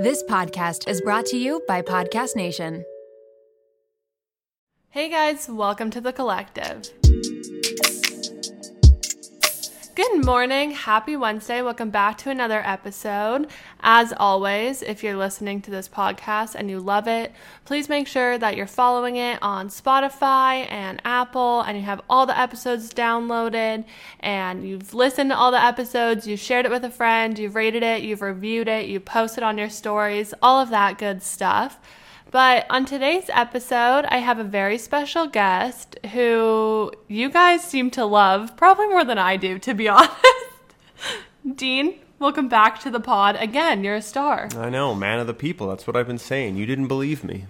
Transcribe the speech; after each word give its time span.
This 0.00 0.22
podcast 0.22 0.88
is 0.88 1.02
brought 1.02 1.26
to 1.26 1.36
you 1.36 1.62
by 1.68 1.82
Podcast 1.82 2.34
Nation. 2.34 2.86
Hey 4.88 5.10
guys, 5.10 5.46
welcome 5.46 5.90
to 5.90 6.00
the 6.00 6.10
collective. 6.10 6.90
Good 10.00 10.24
morning, 10.24 10.70
happy 10.70 11.14
Wednesday. 11.14 11.60
Welcome 11.60 11.90
back 11.90 12.16
to 12.18 12.30
another 12.30 12.62
episode. 12.64 13.48
As 13.80 14.14
always, 14.16 14.80
if 14.80 15.04
you're 15.04 15.14
listening 15.14 15.60
to 15.60 15.70
this 15.70 15.90
podcast 15.90 16.54
and 16.54 16.70
you 16.70 16.80
love 16.80 17.06
it, 17.06 17.34
please 17.66 17.90
make 17.90 18.06
sure 18.06 18.38
that 18.38 18.56
you're 18.56 18.66
following 18.66 19.16
it 19.16 19.38
on 19.42 19.68
Spotify 19.68 20.66
and 20.72 21.02
Apple 21.04 21.60
and 21.60 21.76
you 21.76 21.84
have 21.84 22.00
all 22.08 22.24
the 22.24 22.38
episodes 22.38 22.94
downloaded 22.94 23.84
and 24.20 24.66
you've 24.66 24.94
listened 24.94 25.32
to 25.32 25.36
all 25.36 25.50
the 25.50 25.62
episodes, 25.62 26.26
you've 26.26 26.40
shared 26.40 26.64
it 26.64 26.70
with 26.70 26.84
a 26.86 26.90
friend, 26.90 27.38
you've 27.38 27.54
rated 27.54 27.82
it, 27.82 28.00
you've 28.00 28.22
reviewed 28.22 28.68
it, 28.68 28.88
you 28.88 29.00
posted 29.00 29.44
on 29.44 29.58
your 29.58 29.68
stories, 29.68 30.32
all 30.40 30.62
of 30.62 30.70
that 30.70 30.96
good 30.96 31.22
stuff. 31.22 31.78
But 32.30 32.66
on 32.70 32.84
today's 32.84 33.28
episode, 33.30 34.04
I 34.04 34.18
have 34.18 34.38
a 34.38 34.44
very 34.44 34.78
special 34.78 35.26
guest 35.26 35.98
who 36.12 36.92
you 37.08 37.28
guys 37.28 37.64
seem 37.64 37.90
to 37.92 38.04
love 38.04 38.56
probably 38.56 38.86
more 38.86 39.04
than 39.04 39.18
I 39.18 39.36
do, 39.36 39.58
to 39.58 39.74
be 39.74 39.88
honest. 39.88 40.14
Dean, 41.56 41.98
welcome 42.20 42.48
back 42.48 42.78
to 42.80 42.90
the 42.90 43.00
pod. 43.00 43.34
Again, 43.40 43.82
you're 43.82 43.96
a 43.96 44.02
star. 44.02 44.48
I 44.56 44.70
know, 44.70 44.94
man 44.94 45.18
of 45.18 45.26
the 45.26 45.34
people. 45.34 45.68
That's 45.68 45.88
what 45.88 45.96
I've 45.96 46.06
been 46.06 46.18
saying. 46.18 46.54
You 46.54 46.66
didn't 46.66 46.86
believe 46.86 47.24
me. 47.24 47.46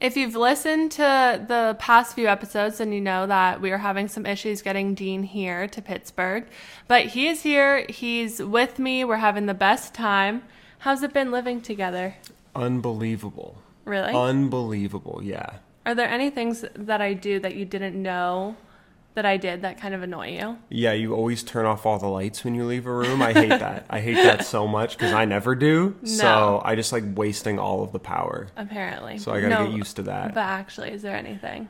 If 0.00 0.16
you've 0.16 0.34
listened 0.34 0.90
to 0.92 1.44
the 1.46 1.76
past 1.78 2.16
few 2.16 2.26
episodes, 2.26 2.78
then 2.78 2.90
you 2.90 3.00
know 3.00 3.24
that 3.28 3.60
we 3.60 3.70
are 3.70 3.78
having 3.78 4.08
some 4.08 4.26
issues 4.26 4.62
getting 4.62 4.96
Dean 4.96 5.22
here 5.22 5.68
to 5.68 5.80
Pittsburgh. 5.80 6.44
But 6.88 7.06
he 7.06 7.28
is 7.28 7.42
here, 7.42 7.86
he's 7.88 8.42
with 8.42 8.80
me, 8.80 9.04
we're 9.04 9.16
having 9.18 9.46
the 9.46 9.54
best 9.54 9.94
time. 9.94 10.42
How's 10.80 11.04
it 11.04 11.12
been 11.12 11.30
living 11.30 11.60
together? 11.60 12.16
Unbelievable. 12.56 13.62
Really? 13.88 14.12
Unbelievable, 14.12 15.20
yeah. 15.22 15.54
Are 15.86 15.94
there 15.94 16.08
any 16.08 16.30
things 16.30 16.64
that 16.74 17.00
I 17.00 17.14
do 17.14 17.40
that 17.40 17.54
you 17.54 17.64
didn't 17.64 18.00
know 18.00 18.56
that 19.14 19.24
I 19.24 19.36
did 19.38 19.62
that 19.62 19.80
kind 19.80 19.94
of 19.94 20.02
annoy 20.02 20.38
you? 20.38 20.58
Yeah, 20.68 20.92
you 20.92 21.14
always 21.14 21.42
turn 21.42 21.64
off 21.64 21.86
all 21.86 21.98
the 21.98 22.06
lights 22.06 22.44
when 22.44 22.54
you 22.54 22.64
leave 22.66 22.86
a 22.86 22.92
room. 22.92 23.22
I 23.22 23.32
hate 23.32 23.48
that. 23.48 23.86
I 23.90 24.00
hate 24.00 24.22
that 24.22 24.44
so 24.44 24.68
much 24.68 24.96
because 24.96 25.12
I 25.12 25.24
never 25.24 25.54
do. 25.54 25.96
So 26.04 26.60
I 26.64 26.74
just 26.74 26.92
like 26.92 27.04
wasting 27.16 27.58
all 27.58 27.82
of 27.82 27.92
the 27.92 27.98
power. 27.98 28.48
Apparently. 28.56 29.18
So 29.18 29.32
I 29.32 29.40
gotta 29.40 29.54
No, 29.54 29.66
get 29.66 29.76
used 29.76 29.96
to 29.96 30.02
that. 30.02 30.34
But 30.34 30.42
actually, 30.42 30.90
is 30.90 31.02
there 31.02 31.16
anything? 31.16 31.68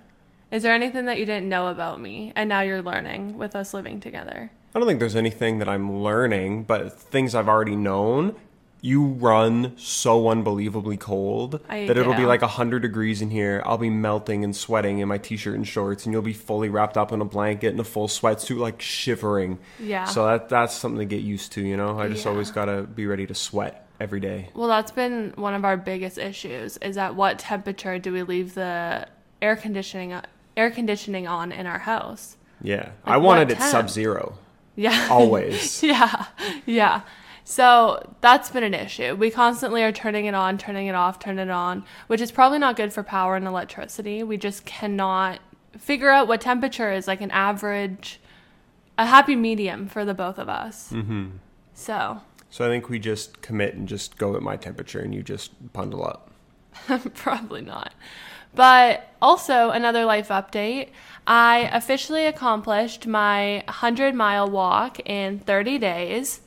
Is 0.51 0.63
there 0.63 0.75
anything 0.75 1.05
that 1.07 1.19
you 1.19 1.25
didn't 1.27 1.49
know 1.49 1.69
about 1.69 2.01
me 2.01 2.33
and 2.35 2.49
now 2.49 2.63
you're 2.63 2.83
learning 2.83 3.39
with 3.39 3.55
us 3.55 3.73
living 3.73 4.01
together? 4.01 4.51
I 4.75 4.79
don't 4.79 4.89
think 4.89 4.99
there's 5.01 5.17
anything 5.17 5.59
that 5.61 5.69
I'm 5.69 6.03
learning, 6.03 6.65
but 6.65 6.93
things 6.99 7.35
I've 7.35 7.49
already 7.49 7.77
known. 7.77 8.35
You 8.81 9.07
run 9.07 9.73
so 9.77 10.29
unbelievably 10.29 10.99
cold 10.99 11.61
I 11.69 11.87
that 11.87 11.97
it'll 11.99 12.15
be 12.15 12.25
like 12.27 12.43
100 12.43 12.81
degrees 12.81 13.21
in 13.21 13.31
here. 13.31 13.63
I'll 13.67 13.77
be 13.79 13.91
melting 13.91 14.45
and 14.45 14.55
sweating 14.55 15.01
in 15.01 15.09
my 15.09 15.19
t 15.19 15.37
shirt 15.37 15.57
and 15.57 15.67
shorts, 15.67 16.05
and 16.07 16.13
you'll 16.13 16.23
be 16.23 16.33
fully 16.33 16.69
wrapped 16.69 16.97
up 16.97 17.11
in 17.11 17.21
a 17.21 17.25
blanket 17.25 17.69
and 17.69 17.81
a 17.81 17.85
full 17.85 18.07
sweatsuit, 18.07 18.59
like 18.59 18.81
shivering. 18.81 19.59
Yeah. 19.81 20.05
So 20.05 20.27
that 20.27 20.49
that's 20.49 20.75
something 20.75 21.01
to 21.01 21.05
get 21.05 21.23
used 21.23 21.53
to, 21.53 21.61
you 21.61 21.77
know? 21.77 21.99
I 21.99 22.09
just 22.09 22.25
Yeah. 22.25 22.31
always 22.31 22.51
got 22.53 22.67
to 22.67 22.83
be 22.83 23.07
ready 23.07 23.27
to 23.27 23.35
sweat 23.35 23.87
every 24.01 24.21
day. 24.21 24.51
Well, 24.55 24.69
that's 24.69 24.93
been 24.93 25.33
one 25.35 25.55
of 25.55 25.65
our 25.65 25.77
biggest 25.77 26.17
issues 26.19 26.77
is 26.77 26.97
at 26.97 27.17
what 27.17 27.41
temperature 27.41 27.99
do 27.99 28.13
we 28.13 28.23
leave 28.23 28.55
the 28.55 29.09
air 29.43 29.57
conditioning 29.57 30.15
air 30.57 30.71
conditioning 30.71 31.27
on 31.27 31.51
in 31.51 31.67
our 31.67 31.79
house? 31.81 32.37
Yeah. 32.63 32.77
Like 32.77 32.93
I 33.07 33.17
wanted 33.17 33.51
it 33.51 33.61
sub 33.61 33.91
zero. 33.91 34.39
Yeah. 34.77 35.09
Always. 35.11 35.83
yeah. 35.83 36.27
Yeah. 36.65 37.01
So 37.49 38.07
that's 38.21 38.51
been 38.51 38.63
an 38.63 38.75
issue. 38.75 39.15
We 39.15 39.31
constantly 39.31 39.83
are 39.83 39.91
turning 39.91 40.27
it 40.27 40.35
on, 40.35 40.59
turning 40.59 40.87
it 40.87 40.95
off, 40.95 41.19
turning 41.19 41.49
it 41.49 41.51
on, 41.51 41.83
which 42.07 42.21
is 42.21 42.31
probably 42.31 42.59
not 42.59 42.77
good 42.77 42.93
for 42.93 43.03
power 43.03 43.37
and 43.37 43.47
electricity. 43.47 44.23
We 44.23 44.37
just 44.37 44.67
cannot 44.67 45.41
figure 45.79 46.11
out 46.11 46.29
what 46.29 46.43
temperature 46.43 46.93
is 46.93 47.09
like 47.09 47.23
an 47.23 47.31
average, 47.31 48.21
a 48.99 49.07
happy 49.07 49.35
medium 49.35 49.89
for 49.89 50.05
the 50.05 50.13
both 50.13 50.39
of 50.39 50.51
us. 50.51 50.93
Mm-hmm. 50.93 51.39
So 51.73 52.21
So 52.51 52.67
I 52.67 52.69
think 52.69 52.91
we 52.91 52.99
just 52.99 53.41
commit 53.41 53.75
and 53.75 53.89
just 53.89 54.19
go 54.19 54.37
at 54.37 54.43
my 54.43 54.57
temperature 54.59 55.01
and 55.01 55.15
you 55.15 55.23
just 55.23 55.73
bundle 55.73 56.05
up. 56.05 56.31
Probably 57.15 57.63
not. 57.63 57.95
But 58.55 59.09
also, 59.23 59.71
another 59.71 60.05
life 60.05 60.29
update. 60.29 60.91
I 61.27 61.71
officially 61.73 62.27
accomplished 62.27 63.07
my 63.07 63.63
100 63.69 64.15
mile 64.15 64.51
walk 64.51 65.01
in 65.09 65.39
30 65.39 65.79
days. 65.79 66.41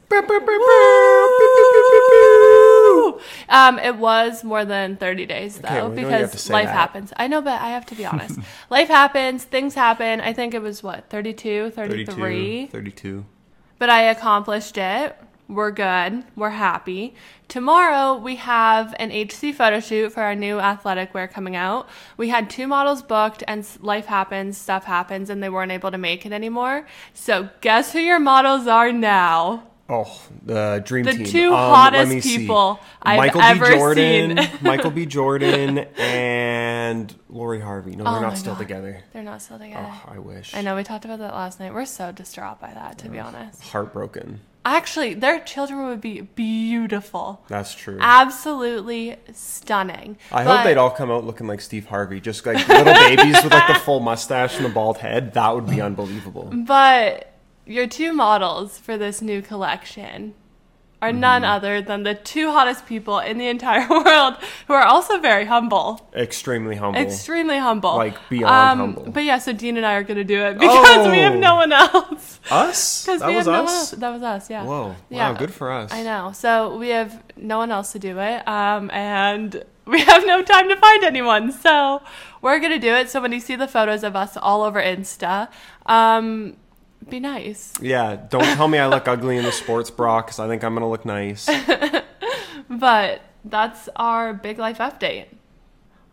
Um, 3.51 3.79
it 3.79 3.97
was 3.97 4.43
more 4.43 4.63
than 4.63 4.95
30 4.95 5.25
days 5.25 5.57
though, 5.57 5.69
well, 5.69 5.89
you 5.89 6.01
don't 6.01 6.11
have 6.11 6.31
to 6.31 6.37
because 6.37 6.49
life 6.49 6.67
that. 6.67 6.73
happens. 6.73 7.13
I 7.17 7.27
know, 7.27 7.41
but 7.41 7.61
I 7.61 7.71
have 7.71 7.85
to 7.87 7.95
be 7.95 8.05
honest. 8.05 8.39
life 8.69 8.87
happens, 8.87 9.43
things 9.43 9.75
happen. 9.75 10.21
I 10.21 10.31
think 10.31 10.53
it 10.53 10.61
was 10.61 10.81
what, 10.81 11.09
32, 11.09 11.71
32, 11.71 12.05
33? 12.05 12.67
32. 12.67 13.25
but 13.77 13.89
I 13.89 14.03
accomplished 14.03 14.77
it. 14.77 15.17
We're 15.49 15.71
good. 15.71 16.23
We're 16.37 16.51
happy. 16.51 17.13
Tomorrow 17.49 18.15
we 18.15 18.37
have 18.37 18.95
an 18.97 19.11
HC 19.11 19.53
photo 19.53 19.81
shoot 19.81 20.13
for 20.13 20.21
our 20.21 20.33
new 20.33 20.61
athletic 20.61 21.13
wear 21.13 21.27
coming 21.27 21.57
out. 21.57 21.89
We 22.15 22.29
had 22.29 22.49
two 22.49 22.67
models 22.67 23.01
booked 23.01 23.43
and 23.49 23.67
life 23.81 24.05
happens, 24.05 24.57
stuff 24.57 24.85
happens 24.85 25.29
and 25.29 25.43
they 25.43 25.49
weren't 25.49 25.73
able 25.73 25.91
to 25.91 25.97
make 25.97 26.25
it 26.25 26.31
anymore. 26.31 26.87
So 27.13 27.49
guess 27.59 27.91
who 27.91 27.99
your 27.99 28.21
models 28.21 28.65
are 28.65 28.93
now? 28.93 29.70
Oh, 29.93 30.21
the 30.45 30.81
dream 30.85 31.05
team. 31.05 31.17
The 31.17 31.25
two 31.25 31.49
Um, 31.49 31.55
hottest 31.75 32.09
me 32.09 32.21
see. 32.21 32.37
people 32.37 32.79
I've 33.01 33.17
Michael 33.17 33.41
ever 33.41 33.65
B. 33.67 33.75
Jordan, 33.75 34.37
seen. 34.37 34.49
Michael 34.61 34.91
B. 34.91 35.05
Jordan, 35.05 35.79
and 35.97 37.13
Lori 37.29 37.59
Harvey. 37.59 37.95
No, 37.97 38.05
they're 38.05 38.13
Oh 38.13 38.21
not 38.21 38.37
still 38.37 38.53
God. 38.53 38.59
together. 38.59 39.03
They're 39.11 39.21
not 39.23 39.41
still 39.41 39.59
together. 39.59 39.85
Oh, 39.89 40.11
I 40.15 40.19
wish. 40.19 40.55
I 40.55 40.61
know 40.61 40.75
we 40.77 40.83
talked 40.83 41.03
about 41.03 41.19
that 41.19 41.33
last 41.33 41.59
night. 41.59 41.73
We're 41.73 41.85
so 41.85 42.11
distraught 42.13 42.61
by 42.61 42.73
that, 42.73 42.97
to 42.99 43.09
be 43.09 43.19
Oh. 43.19 43.25
honest. 43.25 43.61
Heartbroken. 43.63 44.39
Actually, 44.63 45.15
their 45.15 45.39
children 45.39 45.87
would 45.87 45.99
be 46.01 46.21
beautiful. 46.21 47.41
That's 47.47 47.73
true. 47.73 47.97
Absolutely 47.99 49.17
stunning. 49.33 50.17
I 50.31 50.43
But- 50.43 50.55
hope 50.57 50.63
they'd 50.65 50.77
all 50.77 50.91
come 50.91 51.09
out 51.11 51.25
looking 51.25 51.47
like 51.47 51.61
Steve 51.61 51.87
Harvey, 51.87 52.19
just 52.21 52.45
like 52.45 52.67
little 52.67 52.93
babies 52.93 53.43
with 53.43 53.51
like 53.51 53.67
the 53.67 53.73
full 53.73 53.99
mustache 54.01 54.55
and 54.57 54.65
the 54.65 54.69
bald 54.69 54.99
head. 54.99 55.33
That 55.33 55.55
would 55.55 55.67
be 55.67 55.81
unbelievable. 55.81 56.49
But 56.53 57.30
your 57.65 57.87
two 57.87 58.11
models 58.13 58.77
for 58.77 58.97
this 58.97 59.21
new 59.21 59.41
collection 59.41 60.33
are 61.01 61.11
none 61.11 61.41
Mm-hmm. 61.41 61.51
other 61.51 61.81
than 61.81 62.03
the 62.03 62.13
two 62.13 62.51
hottest 62.51 62.85
people 62.85 63.17
in 63.17 63.39
the 63.39 63.47
entire 63.47 63.89
world 64.05 64.35
who 64.67 64.73
are 64.73 64.83
also 64.83 65.19
very 65.19 65.45
humble. 65.45 66.07
Extremely 66.15 66.75
humble. 66.75 66.99
Extremely 67.01 67.57
humble. 67.57 67.95
Like, 67.95 68.17
beyond 68.29 68.79
humble. 68.79 69.11
But 69.11 69.23
yeah, 69.23 69.39
so 69.39 69.51
Dean 69.51 69.77
and 69.77 69.85
I 69.85 69.95
are 69.95 70.03
going 70.03 70.17
to 70.17 70.23
do 70.23 70.39
it 70.41 70.59
because 70.59 71.07
we 71.09 71.17
have 71.17 71.33
Oh. 71.33 71.39
no 71.39 71.55
one 71.55 71.73
else. 71.73 72.39
Us? 72.51 73.03
Because 73.05 73.19
That 73.21 73.29
we 73.29 73.35
was 73.35 73.45
have 73.47 73.53
no 73.55 73.63
one 73.63 73.65
us. 73.73 73.91
else. 73.93 73.99
That 73.99 74.09
was 74.11 74.21
us, 74.21 74.49
yeah. 74.51 74.63
Whoa! 74.63 74.95
Yeah. 75.09 75.31
Wow, 75.31 75.37
good 75.39 75.51
for 75.53 75.71
us. 75.71 75.91
I 75.91 76.03
know. 76.03 76.33
So 76.33 76.77
we 76.77 76.89
have 76.89 77.23
no 77.35 77.57
one 77.57 77.71
else 77.71 77.91
to 77.93 77.99
do 77.99 78.19
it. 78.19 78.47
Um, 78.47 78.91
and 78.91 79.63
we 79.87 80.01
have 80.01 80.23
no 80.27 80.43
time 80.43 80.69
to 80.69 80.75
find 80.75 81.03
anyone. 81.03 81.51
So 81.51 82.03
we're 82.43 82.59
going 82.59 82.73
to 82.73 82.79
do 82.79 82.93
it. 82.93 83.09
So 83.09 83.19
when 83.21 83.31
you 83.31 83.39
see 83.39 83.55
the 83.55 83.67
photos 83.67 84.03
of 84.03 84.15
us 84.15 84.37
all 84.37 84.61
over 84.61 84.79
Insta, 84.79 85.49
um, 85.87 86.57
be 87.09 87.19
nice. 87.19 87.73
Yeah, 87.81 88.15
don't 88.29 88.43
tell 88.55 88.67
me 88.67 88.77
I 88.77 88.87
look 88.87 89.07
ugly 89.07 89.37
in 89.37 89.43
the 89.43 89.51
sports 89.51 89.89
bra 89.91 90.21
because 90.21 90.39
I 90.39 90.47
think 90.47 90.63
I'm 90.63 90.73
gonna 90.73 90.89
look 90.89 91.05
nice. 91.05 91.49
But 92.69 93.21
that's 93.43 93.89
our 93.95 94.33
big 94.33 94.57
life 94.57 94.77
update. 94.77 95.25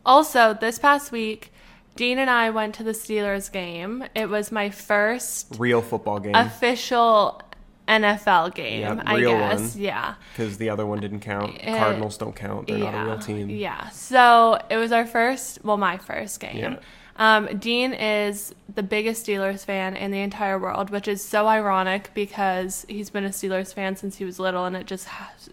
Also, 0.04 0.54
this 0.54 0.78
past 0.78 1.12
week, 1.12 1.53
Dean 1.94 2.19
and 2.19 2.31
I 2.31 2.50
went 2.50 2.75
to 2.76 2.82
the 2.84 2.93
Steelers 2.93 3.50
game. 3.53 4.04
It 4.15 4.28
was 4.28 4.50
my 4.50 4.71
first 4.71 5.54
Real 5.59 5.82
football 5.82 6.19
game 6.19 6.34
official 6.34 7.41
NFL 7.87 8.55
game, 8.55 8.81
Yep, 8.81 9.03
I 9.06 9.20
guess. 9.20 9.75
one. 9.75 9.82
Yeah. 9.82 10.15
because 10.32 10.59
the 10.59 10.70
other 10.70 10.84
one 10.84 11.00
didn't 11.00 11.20
count. 11.20 11.59
Uh, 11.65 11.76
Cardinals 11.78 12.19
don't 12.19 12.34
count. 12.34 12.66
They're 12.66 12.78
not 12.78 12.94
a 12.94 13.05
real 13.06 13.19
team. 13.19 13.50
Yeah. 13.50 13.88
So 13.91 14.58
it 14.70 14.76
was 14.76 14.93
our 14.93 15.06
first, 15.06 15.64
well, 15.64 15.76
my 15.76 15.96
first 15.99 16.41
game. 16.41 16.56
Yeah. 16.56 16.76
Um, 17.19 17.59
Dean 17.59 17.93
is 17.93 18.55
the 18.73 18.82
biggest 18.82 19.26
Steelers 19.26 19.65
fan 19.65 19.97
in 19.97 20.12
the 20.12 20.20
entire 20.20 20.59
world, 20.59 20.91
which 20.91 21.09
is 21.09 21.23
so 21.23 21.49
ironic 21.49 22.11
because 22.15 22.87
he's 22.88 23.11
been 23.11 23.25
a 23.25 23.31
Steelers 23.31 23.75
fan 23.75 23.97
since 23.97 24.17
he 24.17 24.25
was 24.25 24.38
little, 24.38 24.65
and 24.65 24.76
it 24.76 24.87
just 24.87 25.09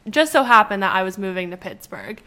just 0.10 0.32
so 0.32 0.44
happened 0.44 0.84
that 0.84 0.96
I 0.96 1.02
was 1.02 1.18
moving 1.18 1.50
to 1.50 1.58
Pittsburgh. 1.58 2.22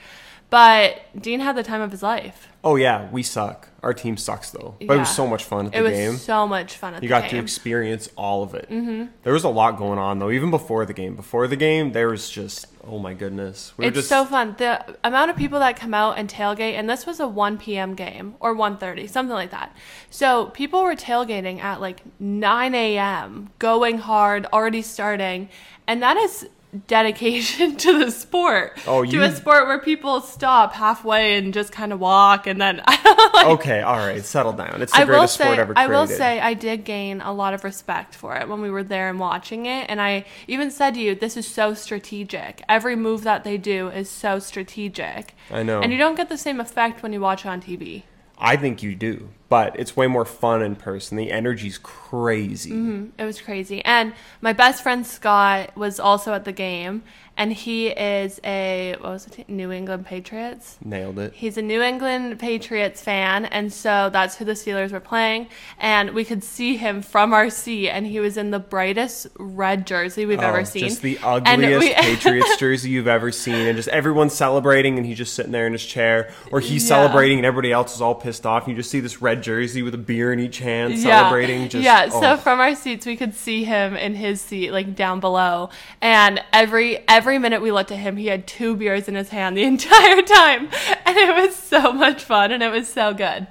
But 0.51 1.03
Dean 1.21 1.41
had 1.41 1.57
the 1.57 1.63
time 1.63 1.81
of 1.81 1.93
his 1.93 2.03
life. 2.03 2.48
Oh 2.65 2.77
yeah, 2.77 3.09
we 3.11 3.23
suck. 3.23 3.69
Our 3.83 3.95
team 3.95 4.17
sucks 4.17 4.51
though, 4.51 4.75
but 4.81 4.97
it 4.97 4.99
was 4.99 5.15
so 5.15 5.27
much 5.27 5.45
fun 5.45 5.67
at 5.67 5.73
the 5.73 5.79
It 5.79 5.83
was 5.83 5.93
game. 5.93 6.17
so 6.17 6.47
much 6.47 6.77
fun 6.77 6.95
at 6.95 7.03
you 7.03 7.09
the 7.09 7.15
got 7.15 7.31
to 7.31 7.39
experience 7.39 8.09
all 8.17 8.43
of 8.43 8.55
it. 8.55 8.69
Mm-hmm. 8.69 9.07
There 9.23 9.33
was 9.33 9.45
a 9.45 9.49
lot 9.49 9.77
going 9.79 10.01
on 10.01 10.19
though, 10.19 10.31
even 10.31 10.51
before 10.51 10.85
the 10.85 10.93
game. 10.93 11.15
Before 11.15 11.47
the 11.47 11.55
game, 11.55 11.93
there 11.93 12.09
was 12.09 12.29
just 12.29 12.67
oh 12.85 12.99
my 12.99 13.15
goodness. 13.15 13.73
We 13.77 13.87
it's 13.87 13.95
just 13.95 14.09
so 14.09 14.25
fun. 14.25 14.57
The 14.59 14.97
amount 15.05 15.31
of 15.31 15.37
people 15.37 15.61
that 15.61 15.77
come 15.77 15.95
out 15.95 16.19
and 16.19 16.29
tailgate, 16.29 16.73
and 16.73 16.91
this 16.91 17.07
was 17.07 17.21
a 17.21 17.29
1 17.29 17.59
p.m. 17.59 17.95
game 17.95 18.35
or 18.41 18.55
1:30, 18.57 19.09
something 19.09 19.35
like 19.35 19.51
that. 19.51 19.75
So 20.11 20.47
people 20.47 20.83
were 20.83 20.97
tailgating 20.97 21.61
at 21.61 21.81
like 21.81 22.03
9 22.19 22.75
a.m., 22.75 23.51
going 23.61 23.99
hard, 23.99 24.47
already 24.47 24.83
starting, 24.83 25.49
and 25.87 26.03
that 26.03 26.17
is 26.17 26.49
dedication 26.87 27.77
to 27.79 28.05
the 28.05 28.11
sport. 28.11 28.79
Oh, 28.87 29.05
to 29.05 29.23
a 29.23 29.33
sport 29.33 29.67
where 29.67 29.79
people 29.79 30.21
stop 30.21 30.75
halfway 30.75 31.37
and 31.37 31.53
just 31.55 31.73
kind 31.73 31.93
of 31.93 32.01
walk 32.01 32.47
and 32.47 32.61
then 32.61 32.83
Okay, 33.45 33.81
all 33.81 33.97
right, 33.97 34.25
settle 34.25 34.53
down. 34.53 34.83
It's 34.83 34.93
the 34.93 34.99
I 34.99 35.05
greatest 35.05 35.37
say 35.37 35.45
sport 35.45 35.59
ever 35.59 35.75
created. 35.75 35.93
I 35.93 35.99
will 35.99 36.07
say 36.07 36.41
I 36.41 36.55
did 36.55 36.85
gain 36.85 37.21
a 37.21 37.33
lot 37.33 37.55
of 37.55 37.65
respect 37.65 38.15
for 38.15 38.37
it 38.37 38.49
when 38.49 38.61
we 38.61 38.71
were 38.71 38.85
there 38.85 39.09
and 39.09 39.19
watching 39.19 39.67
it 39.67 39.89
and 39.89 40.01
I 40.01 40.25
even 40.47 40.71
said 40.71 40.95
to 40.95 41.01
you 41.01 41.15
this 41.15 41.37
is 41.37 41.47
so 41.47 41.75
strategic. 41.75 42.63
Every 42.69 42.97
move 42.97 43.23
that 43.25 43.45
they 43.45 43.57
do 43.57 43.89
is 43.89 44.11
so 44.11 44.39
strategic. 44.39 45.35
I 45.51 45.63
know. 45.63 45.81
And 45.81 45.93
you 45.93 45.99
don't 45.99 46.17
get 46.17 46.29
the 46.29 46.39
same 46.39 46.61
effect 46.61 47.03
when 47.03 47.13
you 47.13 47.21
watch 47.21 47.45
it 47.45 47.49
on 47.49 47.61
TV. 47.61 48.03
I 48.39 48.57
think 48.57 48.83
you 48.83 48.95
do, 48.95 49.31
but 49.49 49.79
it's 49.79 49.97
way 49.97 50.07
more 50.07 50.25
fun 50.25 50.63
in 50.63 50.77
person. 50.77 51.17
The 51.17 51.31
energy's 51.33 51.79
crazy. 51.79 52.71
Mm-hmm. 52.71 53.07
It 53.21 53.25
was 53.25 53.41
crazy. 53.41 53.85
And 53.85 54.13
my 54.41 54.53
best 54.53 54.83
friend 54.83 55.07
Scott 55.07 55.77
was 55.77 55.99
also 56.01 56.33
at 56.35 56.45
the 56.45 56.53
game, 56.53 57.03
and 57.37 57.53
he 57.53 57.87
is 57.89 58.41
a 58.45 58.97
what 59.01 59.11
was 59.13 59.27
it? 59.29 59.49
New 59.49 59.71
England 59.71 60.05
Patriots. 60.07 60.77
Nailed 60.85 61.19
it. 61.21 61.33
He's 61.35 61.57
a 61.57 61.63
New 61.63 61.81
England 61.81 62.39
Patriots 62.41 63.01
fan, 63.01 63.45
and 63.45 63.73
so 63.73 64.11
that's 64.13 64.37
who 64.37 64.45
the 64.45 64.53
Steelers 64.55 64.91
were 64.91 64.99
playing. 65.01 65.47
And 65.79 66.11
we 66.15 66.25
could 66.25 66.43
see 66.43 66.77
him 66.77 67.01
from 67.01 67.33
our 67.33 67.49
seat, 67.49 67.91
and 67.91 68.05
he 68.07 68.19
was 68.19 68.37
in 68.37 68.51
the 68.51 68.59
brightest 68.59 69.29
red 69.39 69.87
jersey 69.87 70.27
we've 70.27 70.41
ever 70.41 70.61
Oh, 70.61 70.65
seen. 70.65 70.89
Just 70.89 71.03
the 71.03 71.19
ugliest 71.23 71.79
we- 71.87 71.95
Patriots 72.17 72.57
jersey 72.57 72.91
you've 72.91 73.07
ever 73.07 73.31
seen, 73.31 73.55
and 73.69 73.77
just 73.77 73.89
everyone's 73.89 74.35
celebrating, 74.35 74.97
and 74.99 75.07
he's 75.07 75.19
just 75.19 75.35
sitting 75.35 75.53
there 75.53 75.67
in 75.69 75.73
his 75.73 75.85
chair, 75.87 76.33
or 76.51 76.59
he's 76.61 76.83
Yeah. 76.85 76.89
celebrating, 76.89 77.39
and 77.39 77.47
everybody 77.47 77.71
else 77.73 77.95
is 77.95 78.01
all 78.01 78.17
pissed 78.17 78.47
off. 78.47 78.65
And 78.67 78.73
you 78.73 78.77
just 78.83 78.91
see 78.91 78.99
this 79.01 79.23
red 79.23 79.38
jersey 79.39 79.83
with 79.83 79.95
a 79.95 79.99
beer 79.99 80.33
in 80.33 80.41
each 80.41 80.59
hand, 80.59 80.99
celebrating. 80.99 81.69
Just 81.69 81.85
yeah. 81.85 82.09
So 82.09 82.33
oh. 82.33 82.37
from 82.37 82.61
our 82.61 82.75
seats, 82.75 83.07
we 83.07 83.17
could 83.17 83.35
see 83.35 83.65
him 83.65 83.97
in 83.97 84.15
his 84.15 84.41
seat, 84.41 84.71
like 84.71 84.95
down 84.95 85.21
below. 85.21 85.71
And 86.01 86.43
every 86.53 86.99
every 87.09 87.39
minute 87.39 87.63
we 87.63 87.73
looked 87.73 87.93
at 87.93 87.99
him, 87.99 88.17
he 88.17 88.27
had 88.27 88.47
two 88.47 88.77
beers 88.77 89.09
in 89.09 89.15
his 89.15 89.31
hand 89.31 89.57
the 89.57 89.63
entire 89.65 90.23
time, 90.23 90.69
and 91.05 91.17
it 91.17 91.35
was 91.35 91.57
so 91.57 91.93
much 91.93 92.25
fun, 92.25 92.53
and 92.53 92.63
it 92.63 92.71
was 92.71 92.93
so 92.93 93.15
good. 93.15 93.47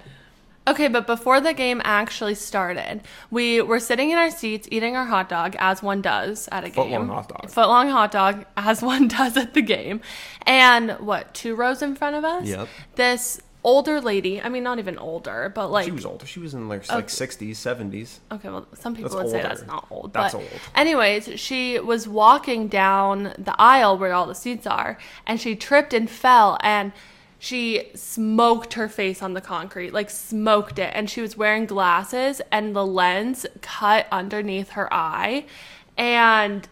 Okay, 0.68 0.89
but 0.89 1.07
before 1.07 1.39
the 1.39 1.54
game 1.54 1.81
actually 1.86 2.36
started, 2.36 3.01
we 3.31 3.62
were 3.62 3.80
sitting 3.80 4.12
in 4.12 4.18
our 4.18 4.30
seats 4.30 4.68
eating 4.69 4.98
our 4.98 5.06
hot 5.06 5.30
dog, 5.30 5.56
as 5.60 5.81
one 5.81 6.01
does 6.01 6.50
at 6.51 6.66
a 6.66 6.69
game. 6.69 6.92
Footlong 6.92 7.07
hot 7.07 7.30
dog. 7.30 7.50
Footlong 7.50 7.89
hot 7.89 8.12
dog, 8.12 8.45
as 8.57 8.81
one 8.81 9.07
does 9.07 9.38
at 9.38 9.54
the 9.54 9.62
game. 9.62 10.01
And 10.45 10.92
what, 11.00 11.34
two 11.34 11.56
rows 11.56 11.81
in 11.81 11.95
front 11.95 12.18
of 12.18 12.25
us? 12.25 12.45
Yep. 12.45 12.68
This 12.95 13.42
older 13.67 13.99
lady, 13.99 14.41
I 14.41 14.47
mean, 14.47 14.63
not 14.63 14.79
even 14.79 14.97
older, 14.97 15.51
but 15.53 15.67
like 15.67 15.83
she 15.83 15.91
was 15.91 16.05
older. 16.05 16.25
She 16.25 16.39
was 16.39 16.53
in 16.53 16.69
like 16.69 16.89
like 16.89 17.09
sixties, 17.09 17.59
seventies. 17.59 18.21
Okay, 18.31 18.47
well, 18.47 18.65
some 18.73 18.95
people 18.95 19.11
That's 19.11 19.23
would 19.23 19.31
say 19.31 19.41
that's 19.41 19.67
not 19.67 19.85
old. 19.91 20.13
That's 20.13 20.33
but 20.33 20.39
old. 20.39 20.49
Anyways, 20.73 21.37
she 21.37 21.77
was 21.77 22.07
walking 22.07 22.69
down 22.69 23.33
the 23.37 23.53
aisle 23.59 23.97
where 23.97 24.13
all 24.13 24.25
the 24.25 24.35
seats 24.35 24.65
are, 24.65 24.97
and 25.25 25.41
she 25.41 25.53
tripped 25.53 25.93
and 25.93 26.09
fell, 26.09 26.57
and 26.61 26.93
she 27.39 27.91
smoked 27.93 28.75
her 28.75 28.87
face 28.87 29.21
on 29.21 29.33
the 29.33 29.41
concrete, 29.41 29.91
like 29.91 30.09
smoked 30.09 30.79
it. 30.79 30.91
And 30.95 31.09
she 31.09 31.19
was 31.19 31.35
wearing 31.35 31.65
glasses, 31.65 32.41
and 32.49 32.73
the 32.73 32.85
lens 32.85 33.45
cut 33.61 34.07
underneath 34.13 34.69
her 34.71 34.91
eye. 34.93 35.45
And 35.97 36.69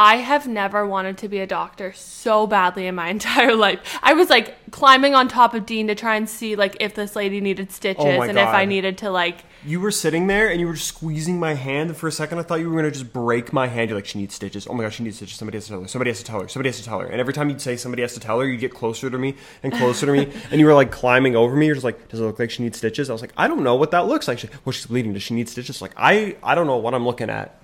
I 0.00 0.18
have 0.18 0.46
never 0.46 0.86
wanted 0.86 1.18
to 1.18 1.28
be 1.28 1.40
a 1.40 1.46
doctor 1.46 1.92
so 1.92 2.46
badly 2.46 2.86
in 2.86 2.94
my 2.94 3.08
entire 3.16 3.56
life. 3.56 3.98
I 4.00 4.12
was 4.12 4.30
like 4.30 4.70
climbing 4.70 5.16
on 5.16 5.26
top 5.26 5.54
of 5.54 5.66
Dean 5.66 5.88
to 5.88 5.96
try 5.96 6.14
and 6.14 6.30
see 6.30 6.54
like 6.54 6.76
if 6.78 6.94
this 6.94 7.16
lady 7.16 7.40
needed 7.40 7.72
stitches 7.72 8.04
Oh 8.04 8.22
and 8.22 8.38
if 8.38 8.46
I 8.46 8.64
needed 8.64 8.98
to 8.98 9.10
like 9.10 9.38
You 9.64 9.80
were 9.80 9.90
sitting 9.90 10.28
there 10.28 10.50
and 10.50 10.60
you 10.60 10.68
were 10.68 10.74
just 10.74 10.86
squeezing 10.86 11.40
my 11.40 11.54
hand. 11.54 11.96
For 11.96 12.06
a 12.06 12.12
second, 12.12 12.38
I 12.38 12.42
thought 12.42 12.60
you 12.60 12.70
were 12.70 12.76
gonna 12.76 12.92
just 12.92 13.12
break 13.12 13.52
my 13.52 13.66
hand. 13.66 13.90
You're 13.90 13.98
like, 13.98 14.06
she 14.06 14.18
needs 14.20 14.36
stitches. 14.36 14.68
Oh 14.68 14.72
my 14.72 14.84
gosh, 14.84 14.94
she 14.94 15.02
needs 15.02 15.16
stitches. 15.16 15.36
Somebody 15.36 15.56
has 15.56 15.64
to 15.64 15.70
tell 15.72 15.80
her. 15.80 15.88
Somebody 15.88 16.10
has 16.10 16.18
to 16.18 16.24
tell 16.24 16.42
her. 16.42 16.46
Somebody 16.46 16.68
has 16.68 16.78
to 16.78 16.84
tell 16.84 17.00
her. 17.00 17.06
And 17.08 17.18
every 17.20 17.34
time 17.34 17.50
you'd 17.50 17.60
say 17.60 17.74
somebody 17.76 18.02
has 18.02 18.14
to 18.14 18.20
tell 18.20 18.38
her, 18.38 18.46
you'd 18.46 18.60
get 18.60 18.72
closer 18.72 19.10
to 19.10 19.18
me 19.18 19.34
and 19.64 19.72
closer 19.72 20.06
to 20.06 20.12
me. 20.12 20.32
And 20.52 20.60
you 20.60 20.66
were 20.66 20.74
like 20.74 20.92
climbing 20.92 21.34
over 21.34 21.56
me. 21.56 21.66
You're 21.66 21.74
just 21.74 21.84
like, 21.84 22.08
does 22.08 22.20
it 22.20 22.22
look 22.22 22.38
like 22.38 22.52
she 22.52 22.62
needs 22.62 22.78
stitches? 22.78 23.10
I 23.10 23.14
was 23.14 23.20
like, 23.20 23.32
I 23.36 23.48
don't 23.48 23.64
know 23.64 23.74
what 23.74 23.90
that 23.90 24.06
looks 24.06 24.28
like. 24.28 24.38
She, 24.38 24.48
well, 24.64 24.72
she's 24.72 24.86
bleeding. 24.86 25.12
Does 25.12 25.24
she 25.24 25.34
need 25.34 25.48
stitches? 25.48 25.82
Like, 25.82 25.92
I, 25.96 26.36
I 26.40 26.54
don't 26.54 26.68
know 26.68 26.76
what 26.76 26.94
I'm 26.94 27.04
looking 27.04 27.30
at. 27.30 27.60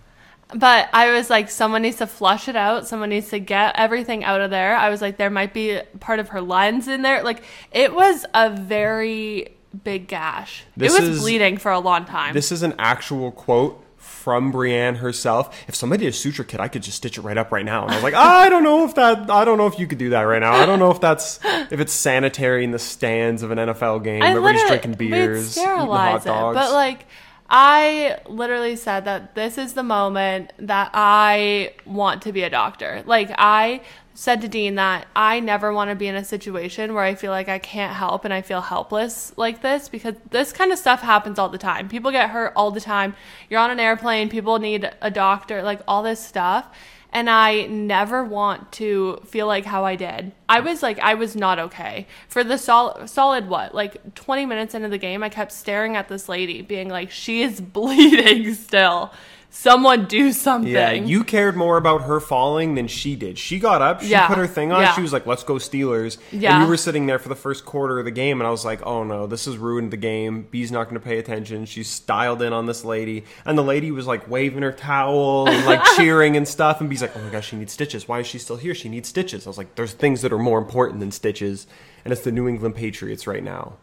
But 0.54 0.88
I 0.92 1.10
was 1.10 1.30
like, 1.30 1.50
someone 1.50 1.82
needs 1.82 1.96
to 1.96 2.06
flush 2.06 2.48
it 2.48 2.54
out. 2.54 2.86
Someone 2.86 3.08
needs 3.08 3.28
to 3.30 3.40
get 3.40 3.74
everything 3.76 4.22
out 4.22 4.40
of 4.40 4.50
there. 4.50 4.76
I 4.76 4.88
was 4.88 5.02
like, 5.02 5.16
there 5.16 5.30
might 5.30 5.52
be 5.52 5.80
part 5.98 6.20
of 6.20 6.28
her 6.28 6.40
lens 6.40 6.86
in 6.86 7.02
there. 7.02 7.22
Like, 7.24 7.42
it 7.72 7.92
was 7.92 8.24
a 8.34 8.50
very 8.50 9.48
big 9.82 10.06
gash. 10.06 10.64
This 10.76 10.94
it 10.94 11.00
was 11.00 11.08
is- 11.10 11.20
bleeding 11.20 11.56
for 11.58 11.72
a 11.72 11.80
long 11.80 12.04
time. 12.04 12.34
This 12.34 12.52
is 12.52 12.62
an 12.62 12.74
actual 12.78 13.32
quote 13.32 13.80
from 13.96 14.52
Brianne 14.52 14.96
herself. 14.98 15.64
If 15.68 15.74
somebody 15.74 16.04
did 16.04 16.14
a 16.14 16.16
suture 16.16 16.44
kit, 16.44 16.60
I 16.60 16.68
could 16.68 16.82
just 16.82 16.98
stitch 16.98 17.18
it 17.18 17.22
right 17.22 17.36
up 17.36 17.52
right 17.52 17.64
now. 17.64 17.82
And 17.82 17.90
I 17.90 17.94
was 17.96 18.04
like, 18.04 18.14
I 18.14 18.48
don't 18.48 18.62
know 18.62 18.84
if 18.84 18.94
that, 18.94 19.30
I 19.30 19.44
don't 19.44 19.58
know 19.58 19.66
if 19.66 19.78
you 19.78 19.86
could 19.86 19.98
do 19.98 20.10
that 20.10 20.22
right 20.22 20.40
now. 20.40 20.52
I 20.52 20.64
don't 20.64 20.78
know 20.78 20.90
if 20.90 21.00
that's, 21.00 21.40
if 21.44 21.80
it's 21.80 21.92
sanitary 21.92 22.64
in 22.64 22.70
the 22.70 22.78
stands 22.78 23.42
of 23.42 23.50
an 23.50 23.58
NFL 23.58 24.04
game. 24.04 24.22
I 24.22 24.30
Everybody's 24.30 24.62
drinking 24.66 24.94
beers, 24.94 25.58
eating 25.58 25.68
hot 25.68 26.22
sterilize 26.22 26.26
it. 26.26 26.54
But 26.54 26.72
like, 26.72 27.06
I 27.48 28.18
literally 28.26 28.76
said 28.76 29.04
that 29.04 29.34
this 29.34 29.58
is 29.58 29.74
the 29.74 29.82
moment 29.82 30.52
that 30.58 30.90
I 30.94 31.74
want 31.84 32.22
to 32.22 32.32
be 32.32 32.42
a 32.42 32.50
doctor. 32.50 33.02
Like, 33.06 33.30
I 33.36 33.82
said 34.14 34.40
to 34.40 34.48
Dean 34.48 34.76
that 34.76 35.06
I 35.14 35.40
never 35.40 35.72
want 35.72 35.90
to 35.90 35.96
be 35.96 36.06
in 36.06 36.14
a 36.14 36.24
situation 36.24 36.94
where 36.94 37.02
I 37.02 37.16
feel 37.16 37.32
like 37.32 37.48
I 37.48 37.58
can't 37.58 37.94
help 37.94 38.24
and 38.24 38.32
I 38.32 38.42
feel 38.42 38.60
helpless 38.60 39.32
like 39.36 39.60
this 39.60 39.88
because 39.88 40.14
this 40.30 40.52
kind 40.52 40.70
of 40.72 40.78
stuff 40.78 41.00
happens 41.00 41.38
all 41.38 41.48
the 41.48 41.58
time. 41.58 41.88
People 41.88 42.12
get 42.12 42.30
hurt 42.30 42.52
all 42.54 42.70
the 42.70 42.80
time. 42.80 43.14
You're 43.50 43.60
on 43.60 43.72
an 43.72 43.80
airplane, 43.80 44.28
people 44.28 44.58
need 44.60 44.88
a 45.00 45.10
doctor, 45.10 45.62
like 45.62 45.80
all 45.88 46.04
this 46.04 46.24
stuff. 46.24 46.66
And 47.14 47.30
I 47.30 47.66
never 47.66 48.24
want 48.24 48.72
to 48.72 49.20
feel 49.24 49.46
like 49.46 49.64
how 49.64 49.84
I 49.84 49.94
did. 49.94 50.32
I 50.48 50.58
was 50.58 50.82
like, 50.82 50.98
I 50.98 51.14
was 51.14 51.36
not 51.36 51.60
okay. 51.60 52.08
For 52.28 52.42
the 52.42 52.58
sol- 52.58 53.06
solid, 53.06 53.48
what, 53.48 53.72
like 53.72 54.16
20 54.16 54.46
minutes 54.46 54.74
into 54.74 54.88
the 54.88 54.98
game, 54.98 55.22
I 55.22 55.28
kept 55.28 55.52
staring 55.52 55.94
at 55.94 56.08
this 56.08 56.28
lady, 56.28 56.60
being 56.60 56.88
like, 56.88 57.12
she 57.12 57.42
is 57.42 57.60
bleeding 57.76 58.52
still. 58.54 59.12
Someone 59.56 60.06
do 60.06 60.32
something. 60.32 60.70
yeah, 60.70 60.90
you 60.90 61.22
cared 61.22 61.56
more 61.56 61.76
about 61.76 62.02
her 62.02 62.18
falling 62.18 62.74
than 62.74 62.88
she 62.88 63.14
did. 63.14 63.38
She 63.38 63.60
got 63.60 63.80
up, 63.82 64.02
she 64.02 64.08
Yeah, 64.08 64.26
put 64.26 64.36
her 64.36 64.48
thing 64.48 64.72
on, 64.72 64.82
yeah. 64.82 64.92
she 64.94 65.00
was 65.00 65.12
like, 65.12 65.26
let's 65.26 65.44
go 65.44 65.54
Steelers. 65.54 66.18
Yeah. 66.32 66.54
And 66.54 66.64
you 66.64 66.68
were 66.68 66.76
sitting 66.76 67.06
there 67.06 67.20
for 67.20 67.28
the 67.28 67.36
first 67.36 67.64
quarter 67.64 68.00
of 68.00 68.04
the 68.04 68.10
game, 68.10 68.40
and 68.40 68.48
I 68.48 68.50
was 68.50 68.64
like, 68.64 68.84
oh 68.84 69.04
no, 69.04 69.28
this 69.28 69.44
has 69.44 69.56
ruined 69.56 69.92
the 69.92 69.96
game. 69.96 70.48
B's 70.50 70.72
not 70.72 70.84
going 70.84 71.00
to 71.00 71.06
pay 71.06 71.18
attention. 71.18 71.66
She's 71.66 71.88
styled 71.88 72.42
in 72.42 72.52
on 72.52 72.66
this 72.66 72.84
lady. 72.84 73.24
And 73.46 73.56
the 73.56 73.62
lady 73.62 73.92
was 73.92 74.08
like 74.08 74.28
waving 74.28 74.62
her 74.62 74.72
towel 74.72 75.48
and 75.48 75.64
like 75.64 75.82
cheering 75.96 76.36
and 76.36 76.48
stuff. 76.48 76.80
And 76.80 76.90
B's 76.90 77.00
like, 77.00 77.16
oh 77.16 77.20
my 77.22 77.30
gosh, 77.30 77.48
she 77.50 77.56
needs 77.56 77.72
stitches. 77.72 78.08
Why 78.08 78.18
is 78.18 78.26
she 78.26 78.38
still 78.38 78.56
here? 78.56 78.74
She 78.74 78.88
needs 78.88 79.08
stitches. 79.08 79.46
I 79.46 79.50
was 79.50 79.56
like, 79.56 79.76
there's 79.76 79.92
things 79.92 80.22
that 80.22 80.32
are 80.32 80.38
more 80.38 80.58
important 80.58 80.98
than 80.98 81.12
stitches. 81.12 81.68
And 82.04 82.12
it's 82.12 82.22
the 82.22 82.32
New 82.32 82.48
England 82.48 82.74
Patriots 82.74 83.26
right 83.28 83.42
now. 83.42 83.74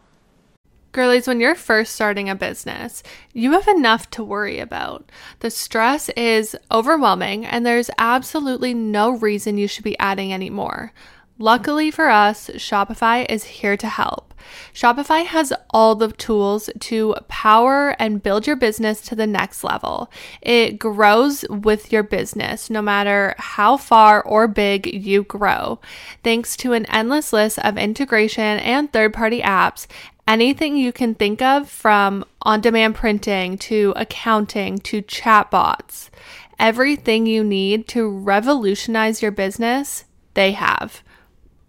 Girlies, 0.92 1.26
when 1.26 1.40
you're 1.40 1.54
first 1.54 1.94
starting 1.94 2.28
a 2.28 2.34
business, 2.34 3.02
you 3.32 3.52
have 3.52 3.66
enough 3.66 4.10
to 4.10 4.22
worry 4.22 4.58
about. 4.58 5.10
The 5.40 5.50
stress 5.50 6.10
is 6.10 6.54
overwhelming, 6.70 7.46
and 7.46 7.64
there's 7.64 7.90
absolutely 7.96 8.74
no 8.74 9.10
reason 9.10 9.56
you 9.56 9.68
should 9.68 9.84
be 9.84 9.98
adding 9.98 10.34
any 10.34 10.50
more. 10.50 10.92
Luckily 11.38 11.90
for 11.90 12.10
us, 12.10 12.50
Shopify 12.50 13.24
is 13.28 13.44
here 13.44 13.76
to 13.78 13.88
help. 13.88 14.32
Shopify 14.74 15.24
has 15.24 15.52
all 15.70 15.94
the 15.94 16.12
tools 16.12 16.68
to 16.80 17.14
power 17.28 17.96
and 17.98 18.22
build 18.22 18.46
your 18.46 18.56
business 18.56 19.00
to 19.02 19.14
the 19.14 19.26
next 19.26 19.64
level. 19.64 20.10
It 20.40 20.78
grows 20.78 21.44
with 21.48 21.92
your 21.92 22.02
business, 22.02 22.70
no 22.70 22.82
matter 22.82 23.34
how 23.38 23.76
far 23.76 24.22
or 24.22 24.46
big 24.46 24.86
you 24.86 25.24
grow. 25.24 25.80
Thanks 26.22 26.56
to 26.58 26.74
an 26.74 26.86
endless 26.86 27.32
list 27.32 27.58
of 27.60 27.78
integration 27.78 28.58
and 28.58 28.92
third 28.92 29.14
party 29.14 29.40
apps, 29.40 29.86
anything 30.26 30.76
you 30.76 30.92
can 30.92 31.14
think 31.14 31.42
of 31.42 31.68
from 31.68 32.24
on 32.42 32.60
demand 32.60 32.94
printing 32.94 33.58
to 33.58 33.92
accounting 33.96 34.78
to 34.78 35.02
chatbots, 35.02 36.10
everything 36.58 37.26
you 37.26 37.42
need 37.44 37.88
to 37.88 38.08
revolutionize 38.08 39.22
your 39.22 39.32
business, 39.32 40.04
they 40.34 40.52
have. 40.52 41.02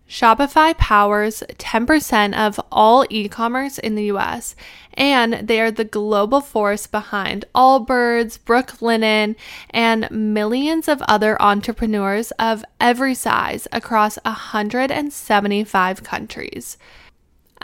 Shopify 0.08 0.78
powers 0.78 1.42
10% 1.58 2.38
of 2.38 2.60
all 2.72 3.04
e 3.10 3.28
commerce 3.28 3.80
in 3.80 3.96
the 3.96 4.12
US, 4.12 4.56
and 4.94 5.48
they 5.48 5.60
are 5.60 5.72
the 5.72 5.86
global 5.86 6.40
force 6.40 6.86
behind 6.86 7.46
Allbirds, 7.56 8.38
Brooklinen, 8.38 9.36
and 9.72 10.08
millions 10.12 10.88
of 10.88 11.02
other 11.08 11.42
entrepreneurs 11.42 12.30
of 12.38 12.64
every 12.80 13.16
size 13.16 13.68
across 13.72 14.18
175 14.18 16.04
countries. 16.04 16.78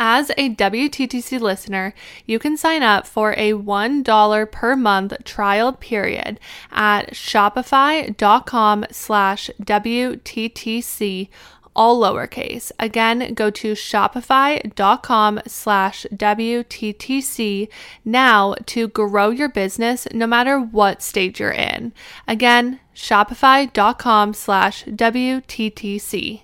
As 0.01 0.31
a 0.37 0.55
WTTC 0.55 1.41
listener, 1.41 1.93
you 2.25 2.39
can 2.39 2.55
sign 2.55 2.83
up 2.83 3.05
for 3.05 3.33
a 3.33 3.51
$1 3.51 4.51
per 4.51 4.75
month 4.77 5.13
trial 5.25 5.73
period 5.73 6.39
at 6.71 7.11
shopify.com 7.11 8.85
slash 8.91 9.49
WTTC, 9.61 11.27
all 11.75 12.01
lowercase. 12.01 12.71
Again, 12.79 13.33
go 13.33 13.49
to 13.49 13.73
shopify.com 13.73 15.41
slash 15.45 16.05
WTTC 16.13 17.67
now 18.05 18.55
to 18.67 18.87
grow 18.87 19.29
your 19.31 19.49
business 19.49 20.07
no 20.13 20.27
matter 20.27 20.61
what 20.61 21.01
stage 21.01 21.41
you're 21.41 21.51
in. 21.51 21.91
Again, 22.25 22.79
shopify.com 22.95 24.33
slash 24.33 24.85
WTTC. 24.85 26.43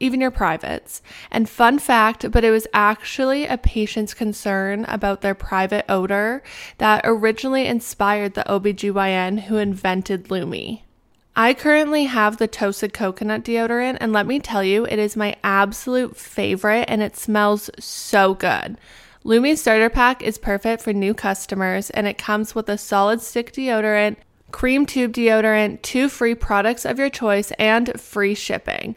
even 0.00 0.20
your 0.20 0.30
privates. 0.30 1.02
And 1.30 1.48
fun 1.48 1.78
fact, 1.78 2.30
but 2.30 2.44
it 2.44 2.50
was 2.50 2.66
actually 2.72 3.46
a 3.46 3.58
patient's 3.58 4.14
concern 4.14 4.84
about 4.86 5.20
their 5.20 5.34
private 5.34 5.84
odor 5.88 6.42
that 6.78 7.02
originally 7.04 7.66
inspired 7.66 8.34
the 8.34 8.44
OBGYN 8.44 9.42
who 9.42 9.56
invented 9.56 10.30
Lume. 10.30 10.80
I 11.36 11.54
currently 11.54 12.04
have 12.04 12.38
the 12.38 12.48
toasted 12.48 12.92
coconut 12.92 13.44
deodorant, 13.44 13.98
and 14.00 14.12
let 14.12 14.26
me 14.26 14.40
tell 14.40 14.64
you, 14.64 14.84
it 14.86 14.98
is 14.98 15.16
my 15.16 15.36
absolute 15.44 16.16
favorite 16.16 16.86
and 16.88 17.00
it 17.00 17.16
smells 17.16 17.70
so 17.78 18.34
good. 18.34 18.76
Lume 19.22 19.54
Starter 19.56 19.90
Pack 19.90 20.22
is 20.22 20.38
perfect 20.38 20.82
for 20.82 20.92
new 20.92 21.14
customers, 21.14 21.90
and 21.90 22.08
it 22.08 22.18
comes 22.18 22.54
with 22.54 22.68
a 22.68 22.78
solid 22.78 23.20
stick 23.20 23.52
deodorant, 23.52 24.16
cream 24.50 24.86
tube 24.86 25.12
deodorant, 25.12 25.82
two 25.82 26.08
free 26.08 26.34
products 26.34 26.84
of 26.84 26.98
your 26.98 27.10
choice, 27.10 27.52
and 27.58 28.00
free 28.00 28.34
shipping. 28.34 28.96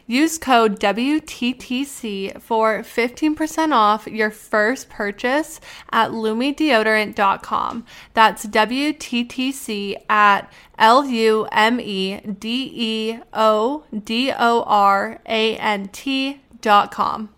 Use 0.07 0.37
code 0.37 0.79
WTTC 0.79 2.41
for 2.41 2.79
15% 2.79 3.71
off 3.73 4.07
your 4.07 4.31
first 4.31 4.89
purchase 4.89 5.59
at 5.91 6.11
lumedeodorant.com. 6.11 7.85
That's 8.13 8.45
WTTC 8.45 9.95
at 10.09 10.51
L 10.77 11.05
U 11.05 11.47
M 11.51 11.79
E 11.79 12.19
D 12.19 12.71
E 12.73 13.19
O 13.33 13.83
D 14.03 14.31
O 14.31 14.63
R 14.63 15.19
A 15.25 15.57
N 15.57 15.87
T 15.89 16.41
dot 16.61 16.91
com. 16.91 17.29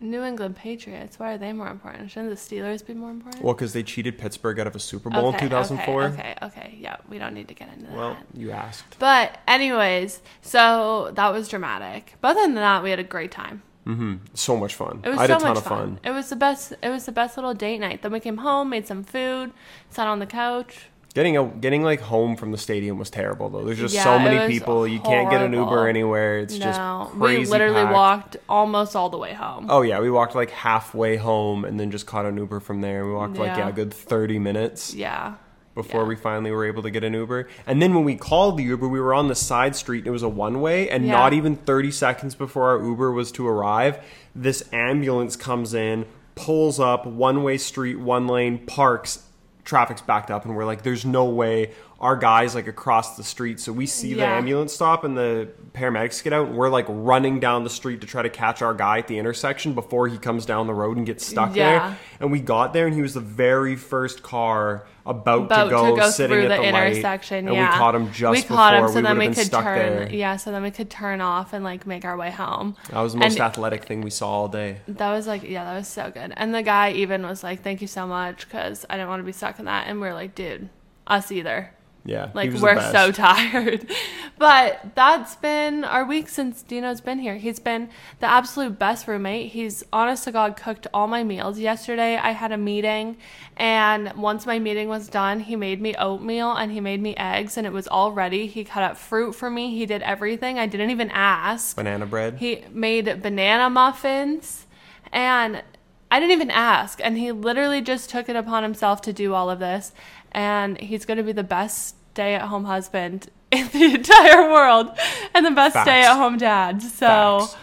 New 0.00 0.22
England 0.22 0.56
Patriots. 0.56 1.18
Why 1.18 1.32
are 1.32 1.38
they 1.38 1.52
more 1.52 1.68
important? 1.68 2.10
Shouldn't 2.10 2.30
the 2.30 2.36
Steelers 2.36 2.86
be 2.86 2.94
more 2.94 3.10
important? 3.10 3.42
Well, 3.42 3.54
because 3.54 3.72
they 3.72 3.82
cheated 3.82 4.16
Pittsburgh 4.18 4.60
out 4.60 4.66
of 4.66 4.76
a 4.76 4.78
Super 4.78 5.10
Bowl 5.10 5.28
Okay, 5.28 5.44
in 5.44 5.50
2004. 5.50 6.02
Okay, 6.02 6.12
okay, 6.12 6.36
okay. 6.42 6.78
Yeah, 6.78 6.96
we 7.08 7.18
don't 7.18 7.34
need 7.34 7.48
to 7.48 7.54
get 7.54 7.68
into 7.72 7.86
that. 7.86 7.96
Well, 7.96 8.16
you 8.32 8.52
asked. 8.52 8.98
But 8.98 9.38
anyways, 9.48 10.22
so 10.40 11.10
that 11.14 11.32
was 11.32 11.48
dramatic. 11.48 12.14
But 12.20 12.32
other 12.32 12.42
than 12.42 12.54
that, 12.54 12.82
we 12.82 12.90
had 12.90 12.98
a 12.98 13.04
great 13.04 13.32
time. 13.32 13.62
Mm-hmm. 13.86 14.16
So 14.34 14.56
much 14.56 14.74
fun. 14.74 15.00
It 15.02 15.08
was 15.08 15.18
I 15.18 15.22
had 15.22 15.30
so 15.30 15.36
a 15.36 15.40
ton 15.40 15.48
much 15.48 15.58
of 15.58 15.64
fun. 15.64 16.00
It 16.04 16.10
was 16.10 16.28
the 16.28 16.36
best. 16.36 16.74
It 16.82 16.90
was 16.90 17.06
the 17.06 17.12
best 17.12 17.36
little 17.36 17.54
date 17.54 17.78
night. 17.78 18.02
Then 18.02 18.12
we 18.12 18.20
came 18.20 18.38
home, 18.38 18.68
made 18.68 18.86
some 18.86 19.02
food, 19.02 19.52
sat 19.90 20.06
on 20.06 20.18
the 20.18 20.26
couch. 20.26 20.90
Getting 21.14 21.36
a, 21.36 21.44
getting 21.46 21.82
like 21.82 22.00
home 22.00 22.36
from 22.36 22.52
the 22.52 22.58
stadium 22.58 22.98
was 22.98 23.10
terrible 23.10 23.48
though. 23.48 23.64
There's 23.64 23.78
just 23.78 23.94
Yeah, 23.94 24.04
so 24.04 24.18
many 24.18 24.52
people. 24.52 24.86
You 24.86 25.00
can't 25.00 25.30
get 25.30 25.40
an. 25.42 25.52
Uber 25.52 25.88
anywhere. 25.88 26.38
It's 26.40 26.56
no, 26.58 26.64
just 26.66 26.80
crazy. 27.12 27.40
we 27.40 27.46
literally 27.46 27.82
packed. 27.82 27.92
walked 27.94 28.36
almost 28.48 28.94
all 28.94 29.08
the 29.08 29.16
way 29.18 29.32
home. 29.32 29.66
Oh 29.70 29.82
yeah, 29.82 30.00
we 30.00 30.10
walked 30.10 30.34
like 30.34 30.50
halfway 30.50 31.16
home 31.16 31.64
and 31.64 31.80
then 31.80 31.90
just 31.90 32.06
caught 32.06 32.26
an 32.26 32.36
Uber 32.36 32.60
from 32.60 32.82
there. 32.82 33.06
We 33.06 33.12
walked 33.14 33.36
like 33.36 33.48
Yeah. 33.48 33.58
yeah, 33.58 33.68
a 33.68 33.72
good 33.72 33.92
30 33.92 34.38
minutes 34.38 34.94
Yeah. 34.94 35.34
before 35.74 36.02
yeah. 36.02 36.08
we 36.08 36.14
finally 36.16 36.50
were 36.50 36.66
able 36.66 36.82
to 36.82 36.90
get 36.90 37.02
an 37.02 37.14
Uber. 37.14 37.48
And 37.66 37.80
then 37.82 37.94
when 37.94 38.04
we 38.04 38.14
called 38.14 38.58
the 38.58 38.64
Uber, 38.64 38.86
we 38.86 39.00
were 39.00 39.14
on 39.14 39.28
the 39.28 39.34
side 39.34 39.74
street 39.74 40.00
and 40.00 40.08
it 40.08 40.10
was 40.12 40.22
a 40.22 40.28
one 40.28 40.60
way 40.60 40.88
and 40.90 41.06
Yeah. 41.06 41.12
not 41.12 41.32
even 41.32 41.56
30 41.56 41.90
seconds 41.90 42.34
before 42.34 42.68
our 42.68 42.80
Uber 42.84 43.10
was 43.10 43.32
to 43.32 43.48
arrive, 43.48 43.98
this 44.36 44.62
ambulance 44.72 45.34
comes 45.36 45.72
in, 45.74 46.04
pulls 46.34 46.78
up, 46.78 47.06
one 47.06 47.42
way 47.42 47.56
street, 47.56 47.98
one 47.98 48.28
lane, 48.28 48.58
parks, 48.66 49.24
traffic's 49.68 50.00
backed 50.00 50.30
up 50.30 50.46
and 50.46 50.56
we're 50.56 50.64
like 50.64 50.82
there's 50.82 51.04
no 51.04 51.26
way 51.26 51.70
our 52.00 52.16
guys 52.16 52.54
like 52.54 52.66
across 52.66 53.18
the 53.18 53.22
street 53.22 53.60
so 53.60 53.70
we 53.70 53.84
see 53.84 54.14
the 54.14 54.24
ambulance 54.24 54.72
stop 54.72 55.04
and 55.04 55.14
the 55.14 55.46
paramedics 55.74 56.24
get 56.24 56.32
out 56.32 56.46
and 56.48 56.56
we're 56.56 56.70
like 56.70 56.86
running 56.88 57.38
down 57.38 57.64
the 57.64 57.70
street 57.70 58.00
to 58.00 58.06
try 58.06 58.22
to 58.22 58.30
catch 58.30 58.62
our 58.62 58.72
guy 58.72 58.98
at 59.00 59.08
the 59.08 59.18
intersection 59.18 59.74
before 59.74 60.08
he 60.08 60.16
comes 60.16 60.46
down 60.46 60.66
the 60.66 60.72
road 60.74 60.96
and 60.96 61.04
gets 61.04 61.26
stuck 61.26 61.54
Yeah. 61.54 61.90
there 61.90 61.98
and 62.20 62.32
we 62.32 62.40
got 62.40 62.72
there 62.72 62.86
and 62.86 62.94
he 62.94 63.02
was 63.02 63.12
the 63.12 63.20
very 63.20 63.76
first 63.76 64.22
car 64.22 64.86
about, 65.08 65.44
About 65.44 65.64
to 65.64 65.70
go, 65.96 66.10
sitting 66.10 66.36
through 66.36 66.44
at 66.44 66.56
the, 66.60 66.66
the, 66.66 66.72
light, 66.72 66.86
intersection, 66.92 67.48
and 67.48 67.56
yeah. 67.56 67.72
we 67.72 67.78
caught 67.78 67.94
him 67.94 68.12
just 68.12 68.30
we 68.30 68.42
before 68.42 68.56
caught 68.56 68.74
him, 68.74 68.82
we 68.82 68.88
so 68.88 68.94
would 68.96 69.04
then 69.04 69.18
we 69.18 69.26
been 69.26 69.34
could 69.34 69.46
stuck 69.46 69.64
turn. 69.64 69.76
there. 69.78 70.12
Yeah, 70.12 70.36
so 70.36 70.50
then 70.52 70.62
we 70.62 70.70
could 70.70 70.90
turn 70.90 71.20
off 71.20 71.52
and 71.52 71.64
like 71.64 71.86
make 71.86 72.04
our 72.04 72.16
way 72.16 72.30
home. 72.30 72.76
That 72.90 73.00
was 73.00 73.12
the 73.14 73.18
most 73.20 73.32
And- 73.32 73.40
athletic 73.42 73.84
thing 73.84 74.02
we 74.02 74.10
saw 74.10 74.28
all 74.28 74.48
day. 74.48 74.80
That 74.86 75.10
was 75.12 75.26
like, 75.26 75.42
yeah, 75.42 75.64
that 75.64 75.74
was 75.74 75.88
so 75.88 76.10
good. 76.10 76.32
And 76.36 76.54
the 76.54 76.62
guy 76.62 76.92
even 76.92 77.22
was 77.26 77.42
like, 77.42 77.62
"Thank 77.62 77.80
you 77.80 77.86
so 77.88 78.06
much," 78.06 78.46
because 78.48 78.84
I 78.90 78.96
didn't 78.96 79.08
want 79.08 79.20
to 79.20 79.24
be 79.26 79.32
stuck 79.32 79.58
in 79.58 79.64
that. 79.64 79.86
And 79.88 80.00
we 80.00 80.08
are 80.08 80.14
like, 80.14 80.34
"Dude, 80.34 80.68
us 81.06 81.32
either." 81.32 81.72
Yeah, 82.08 82.30
Like 82.32 82.52
we're 82.54 82.80
so 82.90 83.12
tired. 83.12 83.86
but 84.38 84.80
that's 84.94 85.36
been 85.36 85.84
our 85.84 86.06
week 86.06 86.30
since 86.30 86.62
Dino's 86.62 87.02
been 87.02 87.18
here. 87.18 87.36
He's 87.36 87.60
been 87.60 87.90
the 88.20 88.26
absolute 88.26 88.78
best 88.78 89.06
roommate. 89.06 89.52
He's 89.52 89.84
honest 89.92 90.24
to 90.24 90.32
God 90.32 90.56
cooked 90.56 90.86
all 90.94 91.06
my 91.06 91.22
meals. 91.22 91.58
Yesterday 91.58 92.16
I 92.16 92.30
had 92.30 92.50
a 92.50 92.56
meeting 92.56 93.18
and 93.58 94.10
once 94.14 94.46
my 94.46 94.58
meeting 94.58 94.88
was 94.88 95.08
done, 95.08 95.40
he 95.40 95.54
made 95.54 95.82
me 95.82 95.94
oatmeal 95.96 96.52
and 96.52 96.72
he 96.72 96.80
made 96.80 97.02
me 97.02 97.14
eggs 97.16 97.58
and 97.58 97.66
it 97.66 97.74
was 97.74 97.86
all 97.86 98.12
ready. 98.12 98.46
He 98.46 98.64
cut 98.64 98.82
up 98.82 98.96
fruit 98.96 99.34
for 99.34 99.50
me. 99.50 99.76
He 99.76 99.84
did 99.84 100.00
everything. 100.00 100.58
I 100.58 100.66
didn't 100.66 100.88
even 100.88 101.10
ask. 101.10 101.76
banana 101.76 102.06
bread. 102.06 102.38
He 102.38 102.64
made 102.72 103.22
banana 103.22 103.68
muffins 103.68 104.66
and 105.12 105.62
I 106.10 106.20
didn't 106.20 106.32
even 106.32 106.50
ask. 106.50 107.00
And 107.04 107.18
he 107.18 107.32
literally 107.32 107.82
just 107.82 108.08
took 108.08 108.30
it 108.30 108.36
upon 108.36 108.62
himself 108.62 109.02
to 109.02 109.12
do 109.12 109.34
all 109.34 109.50
of 109.50 109.58
this. 109.58 109.92
And 110.32 110.80
he's 110.80 111.04
going 111.04 111.18
to 111.18 111.22
be 111.22 111.32
the 111.32 111.42
best 111.42 111.96
stay 112.12 112.34
at 112.34 112.42
home 112.42 112.64
husband 112.64 113.28
in 113.50 113.68
the 113.68 113.94
entire 113.94 114.50
world 114.50 114.88
and 115.34 115.44
the 115.46 115.50
best 115.50 115.76
stay 115.80 116.02
at 116.04 116.16
home 116.16 116.36
dad. 116.38 116.82
So, 116.82 117.40
Facts. 117.40 117.56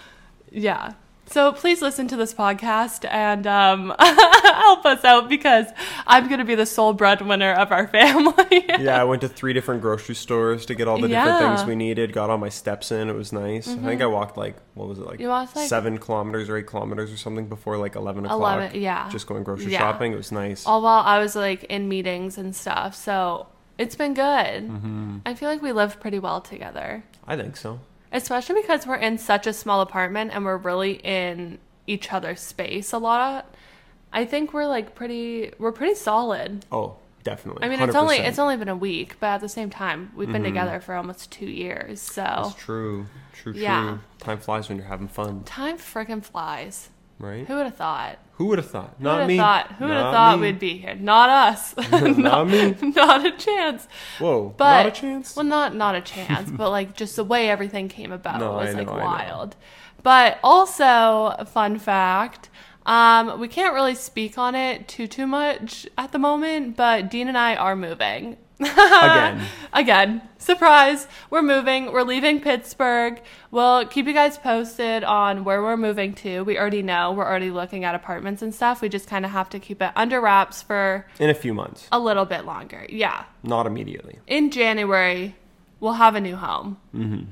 yeah. 0.51 0.93
So 1.27 1.51
please 1.51 1.81
listen 1.81 2.07
to 2.09 2.15
this 2.15 2.35
podcast 2.35 3.03
and 3.11 3.47
um, 3.47 3.93
help 3.99 4.85
us 4.85 5.03
out 5.03 5.27
because 5.27 5.65
I'm 6.05 6.27
going 6.27 6.37
to 6.37 6.45
be 6.45 6.53
the 6.53 6.67
sole 6.67 6.93
breadwinner 6.93 7.51
of 7.53 7.71
our 7.71 7.87
family. 7.97 8.63
yeah, 8.79 9.01
I 9.01 9.03
went 9.05 9.21
to 9.21 9.27
three 9.27 9.51
different 9.51 9.81
grocery 9.81 10.13
stores 10.13 10.67
to 10.67 10.75
get 10.75 10.87
all 10.87 10.97
the 11.01 11.07
different 11.07 11.27
Yeah. 11.27 11.39
Mm-hmm. 11.41 11.55
things 11.57 11.67
we 11.67 11.75
needed. 11.75 12.13
Got 12.13 12.29
all 12.29 12.37
my 12.37 12.49
steps 12.49 12.91
in. 12.91 13.09
It 13.09 13.15
was 13.15 13.33
nice. 13.33 13.67
I 13.67 13.75
think 13.77 14.01
I 14.01 14.05
walked 14.05 14.37
like 14.37 14.55
what 14.75 14.87
was 14.87 14.99
it 14.99 15.05
like, 15.07 15.19
walked, 15.19 15.55
like- 15.55 15.67
seven 15.67 15.97
kilometers 15.97 16.47
or 16.47 16.57
eight 16.57 16.67
kilometers 16.67 17.11
or 17.11 17.17
something 17.17 17.47
before 17.47 17.77
like 17.79 17.95
eleven 17.95 18.25
o'clock. 18.25 18.57
11, 18.59 18.79
yeah. 18.79 19.09
just 19.09 19.25
going 19.25 19.43
grocery 19.43 19.71
Yeah. 19.71 19.79
shopping. 19.79 20.13
It 20.13 20.17
was 20.17 20.31
nice. 20.31 20.65
all 20.67 20.83
while 20.83 21.01
I 21.03 21.17
was 21.19 21.35
like 21.35 21.63
in 21.65 21.89
meetings 21.89 22.37
and 22.37 22.55
stuff. 22.55 22.93
So 22.95 23.47
it's 23.77 23.95
been 23.95 24.13
good. 24.13 24.69
Mm-hmm. 24.69 25.17
I 25.25 25.33
feel 25.33 25.49
like 25.49 25.61
we 25.61 25.71
live 25.71 25.99
pretty 25.99 26.19
well 26.19 26.41
together, 26.41 27.03
I 27.27 27.35
think 27.35 27.57
so. 27.57 27.79
especially 28.11 28.61
because 28.61 28.85
we're 28.87 28.95
in 28.95 29.17
such 29.17 29.47
a 29.47 29.53
small 29.53 29.81
apartment 29.81 30.31
and 30.33 30.45
we're 30.45 30.57
really 30.57 30.93
in 31.03 31.59
each 31.87 32.11
other's 32.13 32.39
space 32.39 32.93
a 32.93 32.97
lot. 32.97 33.53
I 34.13 34.25
think 34.25 34.53
we're 34.53 34.67
like 34.67 34.95
pretty, 34.95 35.51
we're 35.59 35.73
pretty 35.73 35.95
solid. 35.95 36.65
Oh, 36.71 36.95
definitely. 37.23 37.63
I 37.65 37.69
mean, 37.69 37.81
it's 37.81 37.95
only 37.95 38.17
100%. 38.19 38.27
it's 38.27 38.39
only 38.39 38.55
been 38.57 38.69
a 38.69 38.75
week, 38.75 39.19
but 39.19 39.27
at 39.27 39.41
the 39.41 39.49
same 39.49 39.69
time, 39.69 40.11
we've 40.15 40.31
been 40.31 40.43
together 40.43 40.79
for 40.79 40.95
almost 40.95 41.31
two 41.31 41.47
years. 41.47 41.99
So 42.01 42.21
That's 42.21 42.53
true. 42.55 43.07
True. 43.33 43.51
True. 43.53 43.61
Yeah. 43.61 43.97
Time 44.19 44.37
flies 44.37 44.69
when 44.69 44.77
you're 44.77 44.87
having 44.87 45.09
fun, 45.09 45.43
time 45.43 45.77
freaking 45.77 46.23
flies. 46.23 46.89
Right? 47.19 47.47
Who 47.47 47.55
would 47.55 47.65
have 47.65 47.75
thought? 47.75 48.19
Who 48.33 48.47
would 48.47 48.57
have 48.59 48.69
thought? 48.69 48.99
Not 48.99 49.27
me. 49.27 49.37
thought? 49.37 49.71
Who 49.73 49.85
would 49.85 49.93
have 49.93 50.13
thought 50.13 50.39
me. 50.39 50.47
we'd 50.47 50.59
be 50.59 50.77
here? 50.77 50.95
Not 50.95 51.29
us. 51.29 51.73
Not 51.91 52.47
me. 52.49 52.75
not 52.81 53.25
a 53.25 53.31
chance. 53.31 53.87
Whoa. 54.19 54.53
But 54.57 54.83
not 54.83 54.85
a 54.87 54.91
chance. 54.91 55.35
Well, 55.35 55.45
not 55.45 55.75
not 55.75 55.95
a 55.95 56.01
chance, 56.01 56.51
but 56.51 56.69
like 56.69 56.95
just 56.95 57.15
the 57.15 57.23
way 57.23 57.49
everything 57.49 57.87
came 57.87 58.11
about 58.11 58.39
No, 58.39 58.53
was 58.53 58.75
like 58.75 58.87
know, 58.87 58.97
know. 58.97 59.03
wild. 59.03 59.55
But 60.03 60.39
also, 60.43 61.35
fun 61.47 61.79
fact. 61.79 62.49
Um, 62.85 63.39
we 63.39 63.47
can't 63.47 63.73
really 63.73 63.95
speak 63.95 64.37
on 64.37 64.53
it 64.53 64.87
too 64.87 65.07
too 65.07 65.25
much 65.25 65.87
at 65.97 66.11
the 66.11 66.19
moment, 66.19 66.75
but 66.75 67.09
Dean 67.09 67.27
and 67.27 67.37
I 67.37 67.55
are 67.55 67.75
moving. 67.75 68.37
Again. 68.59 69.41
Again, 69.73 70.21
surprise. 70.37 71.07
We're 71.29 71.41
moving. 71.41 71.91
We're 71.91 72.03
leaving 72.03 72.39
Pittsburgh. 72.39 73.21
We'll 73.51 73.85
keep 73.85 74.07
you 74.07 74.13
guys 74.13 74.37
posted 74.37 75.03
on 75.03 75.43
where 75.43 75.61
we're 75.61 75.75
moving 75.75 76.13
to. 76.15 76.43
We 76.43 76.57
already 76.57 76.81
know. 76.81 77.11
We're 77.11 77.25
already 77.27 77.51
looking 77.51 77.83
at 77.83 77.95
apartments 77.95 78.41
and 78.41 78.55
stuff. 78.55 78.81
We 78.81 78.87
just 78.87 79.09
kind 79.09 79.25
of 79.25 79.31
have 79.31 79.49
to 79.49 79.59
keep 79.59 79.81
it 79.81 79.91
under 79.95 80.21
wraps 80.21 80.61
for 80.61 81.05
In 81.19 81.29
a 81.29 81.33
few 81.33 81.53
months. 81.53 81.87
a 81.91 81.99
little 81.99 82.25
bit 82.25 82.45
longer. 82.45 82.85
Yeah. 82.87 83.25
Not 83.43 83.67
immediately. 83.67 84.19
In 84.27 84.51
January, 84.51 85.35
we'll 85.81 85.93
have 85.93 86.15
a 86.15 86.21
new 86.21 86.37
home. 86.37 86.77
Mm-hmm. 86.93 87.23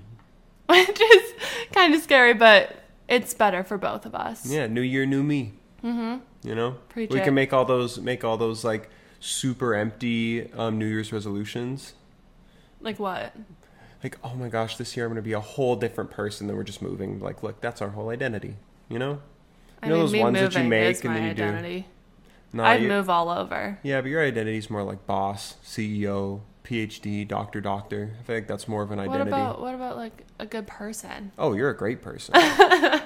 Which 0.69 1.01
is 1.01 1.33
kind 1.71 1.93
of 1.93 2.01
scary, 2.01 2.33
but 2.33 2.83
it's 3.07 3.33
better 3.33 3.63
for 3.63 3.77
both 3.77 4.05
of 4.05 4.15
us. 4.15 4.45
Yeah, 4.45 4.67
new 4.67 4.81
year, 4.81 5.05
new 5.05 5.23
me. 5.23 5.53
Mm-hmm. 5.83 6.17
You 6.47 6.55
know? 6.55 6.71
Preach 6.89 7.11
we 7.11 7.19
it. 7.21 7.23
can 7.23 7.33
make 7.33 7.53
all 7.53 7.63
those 7.65 7.99
make 7.99 8.23
all 8.23 8.37
those 8.37 8.63
like 8.63 8.89
super 9.23 9.73
empty 9.73 10.51
um, 10.53 10.77
New 10.77 10.85
Year's 10.85 11.13
resolutions. 11.13 11.93
Like 12.81 12.99
what? 12.99 13.33
Like, 14.03 14.17
oh 14.23 14.33
my 14.35 14.49
gosh, 14.49 14.75
this 14.77 14.97
year 14.97 15.05
I'm 15.05 15.11
gonna 15.11 15.21
be 15.21 15.31
a 15.33 15.39
whole 15.39 15.75
different 15.77 16.11
person 16.11 16.47
than 16.47 16.57
we're 16.57 16.63
just 16.63 16.81
moving. 16.81 17.19
Like, 17.21 17.41
look, 17.41 17.61
that's 17.61 17.81
our 17.81 17.89
whole 17.89 18.09
identity. 18.09 18.57
You 18.89 18.99
know? 18.99 19.21
I 19.81 19.87
know 19.87 19.95
mean, 19.95 20.01
those 20.03 20.11
me 20.11 20.19
ones 20.19 20.39
that 20.39 20.55
you 20.55 20.63
make 20.67 21.03
and 21.05 21.15
then 21.15 21.23
you 21.27 21.33
do- 21.33 21.43
identity. 21.43 21.87
No, 22.51 22.63
I'd 22.63 22.81
you- 22.83 22.87
move 22.89 23.09
all 23.09 23.29
over. 23.29 23.79
Yeah, 23.81 24.01
but 24.01 24.09
your 24.09 24.21
identity 24.21 24.57
is 24.57 24.69
more 24.69 24.83
like 24.83 25.07
boss, 25.07 25.55
CEO, 25.65 26.41
PhD, 26.65 27.27
doctor, 27.27 27.61
doctor. 27.61 28.15
I 28.19 28.23
feel 28.23 28.35
like 28.35 28.47
that's 28.47 28.67
more 28.67 28.83
of 28.83 28.91
an 28.91 28.97
What 28.97 29.07
identity. 29.09 29.29
about 29.29 29.61
what 29.61 29.73
about 29.73 29.95
like 29.97 30.25
a 30.39 30.45
good 30.45 30.67
person? 30.67 31.31
Oh, 31.37 31.53
you're 31.53 31.69
a 31.69 31.77
great 31.77 32.01
person. 32.01 32.35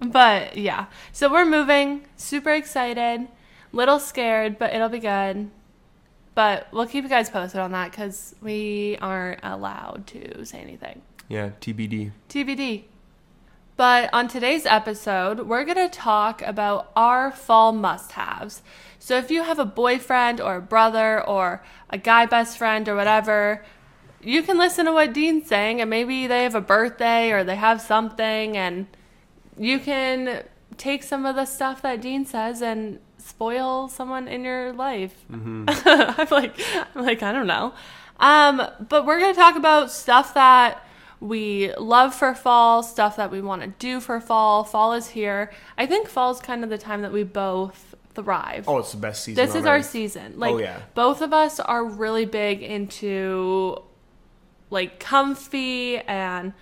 But 0.00 0.56
yeah, 0.56 0.86
so 1.12 1.28
we're 1.30 1.44
moving. 1.44 2.06
Super 2.16 2.52
excited, 2.52 3.26
little 3.72 3.98
scared, 3.98 4.58
but 4.58 4.72
it'll 4.74 4.88
be 4.88 4.98
good. 4.98 5.50
But 6.34 6.68
we'll 6.72 6.86
keep 6.86 7.02
you 7.02 7.10
guys 7.10 7.30
posted 7.30 7.60
on 7.60 7.72
that 7.72 7.90
because 7.90 8.34
we 8.40 8.96
aren't 9.00 9.40
allowed 9.42 10.06
to 10.08 10.44
say 10.44 10.58
anything. 10.60 11.02
yeah, 11.28 11.50
TBD. 11.60 12.12
TBD. 12.28 12.84
But 13.76 14.10
on 14.12 14.26
today's 14.26 14.66
episode, 14.66 15.46
we're 15.46 15.64
going 15.64 15.76
to 15.76 15.88
talk 15.88 16.42
about 16.42 16.90
our 16.96 17.30
fall 17.30 17.70
must 17.72 18.12
haves. 18.12 18.62
So 18.98 19.16
if 19.16 19.30
you 19.30 19.44
have 19.44 19.60
a 19.60 19.64
boyfriend 19.64 20.40
or 20.40 20.56
a 20.56 20.60
brother 20.60 21.24
or 21.24 21.62
a 21.88 21.96
guy 21.96 22.26
best 22.26 22.58
friend 22.58 22.88
or 22.88 22.96
whatever, 22.96 23.64
you 24.20 24.42
can 24.42 24.58
listen 24.58 24.86
to 24.86 24.92
what 24.92 25.12
Dean's 25.12 25.46
saying 25.46 25.80
and 25.80 25.88
maybe 25.88 26.26
they 26.26 26.42
have 26.42 26.56
a 26.56 26.60
birthday 26.60 27.30
or 27.30 27.44
they 27.44 27.54
have 27.54 27.80
something 27.80 28.56
and 28.56 28.88
you 29.56 29.78
can 29.78 30.42
take 30.76 31.04
some 31.04 31.24
of 31.24 31.36
the 31.36 31.44
stuff 31.44 31.82
that 31.82 32.00
Dean 32.00 32.24
says 32.24 32.60
and 32.60 32.98
spoil 33.28 33.88
someone 33.88 34.26
in 34.28 34.44
your 34.44 34.72
life. 34.72 35.14
I'm 35.32 35.66
like, 36.30 36.54
I'm 36.94 37.04
like, 37.04 37.22
I 37.22 37.32
don't 37.32 37.46
know. 37.46 37.72
Um, 38.20 38.62
but 38.88 39.06
we're 39.06 39.20
gonna 39.20 39.34
talk 39.34 39.56
about 39.56 39.90
stuff 39.90 40.34
that 40.34 40.84
we 41.20 41.72
love 41.76 42.14
for 42.14 42.34
fall, 42.34 42.82
stuff 42.82 43.16
that 43.16 43.30
we 43.30 43.40
want 43.40 43.62
to 43.62 43.68
do 43.78 44.00
for 44.00 44.20
fall. 44.20 44.64
Fall 44.64 44.92
is 44.92 45.08
here. 45.08 45.52
I 45.76 45.86
think 45.86 46.08
fall 46.08 46.30
is 46.30 46.40
kind 46.40 46.64
of 46.64 46.70
the 46.70 46.78
time 46.78 47.02
that 47.02 47.12
we 47.12 47.22
both 47.24 47.94
thrive. 48.14 48.64
Oh, 48.68 48.78
it's 48.78 48.92
the 48.92 48.98
best 48.98 49.24
season. 49.24 49.44
this 49.44 49.54
is 49.54 49.66
our 49.66 49.82
season. 49.82 50.38
Like, 50.38 50.54
Oh, 50.54 50.58
yeah. 50.58 50.80
both 50.94 51.20
of 51.22 51.32
us 51.32 51.60
are 51.60 51.84
really 51.84 52.24
big 52.24 52.62
into 52.62 53.82
like 54.70 54.98
comfy 55.00 55.98
and 55.98 56.52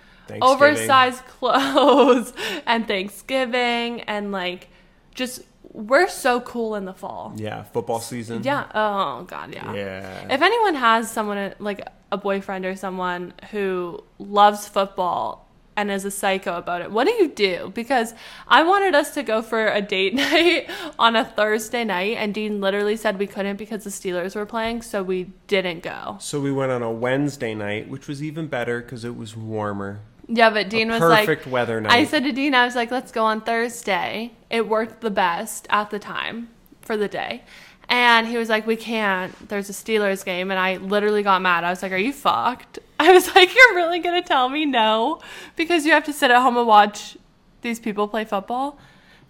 oversized 0.41 1.23
clothes 1.39 2.33
and 2.65 2.87
Thanksgiving 2.87 4.01
and 4.01 4.31
like 4.31 4.69
just 5.15 5.41
we're 5.77 6.07
so 6.07 6.41
cool 6.41 6.73
in 6.75 6.85
the 6.85 6.93
fall. 6.93 7.33
Yeah, 7.35 7.61
football 7.63 7.99
season. 7.99 8.41
Yeah. 8.43 8.65
Oh 8.73 9.23
god, 9.25 9.53
yeah. 9.53 9.73
Yeah. 9.73 10.33
If 10.33 10.41
anyone 10.41 10.73
has 10.75 11.09
someone 11.11 11.53
like 11.59 11.87
a 12.11 12.17
boyfriend 12.17 12.65
or 12.65 12.75
someone 12.75 13.33
who 13.51 14.03
loves 14.17 14.67
football 14.67 15.47
and 15.75 15.91
is 15.91 16.03
a 16.03 16.09
psycho 16.09 16.57
about 16.57 16.81
it, 16.81 16.89
what 16.91 17.05
do 17.05 17.13
you 17.13 17.27
do? 17.27 17.71
Because 17.75 18.15
I 18.47 18.63
wanted 18.63 18.95
us 18.95 19.13
to 19.13 19.21
go 19.21 19.43
for 19.43 19.67
a 19.67 19.79
date 19.79 20.15
night 20.25 20.67
on 20.97 21.15
a 21.15 21.23
Thursday 21.23 21.83
night, 21.83 22.17
and 22.17 22.33
Dean 22.33 22.59
literally 22.59 22.95
said 22.97 23.19
we 23.19 23.27
couldn't 23.27 23.57
because 23.57 23.83
the 23.83 23.91
Steelers 23.91 24.35
were 24.35 24.47
playing, 24.47 24.81
so 24.81 25.03
we 25.03 25.25
didn't 25.45 25.83
go. 25.83 26.17
so 26.19 26.39
we 26.41 26.51
went 26.51 26.71
on 26.71 26.81
a 26.81 26.91
Wednesday 26.91 27.53
night, 27.53 27.87
which 27.87 28.07
was 28.07 28.23
even 28.23 28.47
better 28.47 28.81
because 28.81 29.05
it 29.05 29.15
was 29.15 29.37
warmer. 29.37 29.99
Yeah, 30.27 30.49
but 30.49 30.69
Dean 30.69 30.89
was 30.89 31.01
like, 31.01 31.25
perfect 31.25 31.47
weather 31.47 31.79
night. 31.79 31.91
I 31.91 32.03
said 32.05 32.23
to 32.23 32.31
Dean, 32.31 32.53
I 32.53 32.65
was 32.65 32.75
like, 32.75 32.91
let's 32.91 33.11
go 33.11 33.23
on 33.23 33.41
Thursday. 33.41 34.33
It 34.49 34.67
worked 34.67 35.01
the 35.01 35.09
best 35.09 35.67
at 35.69 35.89
the 35.89 35.99
time 35.99 36.49
for 36.81 36.97
the 36.97 37.07
day. 37.07 37.43
And 37.89 38.27
he 38.27 38.37
was 38.37 38.49
like, 38.49 38.67
we 38.67 38.75
can't. 38.75 39.47
There's 39.47 39.69
a 39.69 39.73
Steelers 39.73 40.25
game. 40.25 40.51
And 40.51 40.59
I 40.59 40.75
literally 40.77 41.23
got 41.23 41.41
mad. 41.41 41.63
I 41.63 41.69
was 41.69 41.81
like, 41.81 41.93
are 41.93 41.97
you 41.97 42.11
fucked? 42.11 42.79
I 42.99 43.13
was 43.13 43.33
like, 43.33 43.53
you're 43.55 43.75
really 43.75 43.99
going 43.99 44.21
to 44.21 44.27
tell 44.27 44.49
me 44.49 44.65
no? 44.65 45.21
Because 45.55 45.85
you 45.85 45.93
have 45.93 46.03
to 46.05 46.13
sit 46.13 46.29
at 46.29 46.41
home 46.41 46.57
and 46.57 46.67
watch 46.67 47.17
these 47.61 47.79
people 47.79 48.07
play 48.09 48.25
football? 48.25 48.77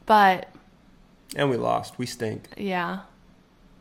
But 0.08 0.50
And 1.36 1.52
we 1.52 1.58
lost. 1.58 2.00
We 2.00 2.08
stink. 2.08 2.48
yeah. 2.58 3.02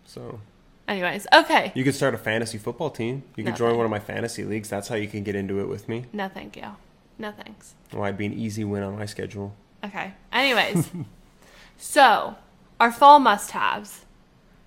So 0.05 0.41
Anyways, 0.89 1.27
okay. 1.33 1.73
you 1.75 1.83
could 1.83 1.95
start 1.95 2.15
a 2.15 2.19
fantasy 2.19 2.59
football 2.59 2.91
team. 2.91 3.25
You 3.35 3.43
could 3.43 3.55
No, 3.55 3.57
join 3.57 3.77
one 3.77 3.85
of 3.87 3.91
my 3.91 3.99
fantasy 3.99 4.45
leagues. 4.45 4.69
That's 4.69 4.87
how 4.89 4.95
you 4.95 5.09
can 5.09 5.25
get 5.25 5.35
into 5.35 5.59
it 5.61 5.69
with 5.69 5.89
me. 5.89 6.05
No, 6.13 6.29
thank 6.29 6.57
you. 6.57 6.77
No, 7.19 7.33
thanks. 7.33 7.75
Well, 7.93 8.05
I'd 8.05 8.19
be 8.19 8.27
an 8.27 8.33
easy 8.33 8.65
win 8.65 8.83
on 8.83 8.99
my 8.99 9.07
schedule. 9.07 9.55
Okay. 9.85 10.13
Anyways, 10.33 10.91
so 11.79 12.37
our 12.81 12.93
fall 12.93 13.19
must 13.19 13.53
haves. 13.53 14.05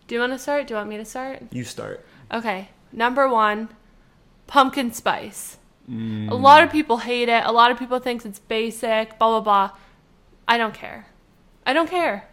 Do 0.08 0.16
you 0.16 0.22
want 0.22 0.34
to 0.34 0.40
start? 0.40 0.68
Do 0.68 0.74
you 0.74 0.78
want 0.78 0.90
me 0.90 0.98
to 0.98 1.06
start? 1.06 1.44
You 1.52 1.64
start. 1.64 2.04
Okay, 2.32 2.70
number 2.92 3.28
one, 3.28 3.70
pumpkin 4.48 4.92
spice. 4.92 5.58
A 5.88 5.92
mm. 5.92 6.42
lot 6.42 6.64
of 6.64 6.72
people 6.72 6.98
hate 6.98 7.30
it. 7.30 7.44
A 7.46 7.52
lot 7.52 7.72
of 7.72 7.80
people 7.80 8.00
think 8.00 8.24
it's 8.24 8.40
basic. 8.40 9.18
Blah 9.18 9.40
blah 9.40 9.42
blah. 9.42 9.78
I 10.48 10.58
don't 10.58 10.74
care. 10.74 11.08
I 11.66 11.74
don't 11.74 11.90
care. 11.90 12.28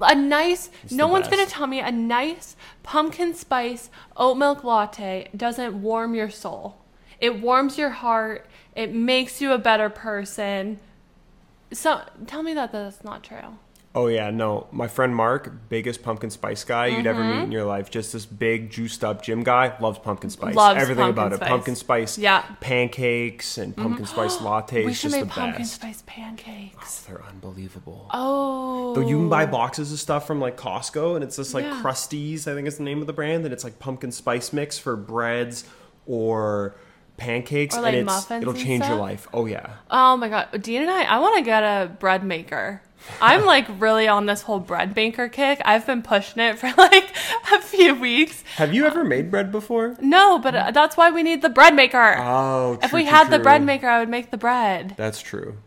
A 0.00 0.14
nice. 0.14 0.70
It's 0.84 0.92
no 0.92 1.08
one's 1.08 1.28
gonna 1.28 1.46
tell 1.46 1.66
me 1.66 1.80
a 1.80 1.90
nice 1.90 2.56
pumpkin 2.82 3.34
spice 3.34 3.90
oat 4.16 4.36
milk 4.36 4.62
latte 4.62 5.28
doesn't 5.36 5.80
warm 5.80 6.14
your 6.14 6.30
soul. 6.30 6.76
It 7.20 7.40
warms 7.40 7.78
your 7.78 7.90
heart. 7.90 8.46
It 8.76 8.92
makes 8.94 9.40
you 9.40 9.52
a 9.52 9.58
better 9.58 9.88
person. 9.90 10.78
So 11.72 12.02
tell 12.28 12.42
me 12.44 12.54
that 12.54 12.70
that's 12.70 13.02
not 13.02 13.24
true. 13.24 13.58
Oh 13.94 14.08
yeah, 14.08 14.28
no. 14.30 14.66
My 14.72 14.88
friend 14.88 15.16
Mark, 15.16 15.50
biggest 15.70 16.02
pumpkin 16.02 16.28
spice 16.28 16.62
guy 16.64 16.88
you'd 16.88 17.06
ever 17.06 17.22
Mm-hmm. 17.22 17.38
meet 17.38 17.42
in 17.44 17.52
your 17.52 17.64
life. 17.64 17.90
Just 17.90 18.12
this 18.12 18.26
big 18.26 18.68
juiced 18.70 19.02
up 19.02 19.22
gym 19.22 19.42
guy. 19.42 19.74
Loves 19.80 19.98
pumpkin 19.98 20.28
spice. 20.28 20.54
Loves 20.54 20.78
Everything 20.82 21.02
pumpkin 21.14 21.24
about 21.28 21.36
spice. 21.36 21.46
it. 21.46 21.50
Pumpkin 21.50 21.76
spice. 21.76 22.18
Yeah. 22.18 22.42
Mm-hmm. 22.42 22.54
Pancakes 22.60 23.56
and 23.56 23.74
pumpkin 23.74 24.04
spice 24.04 24.36
lattes. 24.42 24.84
we 24.84 24.92
should 24.92 25.10
just 25.10 25.16
make 25.16 25.24
the 25.24 25.30
pumpkin 25.40 25.62
best. 25.62 25.74
spice 25.76 26.02
pancakes. 26.06 27.00
They're 27.00 27.24
unbelievable. 27.24 28.10
Oh. 28.12 28.94
Though 28.94 29.00
you 29.00 29.16
can 29.16 29.30
buy 29.30 29.46
boxes 29.46 29.90
of 29.90 29.98
stuff 29.98 30.26
from 30.26 30.40
like 30.42 30.58
Costco, 30.58 31.14
and 31.14 31.24
it's 31.24 31.36
just 31.36 31.54
like 31.54 31.64
Yeah. 31.64 31.80
Krusteaz, 31.82 32.46
I 32.46 32.54
think 32.54 32.68
is 32.68 32.76
the 32.76 32.84
name 32.84 33.00
of 33.00 33.06
the 33.06 33.14
brand, 33.14 33.44
and 33.46 33.54
it's 33.54 33.64
like 33.64 33.78
pumpkin 33.78 34.12
spice 34.12 34.52
mix 34.52 34.78
for 34.78 34.94
breads 34.94 35.64
or 36.04 36.76
pancakes, 37.16 37.76
like, 37.76 37.94
and 37.94 38.08
it's 38.08 38.30
it'll 38.30 38.50
and 38.50 38.58
change 38.58 38.86
your 38.86 38.96
life. 38.96 39.26
Oh 39.32 39.46
yeah, 39.46 39.76
Oh 39.90 40.16
my 40.16 40.28
god, 40.28 40.62
Dean 40.62 40.82
and 40.82 40.90
I, 40.90 41.04
I 41.04 41.18
want 41.18 41.36
to 41.36 41.42
get 41.42 41.62
a 41.62 41.88
bread 41.88 42.24
maker. 42.24 42.82
I'm 43.20 43.44
like 43.54 43.66
really 43.80 44.08
on 44.08 44.26
this 44.26 44.42
whole 44.42 44.58
bread 44.58 44.96
maker 44.96 45.28
kick. 45.28 45.60
I've 45.64 45.86
been 45.86 46.02
pushing 46.02 46.42
it 46.42 46.58
for 46.58 46.72
like 46.78 47.14
a 47.52 47.60
few 47.62 47.94
weeks. 47.94 48.42
have 48.56 48.74
you 48.74 48.84
ever 48.86 49.04
made 49.04 49.30
bread 49.30 49.52
before? 49.52 49.96
No, 50.00 50.38
but 50.38 50.54
uh, 50.54 50.70
that's 50.72 50.96
why 50.96 51.10
we 51.10 51.22
need 51.22 51.40
the 51.42 51.48
bread 51.48 51.74
maker. 51.74 52.16
Oh, 52.18 52.78
if 52.82 52.92
we 52.92 53.02
true, 53.02 53.10
had 53.10 53.30
the 53.30 53.38
bread 53.38 53.62
maker, 53.62 53.86
I 53.88 54.00
would 54.00 54.08
make 54.08 54.30
the 54.30 54.38
bread. 54.38 54.94
that's 54.96 55.20
true. 55.20 55.58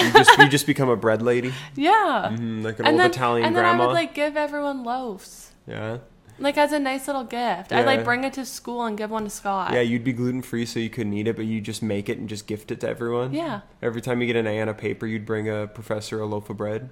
You 0.00 0.12
just 0.12 0.38
you 0.38 0.48
just 0.48 0.66
become 0.66 0.88
a 0.88 0.96
bread 0.96 1.22
lady, 1.22 1.52
Yeah. 1.74 2.28
Mm, 2.32 2.62
like 2.62 2.78
an 2.78 2.86
and 2.86 2.94
old 2.94 3.00
then, 3.00 3.10
Italian 3.10 3.46
and 3.46 3.56
then 3.56 3.62
grandma. 3.64 3.82
I 3.82 3.86
would 3.88 3.92
like 3.94 4.14
give 4.14 4.36
everyone 4.36 4.84
loaves. 4.84 5.50
yeah, 5.66 5.98
Like 6.38 6.56
as 6.56 6.72
a 6.72 6.78
nice 6.78 7.06
little 7.06 7.24
gift. 7.24 7.72
I'd 7.72 7.86
like 7.86 8.04
bring 8.04 8.24
it 8.24 8.32
to 8.34 8.44
school 8.44 8.84
and 8.84 8.96
give 8.96 9.10
one 9.10 9.24
to 9.24 9.30
Scott. 9.30 9.72
yeah. 9.72 9.80
You'd 9.80 10.04
be 10.04 10.12
gluten 10.12 10.42
free, 10.42 10.66
so 10.66 10.78
you 10.78 10.90
couldn't 10.90 11.12
eat 11.12 11.26
it, 11.26 11.36
but 11.36 11.46
you 11.46 11.60
just 11.60 11.82
make 11.82 12.08
it 12.08 12.18
and 12.18 12.28
just 12.28 12.46
gift 12.46 12.70
it 12.70 12.80
to 12.80 12.88
everyone. 12.88 13.32
Yeah. 13.32 13.62
Every 13.82 14.00
time 14.00 14.20
you 14.20 14.26
get 14.26 14.36
an 14.36 14.46
A 14.46 14.60
on 14.60 14.68
a 14.68 14.74
paper, 14.74 15.06
you'd 15.06 15.26
bring 15.26 15.48
a 15.48 15.66
professor 15.66 16.20
a 16.20 16.26
loaf 16.26 16.48
of 16.50 16.56
bread. 16.56 16.90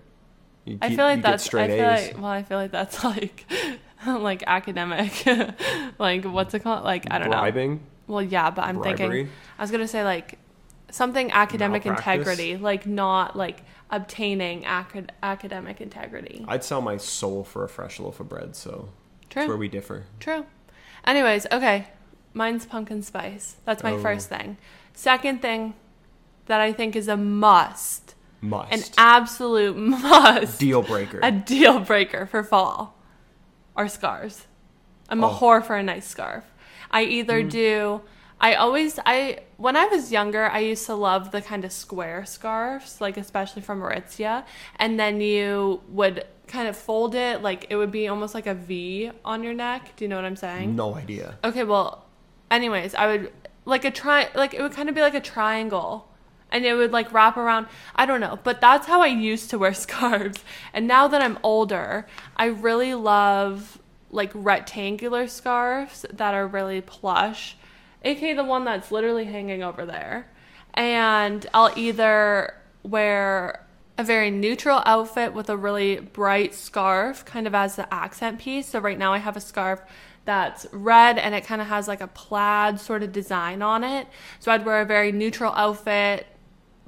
You'd 0.65 0.79
I 0.83 0.89
feel 0.89 1.05
like 1.05 1.23
that's 1.23 1.47
I 1.55 1.69
feel 1.69 1.85
A's. 1.87 2.07
like 2.09 2.17
well, 2.17 2.27
I 2.31 2.43
feel 2.43 2.59
like 2.59 2.73
that's 2.73 3.05
like 3.05 3.47
like 4.07 4.43
academic. 4.47 5.25
like 5.99 6.25
what's 6.25 6.55
it 6.55 6.61
called? 6.61 6.85
Like 6.85 7.07
I 7.11 7.19
don't 7.19 7.31
know. 7.31 7.39
Bribing. 7.39 7.81
Well, 8.09 8.23
yeah, 8.23 8.51
but 8.51 8.63
I'm 8.65 8.79
Bribery? 8.79 9.09
thinking 9.09 9.33
I 9.59 9.63
was 9.63 9.71
gonna 9.71 9.89
say 9.89 10.03
like 10.05 10.39
something 10.91 11.31
academic 11.33 11.87
integrity, 11.87 12.57
like 12.57 12.87
not 12.87 13.37
like 13.37 13.63
obtaining 13.91 14.65
acad- 14.65 15.13
academic 15.23 15.81
integrity. 15.81 16.45
I'd 16.49 16.65
sell 16.65 16.81
my 16.81 16.97
soul 16.97 17.45
for 17.45 17.65
a 17.65 17.69
fresh 17.69 18.01
loaf 18.01 18.19
of 18.21 18.29
bread, 18.29 18.57
so 18.57 18.89
True. 19.37 19.43
that's 19.43 19.49
where 19.49 19.57
we 19.59 19.69
differ. 19.69 20.05
True. 20.19 20.47
Anyways, 21.07 21.47
okay. 21.53 21.89
Mine's 22.33 22.65
pumpkin 22.65 23.03
spice. 23.03 23.57
That's 23.67 23.83
my 23.83 23.93
Oh. 23.93 23.99
first 24.01 24.29
thing. 24.31 24.57
Second 24.95 25.43
thing 25.43 25.75
that 26.47 26.61
I 26.61 26.73
think 26.73 26.97
is 26.97 27.07
a 27.09 27.17
must, 27.19 28.15
Must. 28.41 28.73
an 28.73 28.81
absolute 28.97 29.77
must, 29.77 30.59
Deal 30.59 30.81
breaker. 30.83 31.21
a 31.23 31.31
deal 31.31 31.81
breaker 31.81 32.25
for 32.27 32.43
fall, 32.43 32.95
are 33.77 33.89
scarves. 33.89 34.47
I'm 35.11 35.23
a 35.23 35.29
Oh. 35.29 35.35
whore 35.35 35.63
for 35.65 35.77
a 35.77 35.83
nice 35.83 36.07
scarf. 36.07 36.45
I 36.91 37.03
either 37.03 37.43
Mm. 37.43 37.51
do. 37.51 38.01
I 38.41 38.55
always 38.55 38.99
I 39.05 39.41
when 39.57 39.77
I 39.77 39.87
was 39.87 40.13
younger, 40.13 40.47
I 40.47 40.59
used 40.61 40.87
to 40.87 40.95
love 40.95 41.31
the 41.31 41.41
kind 41.41 41.65
of 41.65 41.73
square 41.73 42.25
scarves, 42.27 43.01
like 43.01 43.17
especially 43.17 43.63
from 43.63 43.81
Aritzia, 43.81 44.45
and 44.77 45.01
then 45.01 45.21
you 45.21 45.81
would 45.89 46.25
kind 46.47 46.69
of 46.69 46.77
fold 46.77 47.15
it 47.15 47.43
like 47.43 47.67
it 47.71 47.77
would 47.77 47.91
be 47.91 48.09
almost 48.09 48.35
like 48.35 48.47
a 48.47 48.55
V 48.55 49.11
on 49.25 49.43
your 49.43 49.55
neck. 49.55 49.93
Do 49.97 50.05
you 50.05 50.09
know 50.09 50.17
what 50.17 50.25
I'm 50.25 50.37
saying? 50.37 50.77
No 50.77 50.95
idea. 50.95 51.39
Okay, 51.43 51.65
well, 51.65 52.05
anyways, 52.51 52.95
I 52.95 53.07
would 53.07 53.33
like 53.65 53.85
a 53.85 53.91
tri 53.91 54.29
like 54.35 54.55
it 54.55 54.63
would 54.63 54.73
kind 54.73 54.89
of 54.89 54.95
be 54.95 55.01
like 55.01 55.15
a 55.15 55.21
triangle. 55.21 56.09
And 56.49 56.65
it 56.65 56.75
would 56.75 56.93
like 56.93 57.13
wrap 57.13 57.37
around. 57.37 57.67
I 57.97 58.07
don't 58.07 58.21
know, 58.21 58.39
but 58.45 58.61
that's 58.61 58.87
how 58.87 59.03
I 59.03 59.09
used 59.09 59.51
to 59.51 59.59
wear 59.59 59.75
scarves. 59.87 60.45
And 60.73 60.87
now 60.87 61.09
that 61.09 61.21
I'm 61.21 61.39
older, 61.43 62.07
I 62.37 62.47
really 62.47 62.95
love 62.95 63.81
like 64.13 64.31
rectangular 64.33 65.27
scarves 65.27 66.07
that 66.13 66.35
are 66.35 66.47
really 66.47 66.81
plush, 66.81 67.57
aka 68.07 68.35
the 68.35 68.45
one 68.45 68.65
that's 68.65 68.91
literally 68.91 69.25
hanging 69.25 69.63
over 69.63 69.85
there. 69.85 70.31
And 70.75 71.47
I'll 71.53 71.73
either 71.77 72.55
wear 72.83 73.67
a 73.99 74.05
very 74.05 74.31
neutral 74.31 74.83
outfit 74.85 75.33
with 75.33 75.49
a 75.49 75.57
really 75.57 76.01
bright 76.01 76.55
scarf, 76.55 77.25
kind 77.25 77.47
of 77.47 77.55
as 77.55 77.77
the 77.77 77.93
accent 77.93 78.39
piece. 78.39 78.69
So 78.69 78.79
right 78.79 78.99
now 78.99 79.13
I 79.13 79.19
have 79.19 79.37
a 79.37 79.41
scarf 79.41 79.81
that's 80.25 80.67
red 80.73 81.19
and 81.19 81.35
it 81.35 81.45
kind 81.45 81.61
of 81.61 81.69
has 81.69 81.89
like 81.89 82.01
a 82.01 82.07
plaid 82.09 82.79
sort 82.79 83.03
of 83.03 83.13
design 83.13 83.63
on 83.63 83.85
it. 83.85 84.07
So 84.39 84.53
I'd 84.53 84.65
wear 84.67 84.81
a 84.81 84.85
very 84.85 85.13
neutral 85.13 85.53
outfit, 85.53 86.27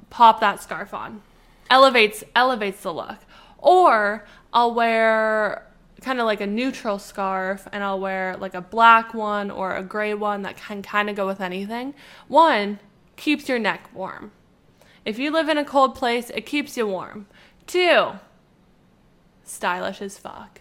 pop 0.09 0.39
that 0.41 0.61
scarf 0.61 0.93
on. 0.93 1.21
Elevates 1.69 2.23
elevates 2.35 2.81
the 2.81 2.93
look. 2.93 3.17
Or 3.57 4.25
I'll 4.53 4.73
wear 4.73 5.68
kind 5.99 6.19
of 6.19 6.25
like 6.25 6.41
a 6.41 6.47
neutral 6.47 6.99
scarf 6.99 7.67
and 7.71 7.83
I'll 7.83 7.99
wear 7.99 8.37
like 8.37 8.53
a 8.53 8.61
black 8.61 9.13
one 9.13 9.51
or 9.51 9.75
a 9.75 9.83
gray 9.83 10.13
one 10.13 10.43
that 10.43 10.57
can 10.57 10.81
kind 10.81 11.09
of 11.09 11.15
go 11.15 11.25
with 11.27 11.41
anything. 11.41 11.93
One 12.27 12.79
keeps 13.15 13.49
your 13.49 13.59
neck 13.59 13.89
warm. 13.93 14.31
If 15.05 15.17
you 15.17 15.31
live 15.31 15.49
in 15.49 15.57
a 15.57 15.65
cold 15.65 15.95
place, 15.95 16.29
it 16.29 16.45
keeps 16.45 16.77
you 16.77 16.87
warm. 16.87 17.27
Two, 17.67 18.13
stylish 19.49 20.01
as 20.01 20.17
fuck. 20.17 20.59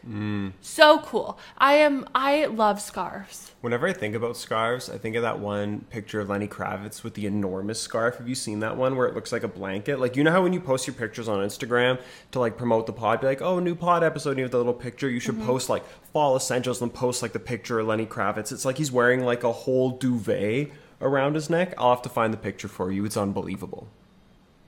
So 0.61 0.98
cool. 1.01 1.38
I 1.59 1.74
am 1.74 2.07
I 2.14 2.46
love 2.46 2.81
scarves. 2.81 3.53
Whenever 3.61 3.87
I 3.88 3.92
think 3.92 4.14
about 4.14 4.37
scarves, 4.37 4.88
I 4.88 4.98
think 4.98 5.16
of 5.16 5.22
that 5.22 5.38
one 5.40 5.81
picture 5.90 6.20
of 6.20 6.29
Lenny 6.29 6.46
Kravitz 6.48 7.03
with 7.03 7.14
the 7.14 7.27
enormous 7.27 7.81
scarf. 7.81 8.18
Have 8.18 8.29
you 8.29 8.35
seen 8.35 8.61
that 8.61 8.77
one 8.77 8.96
where 8.96 9.07
it 9.07 9.14
looks 9.14 9.33
like 9.33 9.42
a 9.42 9.48
blanket? 9.48 9.98
Like 10.01 10.16
you 10.16 10.24
know 10.24 10.31
how 10.31 10.42
when 10.42 10.53
you 10.53 10.61
post 10.61 10.87
your 10.87 10.94
pictures 10.94 11.29
on 11.29 11.38
Instagram 11.40 12.01
to 12.31 12.38
like 12.40 12.57
promote 12.57 12.87
the 12.87 12.92
pod, 12.92 13.20
be 13.20 13.27
like, 13.27 13.42
"Oh, 13.42 13.59
new 13.59 13.74
pod 13.74 14.03
episode," 14.05 14.31
and 14.31 14.38
you 14.38 14.44
have 14.44 14.53
the 14.53 14.59
little 14.59 14.72
picture. 14.74 15.09
You 15.11 15.20
should 15.20 15.35
Mm-hmm. 15.37 15.46
post 15.46 15.68
like 15.68 15.85
fall 16.12 16.37
essentials 16.37 16.81
and 16.83 16.92
post 16.92 17.20
like 17.22 17.33
the 17.33 17.38
picture 17.38 17.79
of 17.81 17.87
Lenny 17.87 18.07
Kravitz. 18.07 18.51
It's 18.53 18.64
like 18.64 18.79
he's 18.79 18.90
wearing 18.92 19.24
like 19.24 19.44
a 19.44 19.53
whole 19.53 19.90
duvet 19.90 20.70
around 21.01 21.35
his 21.35 21.48
neck. 21.51 21.74
I'll 21.79 21.90
have 21.90 22.03
to 22.03 22.09
find 22.09 22.33
the 22.33 22.38
picture 22.38 22.68
for 22.68 22.90
you. 22.90 23.05
It's 23.05 23.16
unbelievable. 23.16 23.88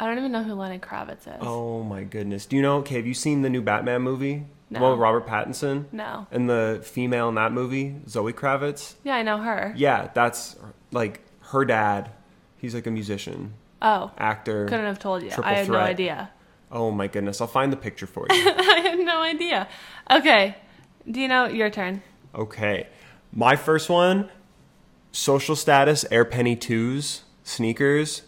I 0.01 0.07
don't 0.07 0.17
even 0.19 0.33
know 0.33 0.43
who 0.43 0.55
Lenny 0.55 0.79
Kravitz 0.79 1.27
is. 1.29 1.43
Oh 1.43 1.83
my 1.85 2.03
goodness. 2.05 2.47
Do 2.47 2.57
you 2.57 2.63
know? 2.63 2.79
Okay, 2.79 2.97
have 2.97 3.07
you 3.07 3.13
seen 3.15 3.43
the 3.43 3.51
new 3.51 3.61
Batman 3.61 4.01
movie? 4.03 4.47
The 4.71 4.79
No. 4.79 4.83
one 4.83 4.91
with 4.93 5.01
Robert 5.01 5.27
Pattinson. 5.27 5.85
No. 5.93 6.27
And 6.31 6.49
the 6.49 6.81
female 6.83 7.29
in 7.29 7.35
that 7.35 7.53
movie, 7.53 7.97
Zoe 8.09 8.33
Kravitz. 8.33 8.95
Yeah, 9.05 9.17
I 9.17 9.23
know 9.23 9.39
her. 9.39 9.75
Yeah, 9.77 10.09
that's 10.15 10.57
like 10.91 11.21
her 11.51 11.65
dad. 11.65 12.11
He's 12.57 12.75
like 12.75 12.87
a 12.87 12.91
musician, 12.91 13.55
Oh, 13.83 14.11
actor. 14.19 14.67
couldn't 14.67 14.87
have 14.87 14.99
told 14.99 15.23
you. 15.23 15.31
I 15.43 15.55
had 15.55 15.69
no 15.69 15.77
idea. 15.79 16.31
Oh 16.73 16.91
my 16.91 17.07
goodness, 17.09 17.41
I'll 17.41 17.47
find 17.47 17.73
the 17.73 17.77
picture 17.77 18.07
for 18.07 18.27
you. 18.31 18.37
I 18.57 18.81
had 18.85 18.99
no 19.01 19.21
idea. 19.23 19.69
Okay, 20.11 20.57
Do 21.11 21.21
you 21.21 21.29
know 21.29 21.47
your 21.47 21.69
turn. 21.69 22.03
okay, 22.35 22.87
my 23.33 23.57
first 23.57 23.91
one: 23.91 24.31
social 25.13 25.57
status 25.57 26.05
Air 26.11 26.25
Penny 26.25 26.57
twos 26.57 27.23
sneakers. 27.43 28.23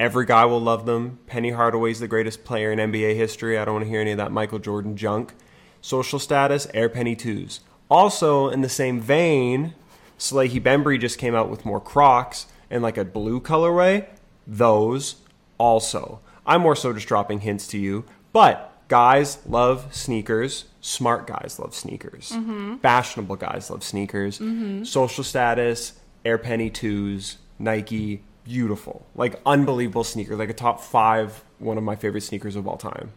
Every 0.00 0.24
guy 0.24 0.46
will 0.46 0.62
love 0.62 0.86
them. 0.86 1.18
Penny 1.26 1.50
Hardaway's 1.50 2.00
the 2.00 2.08
greatest 2.08 2.42
player 2.42 2.72
in 2.72 2.78
NBA 2.78 3.16
history. 3.16 3.58
I 3.58 3.66
don't 3.66 3.74
want 3.74 3.84
to 3.84 3.90
hear 3.90 4.00
any 4.00 4.12
of 4.12 4.16
that 4.16 4.32
Michael 4.32 4.58
Jordan 4.58 4.96
junk. 4.96 5.34
Social 5.82 6.18
status 6.18 6.66
Air 6.72 6.88
Penny 6.88 7.14
twos. 7.14 7.60
Also, 7.90 8.48
in 8.48 8.62
the 8.62 8.68
same 8.70 8.98
vein, 8.98 9.74
Salehe 10.18 10.62
Bembury 10.62 10.96
just 10.96 11.18
came 11.18 11.34
out 11.34 11.50
with 11.50 11.66
more 11.66 11.82
Crocs 11.82 12.46
in 12.70 12.80
like 12.80 12.96
a 12.96 13.04
blue 13.04 13.42
colorway. 13.42 14.06
Those 14.46 15.16
also. 15.58 16.20
I'm 16.46 16.62
more 16.62 16.76
so 16.76 16.94
just 16.94 17.06
dropping 17.06 17.40
hints 17.40 17.66
to 17.68 17.78
you, 17.78 18.06
but 18.32 18.72
guys 18.88 19.36
love 19.46 19.94
sneakers. 19.94 20.64
Smart 20.80 21.26
guys 21.26 21.58
love 21.58 21.74
sneakers. 21.74 22.30
Mm-hmm. 22.30 22.76
Fashionable 22.76 23.36
guys 23.36 23.68
love 23.68 23.84
sneakers. 23.84 24.38
Mm-hmm. 24.38 24.84
Social 24.84 25.24
status, 25.24 25.92
Air 26.24 26.38
Penny 26.38 26.70
twos, 26.70 27.36
Nike, 27.58 28.22
beautiful, 28.44 29.06
like 29.14 29.40
unbelievable 29.46 30.04
sneaker, 30.04 30.36
like 30.36 30.50
a 30.50 30.54
top 30.54 30.80
five, 30.80 31.44
one 31.58 31.78
of 31.78 31.84
my 31.84 31.96
favorite 31.96 32.22
sneakers 32.22 32.56
of 32.56 32.66
all 32.66 32.76
time. 32.76 33.12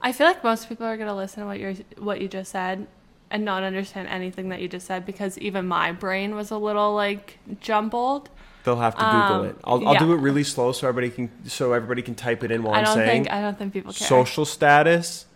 I 0.00 0.12
feel 0.12 0.26
like 0.26 0.44
most 0.44 0.68
people 0.68 0.86
are 0.86 0.96
gonna 0.96 1.16
listen 1.16 1.40
to 1.42 1.46
what 1.46 1.58
you 1.60 1.84
what 1.98 2.20
you 2.20 2.28
just 2.28 2.50
said 2.52 2.86
and 3.30 3.44
not 3.44 3.62
understand 3.62 4.06
anything 4.08 4.50
that 4.50 4.60
you 4.60 4.68
just 4.68 4.86
said 4.86 5.06
because 5.06 5.38
even 5.38 5.66
my 5.66 5.92
brain 5.92 6.34
was 6.34 6.50
a 6.50 6.58
little 6.58 6.94
like 6.94 7.38
jumbled. 7.60 8.28
They'll 8.64 8.76
have 8.76 8.94
to 8.96 9.04
Google 9.04 9.18
Um, 9.40 9.44
it. 9.46 9.56
I'll, 9.64 9.88
I'll 9.88 9.92
yeah. 9.94 9.98
do 9.98 10.12
it 10.12 10.16
really 10.16 10.44
slow 10.44 10.72
so 10.72 10.88
everybody 10.88 11.10
can 11.10 11.30
so 11.48 11.72
everybody 11.72 12.02
can 12.02 12.14
type 12.14 12.44
it 12.44 12.50
in 12.50 12.62
while 12.62 12.74
I 12.74 12.78
I'm 12.78 12.84
don't 12.84 12.94
saying. 12.94 13.24
think 13.24 13.32
I 13.32 13.40
don't 13.40 13.58
think 13.58 13.72
people 13.72 13.92
care. 13.92 14.06
Social 14.08 14.44
status, 14.44 15.26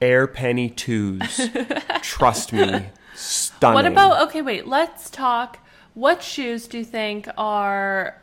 Air 0.00 0.26
Penny 0.26 0.68
twos. 0.70 1.48
Trust 2.02 2.52
me, 2.52 2.86
stunning. 3.14 3.74
What 3.74 3.86
about 3.86 4.28
okay, 4.28 4.42
wait, 4.42 4.66
let's 4.66 5.08
talk 5.10 5.58
what 5.94 6.22
shoes 6.22 6.68
do 6.68 6.78
you 6.78 6.84
think 6.84 7.28
are 7.36 8.16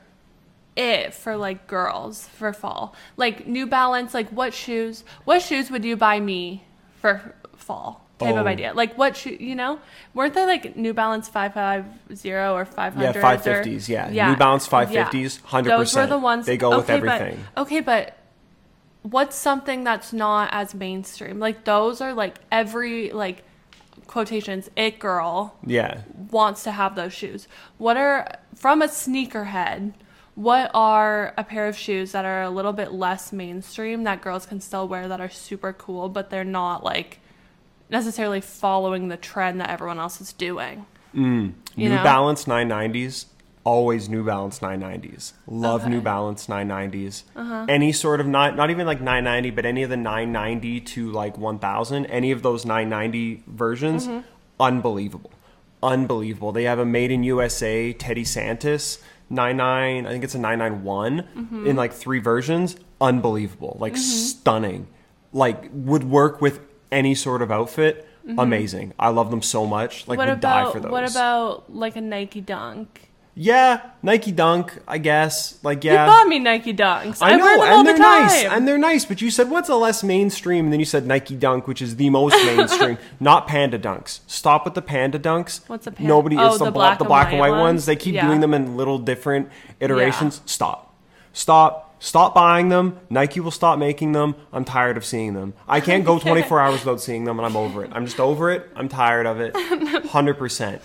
it 0.78 1.14
for 1.14 1.36
like 1.38 1.68
girls 1.68 2.28
for 2.28 2.54
fall? 2.54 2.96
Like 3.18 3.48
New 3.48 3.66
Balance, 3.68 4.14
like 4.14 4.30
what 4.30 4.54
shoes 4.54 5.04
what 5.26 5.42
shoes 5.42 5.70
would 5.72 5.84
you 5.84 5.96
buy 5.98 6.20
me 6.20 6.64
for 7.02 7.36
fall? 7.56 8.04
Type 8.20 8.36
of 8.36 8.46
Oh. 8.46 8.50
idea. 8.50 8.74
Like 8.74 8.98
what 8.98 9.16
shoe 9.16 9.38
you 9.40 9.54
know? 9.56 9.80
Weren't 10.14 10.34
they 10.34 10.46
like 10.46 10.76
New 10.76 10.94
Balance 10.94 11.28
five 11.30 11.54
five 11.54 11.86
zero 12.16 12.56
or 12.56 12.66
five 12.66 12.96
Yeah, 12.98 13.08
hundred? 13.14 13.24
550s, 13.24 13.88
yeah. 13.90 14.30
New 14.32 14.36
Balance 14.38 14.68
550s, 14.68 15.40
100%. 15.42 15.64
Those 15.66 15.96
were 15.96 16.08
the 16.08 16.18
ones 16.18 16.46
They 16.48 16.58
go 16.58 16.70
with 16.78 16.90
okay, 16.90 17.00
but- 17.00 17.22
everything. 17.22 17.44
okay, 17.58 17.80
but 17.82 18.18
what's 19.04 19.36
something 19.36 19.84
that's 19.84 20.12
not 20.14 20.50
as 20.52 20.74
mainstream? 20.74 21.40
Like 21.40 21.64
those 21.64 22.02
are 22.02 22.14
like 22.14 22.36
every 22.52 23.12
like 23.12 23.44
quotations 24.08 24.70
it 24.76 24.98
girl 25.00 25.56
Yeah. 25.66 26.02
wants 26.32 26.64
to 26.64 26.72
have 26.72 26.96
those 26.96 27.14
shoes. 27.14 27.48
What 27.78 27.98
are 27.98 28.28
from 28.56 28.82
a 28.82 28.88
sneakerhead? 28.88 29.94
What 30.38 30.70
are 30.76 31.34
a 31.36 31.44
pair 31.44 31.68
of 31.68 31.76
shoes 31.76 32.12
that 32.12 32.24
are 32.24 32.44
a 32.44 32.50
little 32.52 32.72
bit 32.72 32.92
less 32.92 33.34
mainstream 33.34 34.04
that 34.04 34.22
girls 34.22 34.46
can 34.46 34.62
still 34.62 34.88
wear 34.88 35.08
that 35.08 35.20
are 35.20 35.30
super 35.32 35.74
cool, 35.74 36.10
but 36.10 36.30
they're 36.30 36.44
not 36.44 36.84
like 36.84 37.20
necessarily 37.90 38.40
following 38.40 39.08
the 39.08 39.18
trend 39.18 39.60
that 39.62 39.72
everyone 39.72 39.98
else 39.98 40.22
is 40.22 40.34
doing? 40.34 40.86
You 41.12 41.54
New 41.76 41.90
know? 41.90 42.04
Balance 42.04 42.46
990s, 42.46 43.26
always 43.64 44.10
New 44.10 44.24
Balance 44.24 44.60
990s. 44.60 45.34
Love 45.48 45.82
Okay. 45.82 45.90
New 45.90 46.02
Balance 46.02 46.46
990s. 46.46 47.24
Uh-huh. 47.36 47.66
Any 47.68 47.92
sort 47.92 48.20
of 48.22 48.28
not 48.28 48.56
not 48.56 48.70
even 48.70 48.86
like 48.86 49.00
990, 49.02 49.50
but 49.50 49.66
any 49.66 49.82
of 49.82 49.90
the 49.90 49.98
990 49.98 50.82
to 50.82 51.12
like 51.12 51.36
1000, 51.40 52.06
any 52.06 52.30
of 52.30 52.44
those 52.44 52.64
990 52.64 53.42
versions, 53.48 54.06
Mm-hmm. 54.08 54.20
unbelievable. 54.60 55.32
Unbelievable. 55.82 56.52
They 56.52 56.64
have 56.66 56.78
a 56.80 56.86
made 56.86 57.10
in 57.12 57.24
USA 57.24 57.94
Teddy 57.94 58.24
Santis 58.24 59.00
99, 59.30 60.06
I 60.06 60.10
think 60.10 60.24
it's 60.24 60.36
a 60.36 60.40
991 60.40 61.24
Mm-hmm. 61.36 61.68
in 61.68 61.76
like 61.76 61.94
three 61.94 62.20
versions. 62.20 62.76
Unbelievable. 63.02 63.78
Like 63.80 63.98
stunning. 63.98 64.88
Like 65.34 65.70
would 65.72 66.04
work 66.04 66.42
with 66.42 66.60
any 66.92 67.14
sort 67.16 67.42
of 67.42 67.52
outfit. 67.52 68.08
Amazing. 68.38 68.94
I 69.00 69.10
love 69.10 69.32
them 69.32 69.42
so 69.42 69.66
much. 69.66 70.08
Like 70.08 70.20
Mm-hmm. 70.20 70.28
what 70.28 70.36
would 70.36 70.42
die 70.42 70.72
for 70.72 70.80
those. 70.80 70.92
what 70.92 71.10
about 71.10 71.74
like 71.74 71.96
a 71.96 72.02
Nike 72.02 72.42
Dunk? 72.42 73.07
Yeah, 73.40 73.82
Nike 74.02 74.32
Dunk, 74.32 74.74
I 74.88 74.98
guess. 74.98 75.60
Like, 75.64 75.84
yeah. 75.84 76.06
You 76.06 76.12
bought 76.12 76.28
me 76.28 76.40
Nike 76.40 76.74
Dunks. 76.74 77.22
I, 77.22 77.34
I 77.34 77.36
know, 77.36 77.46
wear 77.46 77.58
them 77.58 77.62
and 77.68 77.72
all 77.76 77.84
the 77.84 77.90
they're 77.92 77.98
time. 78.00 78.22
nice, 78.24 78.44
and 78.46 78.68
they're 78.68 78.78
nice. 78.80 79.06
But 79.06 79.22
you 79.22 79.30
said 79.30 79.52
what's 79.52 79.70
a 79.70 79.76
less 79.76 80.04
mainstream, 80.04 80.66
and 80.66 80.74
then 80.74 80.80
you 80.80 80.88
said 80.88 81.06
Nike 81.06 81.36
Dunk, 81.36 81.68
which 81.68 81.80
is 81.80 81.98
the 81.98 82.10
most 82.10 82.34
mainstream. 82.46 82.98
not 83.20 83.48
Panda 83.48 83.78
Dunks. 83.78 84.22
Stop 84.26 84.66
with 84.66 84.74
the 84.74 84.82
Panda 84.82 85.20
Dunks. 85.20 85.62
What's 85.70 85.86
a 85.86 85.92
Pan- 85.92 86.08
Nobody. 86.08 86.36
Oh, 86.36 86.48
it's 86.48 86.58
the, 86.58 86.66
the 86.66 86.72
black 86.72 86.98
the 86.98 87.04
and 87.04 87.10
black 87.10 87.30
and 87.30 87.38
white 87.40 87.52
ones. 87.52 87.62
ones? 87.62 87.86
They 87.86 87.96
keep 87.96 88.16
Yeah. 88.16 88.26
doing 88.26 88.40
them 88.40 88.56
in 88.56 88.76
little 88.76 88.98
different 88.98 89.50
iterations. 89.80 90.42
Stop. 90.48 90.96
Stop. 91.32 91.84
Stop 92.00 92.34
buying 92.34 92.70
them. 92.70 93.00
Nike 93.12 93.40
will 93.40 93.52
stop 93.52 93.78
making 93.78 94.14
them. 94.14 94.36
I'm 94.52 94.66
tired 94.66 94.98
of 94.98 95.06
seeing 95.06 95.34
them. 95.36 95.54
I 95.68 95.80
can't 95.80 96.06
go 96.06 96.18
24 96.20 96.60
hours 96.60 96.80
without 96.86 97.02
seeing 97.02 97.24
them, 97.26 97.38
and 97.40 97.46
I'm 97.46 97.56
over 97.56 97.84
it. 97.84 97.92
I'm 97.94 98.06
just 98.06 98.20
over 98.20 98.50
it. 98.52 98.68
I'm 98.76 98.90
tired 98.90 99.28
of 99.28 99.40
it. 99.40 99.54
100%. 99.56 100.82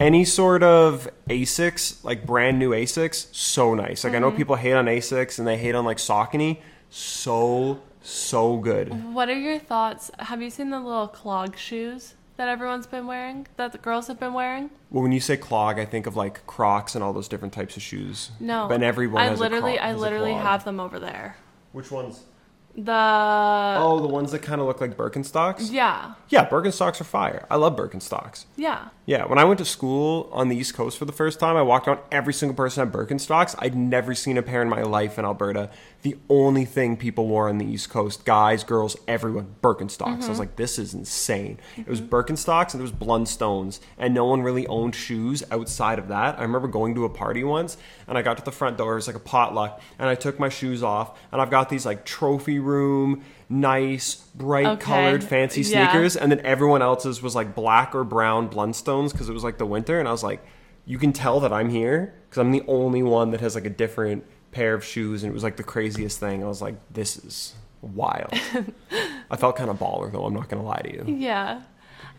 Any 0.00 0.24
sort 0.24 0.62
of 0.62 1.08
Asics, 1.28 2.04
like 2.04 2.24
brand 2.24 2.58
new 2.58 2.70
Asics, 2.70 3.34
so 3.34 3.74
nice. 3.74 4.04
Like 4.04 4.12
I 4.12 4.16
Mm-hmm. 4.16 4.22
know 4.22 4.30
people 4.30 4.54
hate 4.56 4.74
on 4.74 4.86
Asics 4.86 5.38
and 5.38 5.46
they 5.48 5.56
hate 5.58 5.74
on 5.74 5.84
like 5.84 5.96
Saucony. 5.98 6.60
So 6.90 7.82
so 8.00 8.56
good. 8.58 9.12
What 9.12 9.28
are 9.28 9.38
your 9.38 9.58
thoughts? 9.58 10.10
Have 10.20 10.40
you 10.40 10.50
seen 10.50 10.70
the 10.70 10.80
little 10.80 11.08
clog 11.08 11.56
shoes? 11.56 12.14
that 12.36 12.46
everyone's 12.48 12.86
been 12.86 13.08
wearing, 13.08 13.48
that 13.56 13.72
the 13.72 13.78
girls 13.78 14.06
have 14.06 14.20
been 14.20 14.32
wearing? 14.32 14.70
Well, 14.92 15.02
when 15.02 15.10
you 15.10 15.18
say 15.18 15.36
clog, 15.36 15.80
I 15.80 15.84
think 15.84 16.06
of 16.06 16.14
like 16.14 16.46
Crocs 16.46 16.94
and 16.94 17.02
all 17.02 17.12
those 17.12 17.26
different 17.26 17.52
types 17.52 17.76
of 17.76 17.82
shoes. 17.82 18.30
No. 18.38 18.68
but 18.68 18.80
everyone 18.80 19.22
I 19.22 19.26
has 19.30 19.40
literally, 19.40 19.74
a 19.74 19.78
cro- 19.78 19.84
I 19.84 19.88
has 19.88 19.96
a 19.96 20.00
literally 20.00 20.34
have 20.34 20.62
them 20.64 20.78
over 20.78 21.00
there. 21.00 21.36
Which 21.72 21.90
ones? 21.90 22.22
The 22.84 22.92
Oh, 22.92 23.98
the 24.00 24.06
ones 24.06 24.30
that 24.32 24.38
kind 24.40 24.60
of 24.60 24.66
look 24.68 24.80
like 24.80 24.96
Birkenstocks. 24.96 25.72
yeah, 25.72 26.12
Yeah, 26.28 26.48
Birkenstocks 26.48 27.00
are 27.00 27.04
fire. 27.04 27.44
I 27.50 27.56
love 27.56 27.74
Birkenstocks. 27.76 28.44
yeah. 28.56 28.88
Yeah, 29.04 29.24
when 29.26 29.38
I 29.38 29.44
went 29.44 29.58
to 29.58 29.64
school 29.64 30.28
on 30.32 30.48
the 30.48 30.56
East 30.56 30.74
Coast 30.74 30.98
for 30.98 31.04
the 31.06 31.12
first 31.12 31.40
time, 31.40 31.56
I 31.56 31.62
walked 31.62 31.88
around 31.88 32.00
every 32.12 32.32
single 32.34 32.54
person 32.54 32.86
had 32.86 32.92
Birkenstocks. 32.92 33.54
I'd 33.58 33.74
never 33.74 34.14
seen 34.14 34.36
a 34.36 34.42
pair 34.42 34.60
in 34.62 34.68
my 34.68 34.82
life 34.82 35.18
in 35.18 35.24
Alberta. 35.24 35.70
The 36.02 36.16
only 36.28 36.64
thing 36.64 36.96
people 36.96 37.26
wore 37.26 37.48
on 37.48 37.58
the 37.58 37.66
East 37.66 37.90
Coast, 37.90 38.24
guys, 38.24 38.62
girls, 38.62 38.96
everyone, 39.08 39.56
Birkenstocks. 39.60 40.06
I 40.06 40.14
was 40.14 40.26
mm-hmm. 40.26 40.38
like, 40.38 40.56
this 40.56 40.78
is 40.78 40.94
insane. 40.94 41.58
It 41.76 41.88
was 41.88 42.00
Birkenstocks 42.00 42.72
and 42.72 42.80
there 42.80 42.82
was 42.82 42.92
Blundstones, 42.92 43.80
and 43.98 44.14
no 44.14 44.24
one 44.24 44.42
really 44.42 44.64
owned 44.68 44.94
shoes 44.94 45.42
outside 45.50 45.98
of 45.98 46.06
that. 46.08 46.38
I 46.38 46.42
remember 46.42 46.68
going 46.68 46.94
to 46.94 47.04
a 47.04 47.08
party 47.08 47.42
once, 47.42 47.76
and 48.06 48.16
I 48.16 48.22
got 48.22 48.36
to 48.36 48.44
the 48.44 48.52
front 48.52 48.78
door. 48.78 48.92
It 48.92 48.96
was 48.96 49.06
like 49.08 49.16
a 49.16 49.20
potluck, 49.20 49.82
and 49.98 50.08
I 50.08 50.14
took 50.14 50.38
my 50.38 50.48
shoes 50.48 50.84
off, 50.84 51.18
and 51.32 51.42
I've 51.42 51.50
got 51.50 51.68
these 51.68 51.84
like 51.84 52.04
trophy 52.04 52.60
room, 52.60 53.24
nice, 53.48 54.14
bright 54.14 54.66
Okay, 54.66 54.84
colored, 54.84 55.24
fancy 55.24 55.62
yeah. 55.62 55.90
sneakers 55.90 56.16
and 56.16 56.30
then 56.30 56.40
everyone 56.44 56.82
else's 56.82 57.22
was 57.22 57.34
like 57.34 57.54
black 57.54 57.94
or 57.94 58.04
brown 58.04 58.48
Blundstones 58.48 59.10
because 59.10 59.28
it 59.28 59.32
was 59.32 59.42
like 59.42 59.58
the 59.58 59.66
winter, 59.66 59.98
and 59.98 60.06
I 60.06 60.12
was 60.12 60.22
like, 60.22 60.44
you 60.86 60.98
can 60.98 61.12
tell 61.12 61.40
that 61.40 61.52
I'm 61.52 61.70
here 61.70 62.14
because 62.28 62.38
I'm 62.38 62.52
the 62.52 62.62
only 62.66 63.02
one 63.02 63.30
that 63.32 63.40
has 63.40 63.54
like 63.54 63.66
a 63.66 63.70
different 63.70 64.24
pair 64.50 64.74
of 64.74 64.84
shoes, 64.84 65.22
and 65.22 65.30
it 65.30 65.34
was 65.34 65.42
like 65.42 65.56
the 65.56 65.62
craziest 65.62 66.18
thing. 66.18 66.42
I 66.42 66.46
was 66.46 66.62
like, 66.62 66.74
this 66.92 67.16
is 67.16 67.54
wild. 67.80 68.32
I 69.30 69.36
felt 69.36 69.56
kind 69.56 69.70
of 69.70 69.78
baller 69.78 70.10
though. 70.10 70.24
I'm 70.24 70.34
not 70.34 70.48
gonna 70.48 70.64
lie 70.64 70.80
to 70.82 70.92
you. 70.92 71.16
Yeah. 71.16 71.62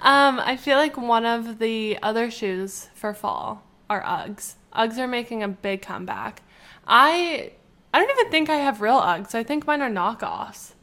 Um, 0.02 0.39
I 0.39 0.56
feel 0.56 0.78
like 0.78 0.98
one 0.98 1.26
of 1.26 1.60
the 1.60 2.00
other 2.02 2.32
shoes 2.32 2.89
for 2.94 3.13
fall 3.13 3.63
are 3.89 4.02
Uggs. 4.02 4.54
Uggs 4.74 4.98
are 4.98 5.08
making 5.08 5.44
a 5.44 5.48
big 5.48 5.82
comeback. 5.82 6.42
I 6.88 7.52
I 7.94 8.00
don't 8.00 8.20
even 8.20 8.32
think 8.32 8.50
I 8.50 8.58
have 8.58 8.82
real 8.82 9.00
Uggs. 9.00 9.36
I 9.36 9.44
think 9.44 9.65
mine 9.68 9.82
are 9.82 9.89
knockoffs. 9.89 10.74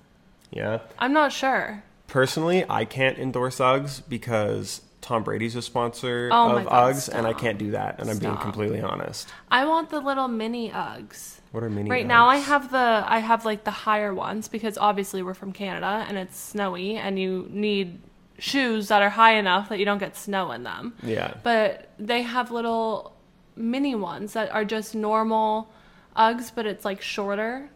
Yeah. 0.50 0.80
I'm 0.98 1.12
not 1.12 1.32
sure. 1.32 1.82
Personally, 2.06 2.64
I 2.68 2.84
can't 2.84 3.18
endorse 3.18 3.58
Uggs 3.58 4.02
because 4.08 4.82
Tom 5.06 5.22
Brady's 5.22 5.54
a 5.54 5.62
sponsor 5.62 6.30
Oh 6.32 6.56
of 6.56 6.64
God, 6.64 6.96
Uggs, 6.96 7.08
and 7.08 7.28
I 7.28 7.32
can't 7.32 7.58
do 7.58 7.70
that. 7.70 8.00
And 8.00 8.10
I'm 8.10 8.18
being 8.18 8.36
completely 8.38 8.80
honest. 8.80 9.28
I 9.48 9.64
want 9.64 9.88
the 9.90 10.00
little 10.00 10.26
mini 10.26 10.70
Uggs. 10.70 11.38
What 11.52 11.62
are 11.62 11.70
mini? 11.70 11.88
Right 11.88 12.04
now 12.04 12.26
I 12.26 12.38
have 12.38 12.72
the 12.72 13.04
I 13.06 13.20
have 13.20 13.44
like 13.44 13.62
the 13.62 13.70
higher 13.70 14.12
ones 14.12 14.48
because 14.48 14.76
obviously 14.76 15.22
we're 15.22 15.34
from 15.34 15.52
Canada 15.52 16.04
and 16.08 16.18
it's 16.18 16.36
snowy 16.36 16.96
and 16.96 17.20
you 17.20 17.46
need 17.50 18.00
shoes 18.38 18.88
that 18.88 19.00
are 19.00 19.10
high 19.10 19.34
enough 19.34 19.68
that 19.68 19.78
you 19.78 19.84
don't 19.84 19.98
get 19.98 20.16
snow 20.16 20.50
in 20.50 20.64
them. 20.64 20.94
Yeah. 21.04 21.34
But 21.44 21.88
they 22.00 22.22
have 22.22 22.50
little 22.50 23.14
mini 23.54 23.94
ones 23.94 24.32
that 24.32 24.50
are 24.50 24.64
just 24.64 24.96
normal 24.96 25.70
Uggs 26.16 26.50
but 26.52 26.66
it's 26.66 26.84
like 26.84 27.00
shorter. 27.00 27.70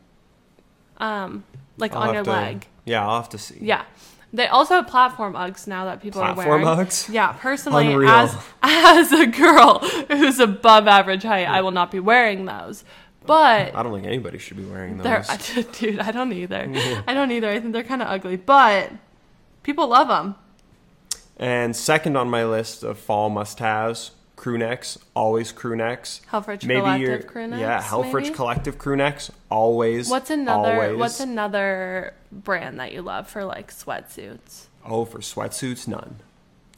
Um 0.98 1.44
like 1.78 1.94
I'll 1.94 2.08
on 2.08 2.14
your 2.14 2.24
to- 2.24 2.30
leg. 2.30 2.66
Yeah, 2.84 3.06
I'll 3.06 3.20
have 3.20 3.28
to 3.28 3.38
see. 3.38 3.58
Yeah. 3.60 3.84
They 4.32 4.46
also 4.46 4.74
have 4.74 4.86
platform 4.86 5.34
Uggs 5.34 5.66
now 5.66 5.86
that 5.86 6.00
people 6.00 6.20
Platform 6.20 6.46
are 6.46 6.48
wearing. 6.48 6.64
Platform 6.64 6.86
Uggs? 6.86 7.12
Yeah, 7.12 7.32
personally, 7.32 7.92
Unreal. 7.92 8.10
as 8.10 8.36
as 8.62 9.12
a 9.12 9.26
girl 9.26 9.80
who's 10.08 10.38
above 10.38 10.86
average 10.86 11.24
height, 11.24 11.48
I 11.48 11.62
will 11.62 11.72
not 11.72 11.90
be 11.90 11.98
wearing 11.98 12.44
those. 12.44 12.84
But 13.26 13.74
I 13.74 13.82
don't 13.82 13.92
think 13.92 14.06
anybody 14.06 14.38
should 14.38 14.56
be 14.56 14.64
wearing 14.64 14.98
those. 14.98 15.26
dude, 15.78 15.98
I 15.98 16.10
don't 16.10 16.32
either. 16.32 16.70
I 17.06 17.14
don't 17.14 17.30
either. 17.32 17.50
I 17.50 17.60
think 17.60 17.72
they're 17.72 17.82
kind 17.84 18.02
of 18.02 18.08
ugly, 18.08 18.36
but 18.36 18.92
people 19.62 19.88
love 19.88 20.08
them. 20.08 20.36
And 21.36 21.74
second 21.74 22.16
on 22.16 22.28
my 22.30 22.44
list 22.44 22.82
of 22.82 22.98
fall 22.98 23.30
must-haves, 23.30 24.12
crew 24.40 24.56
necks. 24.56 24.98
Always 25.14 25.52
crew 25.52 25.76
necks. 25.76 26.22
Helfrich 26.32 26.64
Maybe 26.64 26.80
Collective 26.80 27.26
crew 27.26 27.46
necks, 27.46 27.60
Yeah, 27.60 27.82
Helfrich 27.82 28.22
maybe? 28.22 28.34
Collective 28.34 28.78
crew 28.78 28.96
necks. 28.96 29.30
Always. 29.50 30.08
What's 30.08 30.30
another? 30.30 30.72
Always. 30.82 30.96
What's 30.98 31.20
another 31.20 32.14
brand 32.32 32.80
that 32.80 32.92
you 32.92 33.02
love 33.02 33.28
for 33.28 33.44
like 33.44 33.70
sweatsuits? 33.70 34.66
Oh, 34.84 35.04
for 35.04 35.18
sweatsuits, 35.18 35.86
none. 35.86 36.16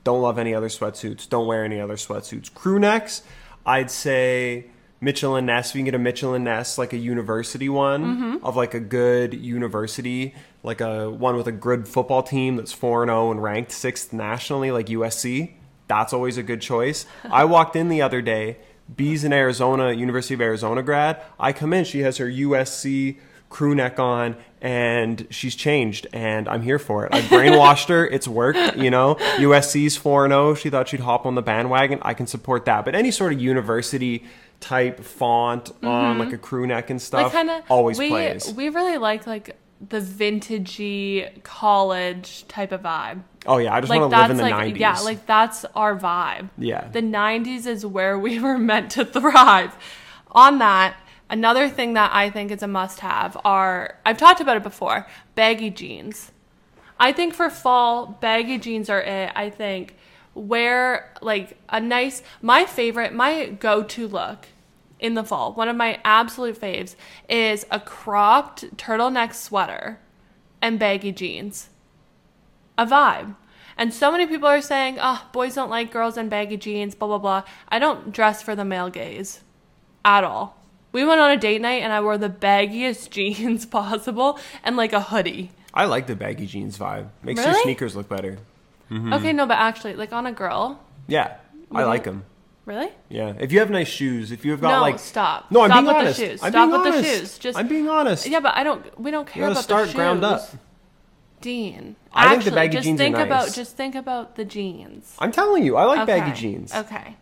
Don't 0.02 0.20
love 0.20 0.38
any 0.38 0.52
other 0.52 0.66
sweatsuits. 0.68 1.28
Don't 1.28 1.46
wear 1.46 1.64
any 1.64 1.80
other 1.80 1.94
sweatsuits. 1.94 2.52
Crew 2.52 2.80
necks, 2.80 3.22
I'd 3.64 3.92
say 3.92 4.66
Mitchell 5.00 5.36
and 5.36 5.46
Ness. 5.46 5.70
If 5.70 5.76
you 5.76 5.78
can 5.80 5.84
get 5.84 5.94
a 5.94 5.98
Mitchell 6.00 6.34
and 6.34 6.42
Ness, 6.44 6.78
like 6.78 6.92
a 6.92 6.96
university 6.96 7.68
one 7.68 8.02
Mm-hmm. 8.04 8.44
of 8.44 8.56
like 8.56 8.74
a 8.74 8.80
good 8.80 9.34
university, 9.34 10.34
like 10.64 10.80
a 10.80 11.08
one 11.08 11.36
with 11.36 11.46
a 11.46 11.52
good 11.52 11.86
football 11.86 12.24
team 12.24 12.56
that's 12.56 12.72
four 12.72 13.04
and 13.04 13.10
zero 13.10 13.30
and 13.30 13.40
ranked 13.40 13.70
sixth 13.70 14.12
nationally, 14.12 14.72
like 14.72 14.86
USC. 14.86 15.52
That's 15.92 16.14
always 16.14 16.38
a 16.38 16.42
good 16.42 16.62
choice. 16.62 17.04
I 17.30 17.44
walked 17.44 17.76
in 17.76 17.90
the 17.90 18.00
other 18.00 18.22
day. 18.22 18.56
B's 18.96 19.24
in 19.24 19.32
Arizona, 19.32 19.92
University 19.92 20.32
of 20.32 20.40
Arizona 20.40 20.82
grad. 20.82 21.22
I 21.38 21.52
come 21.52 21.74
in, 21.74 21.84
she 21.84 22.00
has 22.00 22.16
her 22.16 22.26
USC 22.26 23.18
crew 23.50 23.74
neck 23.74 23.98
on 23.98 24.34
and 24.62 25.26
she's 25.28 25.54
changed 25.54 26.06
and 26.14 26.48
I'm 26.48 26.62
here 26.62 26.78
for 26.78 27.04
it. 27.04 27.12
I 27.12 27.20
brainwashed 27.20 27.90
her. 27.90 28.06
It's 28.06 28.26
worked, 28.26 28.76
you 28.78 28.90
know. 28.90 29.16
USC's 29.36 29.98
4 29.98 30.28
0. 30.28 30.54
She 30.54 30.70
thought 30.70 30.88
she'd 30.88 31.00
hop 31.00 31.26
on 31.26 31.34
the 31.34 31.42
bandwagon. 31.42 31.98
I 32.00 32.14
can 32.14 32.26
support 32.26 32.64
that. 32.64 32.86
But 32.86 32.94
any 32.94 33.10
sort 33.10 33.34
of 33.34 33.40
university 33.40 34.24
type 34.60 35.00
font 35.00 35.72
on 35.82 36.12
mm-hmm. 36.12 36.20
like 36.20 36.32
a 36.32 36.38
crew 36.38 36.66
neck 36.66 36.88
and 36.88 37.02
stuff 37.02 37.24
like 37.24 37.32
kind 37.32 37.50
of 37.50 37.64
always 37.68 37.98
we, 37.98 38.08
plays. 38.08 38.50
We 38.54 38.70
really 38.70 38.96
like 38.96 39.26
like 39.26 39.58
the 39.88 40.00
vintagey 40.00 41.42
college 41.42 42.46
type 42.48 42.72
of 42.72 42.82
vibe. 42.82 43.22
Oh 43.46 43.58
yeah, 43.58 43.74
I 43.74 43.80
just 43.80 43.90
like 43.90 44.00
want 44.00 44.12
to 44.12 44.18
live 44.18 44.30
in 44.30 44.36
that's 44.36 44.48
the 44.48 44.56
like 44.56 44.74
90s. 44.74 44.78
yeah, 44.78 44.98
like 45.00 45.26
that's 45.26 45.64
our 45.76 45.96
vibe. 45.96 46.50
Yeah. 46.58 46.88
The 46.88 47.02
90s 47.02 47.66
is 47.66 47.84
where 47.86 48.18
we 48.18 48.38
were 48.46 48.58
meant 48.58 48.90
to 48.92 49.04
thrive. 49.04 49.76
On 50.32 50.58
that, 50.58 50.96
another 51.30 51.68
thing 51.68 51.94
that 51.94 52.10
I 52.14 52.30
think 52.30 52.50
is 52.50 52.62
a 52.62 52.68
must-have 52.68 53.36
are 53.44 53.98
I've 54.06 54.18
talked 54.18 54.40
about 54.40 54.56
it 54.56 54.62
before, 54.62 55.06
baggy 55.34 55.70
jeans. 55.70 56.32
I 56.98 57.12
think 57.12 57.34
for 57.34 57.50
fall, 57.50 58.18
baggy 58.20 58.58
jeans 58.58 58.88
are 58.88 59.00
it. 59.00 59.32
I 59.34 59.50
think 59.50 59.96
wear 60.34 61.12
like 61.20 61.58
a 61.68 61.80
nice 61.80 62.22
my 62.40 62.64
favorite, 62.64 63.12
my 63.12 63.46
go-to 63.46 64.08
look 64.08 64.46
in 64.98 65.14
the 65.14 65.24
fall, 65.24 65.52
one 65.52 65.68
of 65.68 65.76
my 65.76 66.00
absolute 66.04 66.58
faves 66.58 66.94
is 67.28 67.66
a 67.70 67.80
cropped 67.80 68.76
turtleneck 68.76 69.34
sweater 69.34 69.98
and 70.62 70.78
baggy 70.78 71.10
jeans 71.10 71.68
a 72.78 72.86
vibe. 72.86 73.36
And 73.76 73.92
so 73.92 74.12
many 74.12 74.26
people 74.26 74.48
are 74.48 74.60
saying, 74.60 74.98
oh, 75.00 75.26
boys 75.32 75.54
don't 75.54 75.70
like 75.70 75.90
girls 75.90 76.16
in 76.16 76.28
baggy 76.28 76.56
jeans, 76.56 76.94
blah, 76.94 77.08
blah, 77.08 77.18
blah. 77.18 77.42
I 77.68 77.78
don't 77.78 78.12
dress 78.12 78.42
for 78.42 78.54
the 78.54 78.64
male 78.64 78.90
gaze 78.90 79.40
at 80.04 80.24
all. 80.24 80.58
We 80.92 81.04
went 81.04 81.20
on 81.20 81.30
a 81.30 81.38
date 81.38 81.62
night 81.62 81.82
and 81.82 81.92
I 81.92 82.00
wore 82.00 82.18
the 82.18 82.28
baggiest 82.28 83.10
jeans 83.10 83.64
possible 83.64 84.38
and 84.62 84.76
like 84.76 84.92
a 84.92 85.00
hoodie. 85.00 85.50
I 85.74 85.86
like 85.86 86.06
the 86.06 86.14
baggy 86.14 86.46
jeans 86.46 86.76
vibe. 86.76 87.08
Makes 87.22 87.44
your 87.44 87.54
sneakers 87.62 87.96
look 87.96 88.08
better. 88.08 88.38
Mm-hmm. 88.90 89.12
Okay, 89.14 89.32
no, 89.32 89.46
but 89.46 89.56
actually, 89.56 89.94
like 89.94 90.12
on 90.12 90.26
a 90.26 90.32
girl. 90.32 90.78
Yeah, 91.06 91.38
I 91.70 91.84
like 91.84 92.04
them. 92.04 92.24
Really? 92.66 92.90
Yeah, 93.08 93.32
if 93.40 93.50
you 93.52 93.58
have 93.60 93.70
nice 93.70 93.88
shoes, 93.88 94.30
if 94.30 94.44
you've 94.44 94.60
got 94.60 94.76
no, 94.76 94.80
like 94.82 94.98
stop. 94.98 95.50
no, 95.50 95.62
I'm 95.62 95.70
stop 95.70 95.78
being 95.78 95.86
with 95.86 95.96
honest. 95.96 96.18
the 96.18 96.26
shoes. 96.26 96.42
I'm 96.42 96.52
stop 96.52 96.68
being 96.68 96.70
with 96.82 96.92
honest. 96.92 97.10
the 97.10 97.18
shoes. 97.18 97.38
Just 97.38 97.58
I'm 97.58 97.68
being 97.68 97.88
honest. 97.88 98.26
yeah, 98.28 98.40
but 98.40 98.54
I 98.54 98.62
don't. 98.62 99.00
We 99.00 99.10
don't 99.10 99.26
care 99.26 99.44
gotta 99.44 99.52
about 99.52 99.64
start 99.64 99.82
the 99.84 99.88
shoes. 99.88 99.94
ground 99.96 100.24
up. 100.24 100.42
Dean. 101.42 101.96
I 102.14 102.30
think 102.30 102.44
the 102.44 102.50
Actually, 102.50 102.54
baggy 102.56 102.72
just 102.76 102.84
jeans 102.86 103.00
are 103.00 103.04
think 103.04 103.16
about 103.18 103.52
just 103.52 103.76
think 103.76 103.94
about 103.94 104.36
the 104.36 104.44
jeans. 104.46 105.14
I'm 105.18 105.32
telling 105.32 105.64
you, 105.64 105.76
I 105.76 105.84
like 105.84 106.06
baggy 106.06 106.30
Okay, 106.30 106.40
jeans. 106.40 106.74
Okay. 106.74 107.16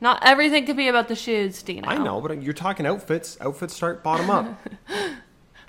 Not 0.00 0.22
everything 0.24 0.66
can 0.66 0.76
be 0.76 0.88
about 0.88 1.08
the 1.08 1.16
shoes, 1.16 1.62
Dino. 1.62 1.88
I 1.88 1.96
know, 1.98 2.20
but 2.20 2.42
you're 2.42 2.52
talking 2.52 2.84
outfits. 2.86 3.36
Outfits 3.40 3.74
start 3.74 4.02
bottom 4.04 4.30
up. 4.30 4.46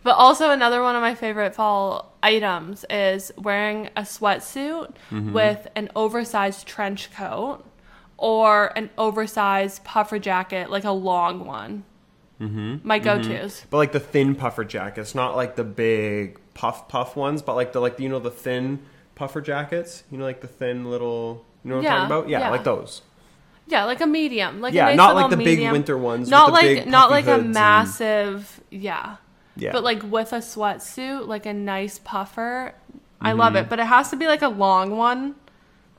But 0.03 0.17
also 0.17 0.51
another 0.51 0.83
one 0.83 0.95
of 0.95 1.01
my 1.01 1.15
favorite 1.15 1.55
fall 1.55 2.13
items 2.21 2.85
is 2.91 3.31
wearing 3.39 3.87
a 3.95 4.01
sweatsuit 4.03 4.93
Mm-hmm. 5.09 5.33
with 5.33 5.67
an 5.75 5.89
oversized 5.95 6.67
trench 6.67 7.11
coat 7.11 7.63
or 8.17 8.71
an 8.77 8.91
oversized 8.99 9.83
puffer 9.83 10.19
jacket, 10.19 10.69
like 10.69 10.83
a 10.83 10.91
long 10.91 11.43
one. 11.45 11.85
Mm-hmm. 12.39 12.87
My 12.87 12.99
go-tos. 12.99 13.65
but 13.71 13.77
like 13.77 13.93
the 13.93 13.99
thin 13.99 14.35
puffer 14.35 14.63
jackets, 14.63 15.15
not 15.15 15.35
like 15.35 15.55
the 15.55 15.63
big 15.63 16.39
puff 16.55 16.87
puff 16.89 17.15
ones, 17.15 17.43
but 17.43 17.53
like 17.55 17.71
the 17.73 17.79
like 17.79 17.99
you 17.99 18.09
know 18.09 18.17
the 18.19 18.31
thin 18.31 18.79
puffer 19.13 19.41
jackets. 19.41 20.03
You 20.09 20.17
know, 20.17 20.23
like 20.25 20.41
the 20.41 20.47
thin 20.47 20.89
little. 20.89 21.45
You 21.63 21.69
know 21.69 21.75
what 21.77 21.83
Yeah, 21.83 21.93
I'm 21.93 22.09
talking 22.09 22.17
about? 22.17 22.29
Yeah, 22.29 22.39
yeah. 22.39 22.49
like 22.49 22.63
those. 22.63 23.01
Yeah, 23.67 23.85
like 23.85 24.01
a 24.01 24.05
medium, 24.07 24.61
like 24.61 24.73
Yeah, 24.73 24.85
a 24.85 24.89
nice 24.89 24.97
not 24.97 25.15
like 25.15 25.29
the 25.31 25.37
big 25.37 25.71
winter 25.71 25.97
ones 25.97 26.21
with 26.27 26.31
Not 26.31 26.47
the 26.47 26.51
like 26.53 26.87
not 26.87 27.09
like 27.09 27.25
a 27.27 27.33
hoods 27.35 27.45
and- 27.45 27.53
massive, 27.53 28.61
yeah. 28.69 29.17
Yeah, 29.57 29.71
But 29.71 29.83
like 29.83 30.03
with 30.03 30.33
a 30.33 30.37
sweatsuit, 30.39 31.27
like 31.27 31.45
a 31.45 31.53
nice 31.53 31.97
puffer. 31.99 32.73
I 33.21 33.31
love 33.31 33.55
it, 33.55 33.69
but 33.69 33.79
it 33.79 33.85
has 33.85 34.09
to 34.09 34.15
be 34.17 34.27
like 34.27 34.41
a 34.41 34.49
long 34.49 34.97
one. 34.97 35.35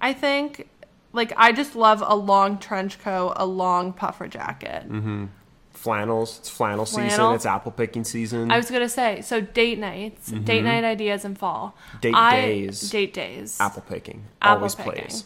I 0.01 0.13
think. 0.13 0.69
Like 1.13 1.33
I 1.37 1.51
just 1.53 1.75
love 1.75 2.05
a 2.07 2.15
long 2.15 2.59
trench 2.59 2.99
coat, 3.01 3.33
a 3.37 3.47
long 3.47 3.93
puffer 3.95 4.29
jacket. 4.29 4.85
Mm-hmm. 4.89 5.25
Flannels. 5.87 6.39
It's 6.41 6.49
flannel, 6.51 6.85
season. 6.87 7.33
It's 7.35 7.47
apple 7.47 7.73
picking 7.73 8.05
season. 8.05 8.51
I 8.51 8.57
was 8.57 8.69
gonna 8.71 8.89
say 8.89 9.21
so 9.23 9.41
date 9.41 9.79
nights, 9.79 10.31
date 10.51 10.65
night 10.65 10.85
ideas 10.85 11.25
in 11.25 11.35
fall. 11.37 11.65
Mm-hmm. 11.69 11.99
Date 12.05 12.15
I- 12.15 12.41
days. 12.41 12.91
Date 12.91 13.15
days. 13.15 13.51
apple 13.61 13.83
picking 13.89 14.25
Apple 14.43 14.57
always 14.59 14.75
picking. 14.75 14.93
plays. 14.93 15.25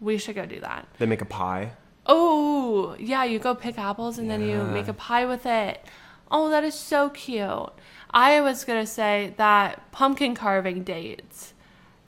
We 0.00 0.18
should 0.18 0.34
go 0.34 0.46
do 0.46 0.60
that. 0.60 0.88
They 0.98 1.06
make 1.06 1.22
a 1.22 1.30
pie. 1.40 1.72
Oh, 2.06 2.96
yeah, 2.98 3.22
you 3.24 3.38
go 3.38 3.54
pick 3.54 3.78
apples 3.78 4.18
and 4.18 4.28
then 4.30 4.42
you 4.42 4.64
make 4.64 4.88
a 4.88 4.94
pie 4.94 5.26
with 5.26 5.46
it. 5.46 5.84
Oh, 6.30 6.48
that 6.50 6.64
is 6.64 6.74
so 6.74 7.10
cute. 7.10 7.72
I 8.10 8.40
was 8.40 8.64
to 8.64 8.86
say 8.86 9.34
that 9.36 9.92
pumpkin 9.92 10.34
carving 10.34 10.82
dates. 10.82 11.54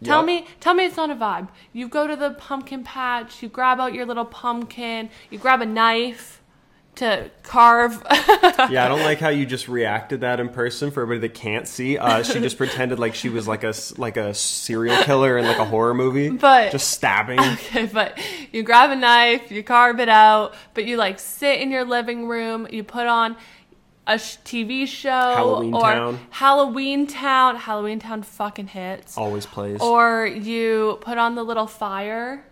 Tell 0.02 0.18
Yep. 0.20 0.26
me, 0.26 0.46
tell 0.58 0.74
me 0.74 0.84
it's 0.86 0.96
not 0.96 1.10
a 1.10 1.14
vibe. 1.14 1.48
You 1.72 1.86
go 1.86 2.06
to 2.08 2.16
the 2.16 2.30
pumpkin 2.30 2.82
patch, 2.82 3.42
you 3.42 3.48
grab 3.48 3.78
out 3.78 3.94
your 3.94 4.06
little 4.06 4.24
pumpkin, 4.24 5.10
you 5.30 5.38
grab 5.38 5.60
a 5.62 5.66
knife 5.66 6.41
to 6.96 7.31
carve. 7.42 8.02
Yeah, 8.70 8.85
I 8.85 8.88
don't 8.88 9.00
like 9.02 9.18
how 9.18 9.28
you 9.31 9.44
just 9.46 9.66
reacted 9.68 10.20
that 10.20 10.38
in 10.40 10.48
person 10.48 10.90
for 10.90 11.02
everybody 11.02 11.28
that 11.28 11.35
can't 11.35 11.66
see. 11.66 11.98
Uh, 11.98 12.22
she 12.22 12.38
just 12.40 12.57
pretended 12.59 12.98
like 12.98 13.14
she 13.14 13.28
was 13.28 13.46
like 13.48 13.64
a 13.64 13.72
like 13.98 14.16
a 14.16 14.35
serial 14.35 14.96
killer 15.05 15.37
in 15.38 15.44
like 15.46 15.59
a 15.59 15.64
horror 15.64 15.94
movie, 15.94 16.28
But- 16.31 16.70
just 16.72 16.90
stabbing. 16.90 17.38
Okay, 17.40 17.87
but 17.87 18.18
you 18.52 18.62
grab 18.62 18.90
a 18.90 18.96
knife, 18.96 19.50
you 19.50 19.62
carve 19.62 20.00
it 20.00 20.09
out, 20.09 20.55
but 20.74 20.85
you 20.85 20.96
like 20.96 21.18
sit 21.18 21.61
in 21.61 21.70
your 21.70 21.85
living 21.85 22.28
room, 22.28 22.66
you 22.70 22.85
put 22.85 23.07
on 23.07 23.37
a 24.07 24.18
sh- 24.18 24.37
TV 24.44 24.87
show 24.87 25.11
Halloween 25.11 25.74
or 25.74 25.81
Town. 25.83 26.20
Halloween 26.31 27.07
Town. 27.07 27.57
Halloween 27.57 27.98
Town 28.00 28.22
fucking 28.22 28.68
hits. 28.68 29.16
Always 29.16 29.46
plays. 29.46 29.81
Or 29.81 30.26
you 30.26 30.98
put 31.02 31.18
on 31.18 31.35
the 31.37 31.44
little 31.44 31.66
fire. 31.66 32.44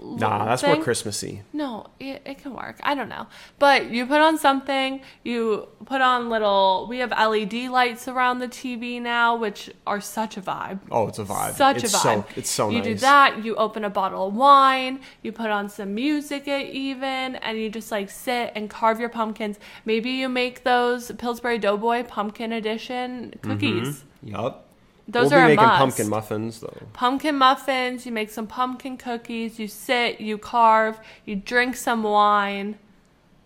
Nah, 0.00 0.44
that's 0.44 0.62
more. 0.62 0.82
Christmassy. 0.82 1.42
No, 1.52 1.86
it, 1.98 2.22
it 2.24 2.38
can 2.38 2.54
work. 2.54 2.78
I 2.82 2.94
don't 2.94 3.08
know. 3.08 3.26
But 3.58 3.90
you 3.90 4.06
put 4.06 4.20
on 4.20 4.38
something, 4.38 5.00
you 5.24 5.68
put 5.84 6.00
on 6.00 6.28
little, 6.28 6.86
we 6.88 6.98
have 6.98 7.10
LED 7.10 7.70
lights 7.70 8.08
around 8.08 8.38
the 8.38 8.48
TV 8.48 9.00
now, 9.00 9.36
which 9.36 9.70
are 9.86 10.00
such 10.00 10.36
a 10.36 10.42
vibe. 10.42 10.80
Oh, 10.90 11.08
it's 11.08 11.18
a 11.18 11.24
vibe. 11.24 11.54
Such 11.54 11.84
it's 11.84 11.94
a 11.94 11.96
vibe. 11.96 12.02
So, 12.02 12.26
it's 12.36 12.50
so 12.50 12.68
You 12.68 12.78
nice. 12.78 12.86
You 12.86 12.94
do 12.94 13.00
that, 13.00 13.44
you 13.44 13.56
open 13.56 13.84
a 13.84 13.90
bottle 13.90 14.28
of 14.28 14.34
wine, 14.34 15.00
you 15.22 15.32
put 15.32 15.50
on 15.50 15.68
some 15.68 15.94
music 15.94 16.46
even, 16.48 17.36
and 17.36 17.58
you 17.58 17.70
just 17.70 17.90
like 17.90 18.10
sit 18.10 18.52
and 18.54 18.68
carve 18.68 19.00
your 19.00 19.08
pumpkins. 19.08 19.58
Maybe 19.84 20.10
you 20.10 20.28
make 20.28 20.64
those 20.64 21.12
Pillsbury 21.12 21.58
Doughboy 21.58 22.04
pumpkin 22.04 22.52
edition 22.52 23.34
cookies. 23.42 23.88
Mm-hmm. 23.88 24.28
Yup. 24.28 24.65
Those 25.08 25.30
we'll 25.30 25.40
are 25.40 25.44
be 25.46 25.52
making 25.56 25.66
must. 25.66 25.78
pumpkin 25.78 26.08
muffins 26.08 26.60
though. 26.60 26.82
Pumpkin 26.92 27.36
muffins, 27.36 28.06
you 28.06 28.12
make 28.12 28.30
some 28.30 28.46
pumpkin 28.46 28.96
cookies, 28.96 29.58
you 29.58 29.68
sit, 29.68 30.20
you 30.20 30.36
carve, 30.36 30.98
you 31.24 31.36
drink 31.36 31.76
some 31.76 32.02
wine. 32.02 32.78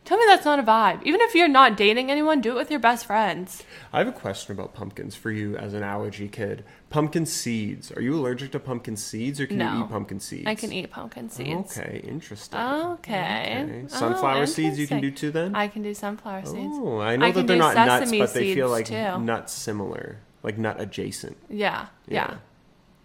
Tell 0.07 0.17
me 0.17 0.25
that's 0.27 0.47
not 0.47 0.59
a 0.59 0.63
vibe. 0.63 1.03
Even 1.05 1.21
if 1.21 1.35
you're 1.35 1.47
not 1.47 1.77
dating 1.77 2.11
anyone, 2.11 2.41
do 2.41 2.53
it 2.53 2.55
with 2.55 2.71
your 2.71 2.81
best 2.81 3.05
friends. 3.05 3.63
I 3.93 3.99
have 3.99 4.09
a 4.09 4.13
question 4.13 4.53
about 4.55 4.73
pumpkins 4.75 5.15
for 5.15 5.31
you 5.31 5.57
as 5.59 5.75
an 5.75 5.83
allergy 5.83 6.27
kid. 6.27 6.65
Pumpkin 6.89 7.27
seeds. 7.27 7.93
Are 7.93 8.01
you 8.01 8.15
allergic 8.17 8.51
to 8.53 8.59
pumpkin 8.59 8.97
seeds 8.97 9.39
or 9.39 9.47
can 9.47 9.59
No. 9.59 9.73
you 9.75 9.85
eat 9.85 9.91
pumpkin 9.91 10.19
seeds? 10.19 10.47
I 10.47 10.55
can 10.55 10.73
eat 10.73 10.91
pumpkin 10.91 11.29
seeds. 11.29 11.79
Okay, 11.79 12.01
interesting. 12.03 12.59
Okay. 12.59 13.63
Okay. 13.63 13.83
Oh, 13.85 13.89
Sunflower 13.89 14.47
seeds 14.47 14.79
you 14.79 14.87
can 14.89 15.01
do 15.03 15.11
too 15.11 15.31
then? 15.31 15.55
I 15.55 15.69
can 15.69 15.83
do 15.83 15.93
sunflower 15.95 16.47
seeds. 16.47 16.57
Oh, 16.81 16.99
I 17.01 17.17
know 17.17 17.27
I 17.27 17.31
that 17.33 17.47
they're 17.47 17.57
not 17.59 17.77
nuts, 17.77 18.05
sesame 18.07 18.19
but 18.21 18.35
they 18.35 18.55
feel 18.55 18.71
like 18.71 18.87
too. 18.87 19.19
nuts 19.21 19.53
similar, 19.53 20.17
like 20.43 20.59
not 20.59 20.81
adjacent. 20.81 21.37
Yeah, 21.49 21.87
yeah, 22.09 22.31
Yeah. 22.31 22.37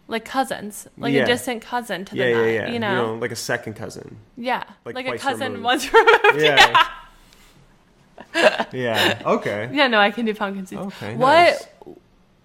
Like 0.07 0.23
cousins, 0.23 0.87
like 0.97 1.13
Yeah. 1.13 1.23
a 1.23 1.25
distant 1.25 1.63
cousin 1.63 2.05
to 2.05 2.15
the 2.15 2.19
Yeah, 2.21 2.29
yeah, 2.45 2.45
yeah. 2.45 2.71
You 2.71 2.79
know, 2.79 3.15
like 3.19 3.31
a 3.31 3.35
second 3.35 3.73
cousin. 3.75 4.17
yeah, 4.37 4.63
like 4.85 4.93
like, 4.95 5.07
a 5.07 5.17
cousin 5.17 5.53
removed. 5.53 5.63
once 5.63 5.93
removed. 5.93 6.41
Yeah. 6.41 6.87
yeah. 8.71 9.21
Okay. 9.25 9.69
Yeah, 9.73 9.87
no, 9.87 9.99
I 9.99 10.11
can 10.11 10.25
do 10.25 10.33
pumpkin 10.33 10.65
seeds. 10.65 10.81
Okay, 10.81 11.15
What 11.15 11.33
nice. 11.33 11.67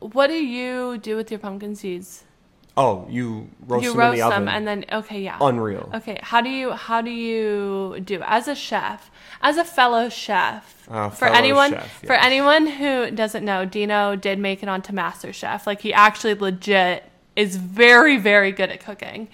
What 0.00 0.28
do 0.28 0.34
you 0.34 0.96
do 0.98 1.16
with 1.16 1.30
your 1.30 1.38
pumpkin 1.40 1.76
seeds? 1.76 2.24
Oh, 2.76 3.06
you 3.10 3.48
roast 3.66 3.84
you 3.84 3.90
them 3.90 3.98
roast 4.00 4.14
in 4.14 4.24
the 4.24 4.30
them 4.30 4.42
oven. 4.44 4.48
and 4.54 4.66
then 4.66 4.84
okay, 5.00 5.20
yeah. 5.20 5.36
Unreal. 5.40 5.90
Okay, 5.94 6.18
how 6.22 6.40
do 6.40 6.48
you 6.48 6.72
how 6.72 7.00
do 7.02 7.10
you 7.10 8.00
do 8.04 8.22
as 8.24 8.48
a 8.48 8.54
chef, 8.54 9.10
as 9.42 9.56
a 9.56 9.64
fellow 9.64 10.08
chef? 10.08 10.86
Uh, 10.88 11.08
for 11.10 11.26
fellow 11.26 11.34
anyone 11.36 11.70
chef, 11.72 12.04
for 12.06 12.12
anyone 12.14 12.66
who 12.66 13.10
doesn't 13.10 13.44
know, 13.44 13.64
Dino 13.64 14.16
did 14.16 14.38
make 14.38 14.62
it 14.62 14.68
onto 14.68 14.92
MasterChef. 14.92 15.66
Like 15.66 15.80
he 15.82 15.92
actually 15.92 16.34
legit 16.34 17.04
is 17.36 17.56
very 17.56 18.16
very 18.18 18.52
good 18.52 18.70
at 18.70 18.82
cooking. 18.84 19.28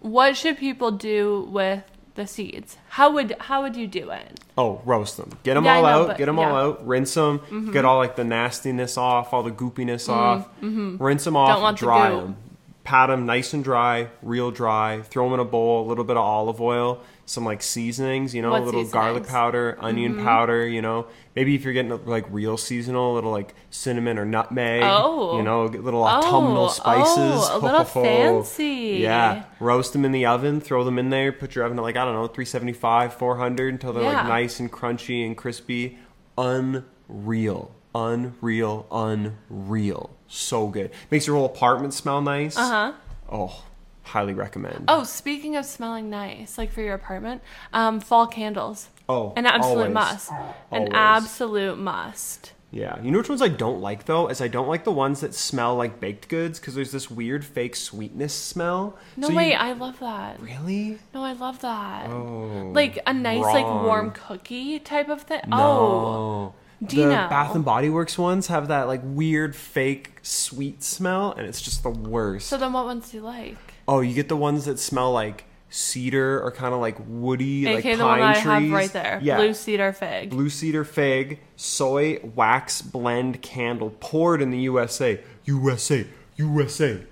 What 0.00 0.36
should 0.36 0.58
people 0.58 0.90
do 0.90 1.48
with 1.50 1.82
the 2.14 2.26
seeds? 2.26 2.76
How 2.90 3.10
would 3.12 3.36
how 3.40 3.62
would 3.62 3.76
you 3.76 3.86
do 3.86 4.10
it? 4.10 4.40
Oh, 4.58 4.80
roast 4.84 5.16
them. 5.18 5.30
Get 5.44 5.54
them 5.54 5.64
Yeah, 5.64 5.76
all 5.76 5.82
know, 5.82 5.88
out. 5.88 6.06
but- 6.08 6.18
Get 6.18 6.26
them 6.26 6.38
all 6.38 6.44
yeah. 6.46 6.50
Mm-hmm. 6.50 6.80
out. 6.82 6.86
Rinse 6.86 7.14
them. 7.14 7.70
Get 7.72 7.84
all 7.84 7.98
like 7.98 8.16
the 8.16 8.24
nastiness 8.24 8.96
off, 8.96 9.32
all 9.34 9.42
the 9.42 9.50
goopiness 9.50 10.08
off. 10.08 10.48
Rinse 10.62 11.24
them 11.24 11.36
off. 11.36 11.48
Mm-hmm. 11.48 11.54
Don't 11.54 11.62
want 11.62 11.78
the 11.78 11.84
dry 11.86 12.08
goop. 12.10 12.20
them. 12.22 12.36
Pat 12.86 13.08
them 13.08 13.26
nice 13.26 13.52
and 13.52 13.64
dry, 13.64 14.10
real 14.22 14.52
dry. 14.52 15.02
Throw 15.02 15.24
them 15.24 15.34
in 15.34 15.40
a 15.40 15.44
bowl. 15.44 15.84
A 15.84 15.86
little 15.88 16.04
bit 16.04 16.16
of 16.16 16.22
olive 16.22 16.60
oil. 16.60 17.00
Some 17.24 17.44
like 17.44 17.60
seasonings. 17.60 18.32
You 18.32 18.42
know, 18.42 18.52
What 18.52 18.62
a 18.62 18.64
little 18.64 18.84
garlic 18.86 19.26
powder, 19.26 19.76
onion 19.80 20.14
mm-hmm. 20.14 20.24
powder. 20.24 20.68
You 20.68 20.82
know, 20.82 21.08
maybe 21.34 21.56
if 21.56 21.64
you're 21.64 21.72
getting 21.72 22.06
like 22.06 22.26
real 22.30 22.56
seasonal, 22.56 23.12
a 23.12 23.14
little 23.14 23.32
like 23.32 23.56
cinnamon 23.70 24.18
or 24.18 24.24
nutmeg. 24.24 24.82
Oh. 24.84 25.36
you 25.36 25.42
know, 25.42 25.64
a 25.64 25.66
little 25.66 26.04
autumnal 26.04 26.58
Oh, 26.58 26.64
oh 26.66 26.68
spices. 26.68 27.48
oh, 27.50 27.50
a 27.54 27.58
little 27.58 27.80
oh. 27.80 27.84
fancy. 27.84 28.98
Yeah, 29.00 29.46
roast 29.58 29.92
them 29.92 30.04
in 30.04 30.12
the 30.12 30.26
oven. 30.26 30.60
Throw 30.60 30.84
them 30.84 30.96
in 31.00 31.10
there. 31.10 31.32
Put 31.32 31.56
your 31.56 31.64
oven 31.64 31.80
at 31.80 31.82
like 31.82 31.96
I 31.96 32.04
don't 32.04 32.14
know, 32.14 32.28
375, 32.28 33.14
400 33.14 33.74
until 33.74 33.94
they're 33.94 34.04
Yeah. 34.04 34.18
like 34.18 34.28
nice 34.28 34.60
and 34.60 34.70
crunchy 34.70 35.26
and 35.26 35.36
crispy. 35.36 35.98
Unreal, 36.38 37.74
unreal, 37.96 38.86
unreal. 38.92 40.15
So 40.28 40.68
good. 40.68 40.90
Makes 41.10 41.26
your 41.26 41.36
whole 41.36 41.46
apartment 41.46 41.94
smell 41.94 42.20
nice. 42.20 42.56
Uh 42.56 42.68
huh. 42.68 42.92
Oh, 43.30 43.62
highly 44.02 44.34
recommend. 44.34 44.84
Oh, 44.88 45.04
speaking 45.04 45.56
of 45.56 45.64
smelling 45.64 46.10
nice, 46.10 46.58
like 46.58 46.72
for 46.72 46.80
your 46.82 46.94
apartment, 46.94 47.42
um, 47.72 48.00
fall 48.00 48.26
candles. 48.26 48.88
Oh, 49.08 49.32
An 49.36 49.46
absolute 49.46 49.76
always. 49.78 49.94
must. 49.94 50.30
An 50.72 50.92
absolute 50.92 51.78
must. 51.78 52.52
Yeah. 52.72 53.00
You 53.00 53.12
know 53.12 53.18
which 53.18 53.28
ones 53.28 53.40
I 53.40 53.48
don't 53.48 53.80
like 53.80 54.04
though? 54.06 54.26
Is 54.26 54.40
I 54.40 54.48
don't 54.48 54.66
like 54.66 54.82
the 54.82 54.90
ones 54.92 55.20
that 55.20 55.32
smell 55.32 55.76
like 55.76 56.00
baked 56.00 56.28
goods 56.28 56.58
because 56.58 56.74
there's 56.74 56.90
this 56.90 57.08
weird 57.08 57.44
fake 57.44 57.76
sweetness 57.76 58.34
smell. 58.34 58.98
No, 59.16 59.28
So 59.28 59.30
you- 59.32 59.36
wait, 59.38 59.54
I 59.54 59.72
love 59.72 60.00
that. 60.00 60.40
really? 60.40 60.98
No, 61.14 61.22
I 61.22 61.32
love 61.34 61.60
that. 61.60 62.10
Oh, 62.10 62.72
like 62.74 62.98
a 63.06 63.14
nice, 63.14 63.44
like 63.44 63.64
warm 63.64 64.10
cookie 64.10 64.80
type 64.80 65.08
of 65.08 65.22
thing. 65.22 65.40
Oh, 65.52 66.52
No. 66.80 66.88
The 66.88 66.94
Dino. 66.94 67.08
Bath 67.08 67.54
and 67.54 67.64
Body 67.64 67.88
Works 67.88 68.18
ones 68.18 68.48
have 68.48 68.68
that 68.68 68.86
like 68.86 69.00
weird 69.02 69.56
fake 69.56 70.18
sweet 70.22 70.82
smell, 70.82 71.32
and 71.32 71.46
it's 71.46 71.62
just 71.62 71.82
the 71.82 71.90
worst. 71.90 72.48
so 72.48 72.58
then 72.58 72.72
what 72.72 72.84
ones 72.84 73.10
do 73.10 73.16
you 73.16 73.22
like? 73.22 73.56
oh, 73.88 74.00
you 74.00 74.14
get 74.14 74.28
the 74.28 74.36
ones 74.36 74.64
that 74.64 74.78
smell 74.78 75.12
like 75.12 75.44
cedar 75.68 76.42
or 76.42 76.50
kind 76.50 76.74
of 76.74 76.80
like 76.80 76.96
woody, 77.06 77.64
like 77.66 77.78
AKA 77.78 77.90
pine 77.90 77.98
the 77.98 78.06
one 78.06 78.20
I 78.20 78.32
trees. 78.34 78.44
have 78.44 78.70
right 78.70 78.92
there. 78.92 79.20
Yeah. 79.22 79.36
Blue 79.36 79.54
cedar 79.54 79.92
fig. 79.92 80.30
Blue 80.30 80.50
cedar 80.50 80.84
fig, 80.84 81.40
soy 81.56 82.20
wax 82.34 82.82
blend 82.82 83.42
candle 83.42 83.90
poured 84.00 84.42
in 84.42 84.50
the 84.50 84.58
USA. 84.60 85.20
USA, 85.44 86.06
USA. 86.36 87.02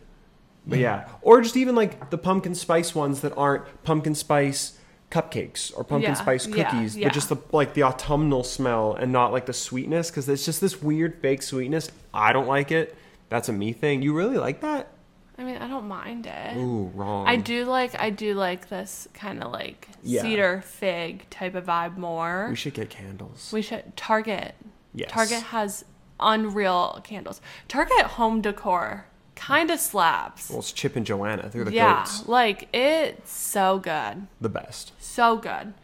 But 0.67 0.79
yeah, 0.79 1.09
or 1.21 1.43
just 1.43 1.57
even 1.57 1.75
like 1.75 2.11
the 2.11 2.19
pumpkin 2.19 2.55
spice 2.55 2.95
ones 2.95 3.21
that 3.21 3.37
aren't 3.37 3.65
pumpkin 3.85 4.15
spice 4.15 4.79
cupcakes 5.15 5.73
or 5.77 5.85
pumpkin 5.85 6.11
Yeah, 6.11 6.15
spice 6.15 6.47
yeah, 6.47 6.65
cookies, 6.71 6.97
yeah. 6.97 7.07
but 7.09 7.15
just 7.15 7.29
the 7.29 7.37
like 7.53 7.75
the 7.75 7.85
autumnal 7.85 8.43
smell 8.43 8.95
and 8.95 9.13
not 9.13 9.33
like 9.33 9.47
the 9.47 9.53
sweetness 9.53 10.11
because 10.11 10.29
it's 10.29 10.45
just 10.45 10.61
this 10.61 10.83
weird 10.83 11.21
fake 11.21 11.43
sweetness. 11.43 11.91
I 12.13 12.33
don't 12.33 12.49
like 12.49 12.73
it. 12.73 12.97
That's 13.29 13.49
a 13.49 13.53
me 13.53 13.73
thing. 13.73 14.03
You 14.03 14.13
really 14.15 14.37
like 14.39 14.61
that? 14.63 14.89
I 15.39 15.45
mean, 15.45 15.57
I 15.57 15.67
don't 15.69 15.89
mind 15.89 16.27
it. 16.27 16.57
Ooh, 16.57 16.91
wrong. 16.95 17.27
I 17.27 17.37
do 17.37 17.65
like 17.65 17.99
I 18.01 18.11
do 18.11 18.35
like 18.35 18.69
this 18.69 19.07
kind 19.15 19.43
of 19.43 19.53
like 19.53 19.89
Yeah. 20.03 20.23
cedar 20.23 20.63
fig 20.63 21.29
type 21.31 21.55
of 21.55 21.67
vibe 21.67 21.97
more. 21.97 22.49
We 22.51 22.57
should 22.57 22.75
get 22.75 22.91
candles. 22.91 23.51
We 23.53 23.63
should 23.63 23.97
Target. 23.97 24.55
Yes. 24.95 25.11
Target 25.11 25.43
has 25.45 25.85
unreal 26.21 27.01
candles. 27.05 27.41
Target 27.69 28.07
home 28.07 28.41
decor 28.41 29.07
kind 29.37 29.71
of 29.71 29.81
slaps. 29.81 30.51
well, 30.51 30.61
it's 30.61 30.73
Chip 30.73 30.97
and 30.97 31.05
Joanna. 31.07 31.49
They're 31.53 31.65
the 31.65 31.73
yeah, 31.73 31.99
goats. 31.99 32.29
like 32.29 32.69
it's 32.75 33.33
so 33.33 33.79
good. 33.79 34.27
The 34.41 34.49
best. 34.49 34.93
So 34.99 35.37
good. 35.37 35.75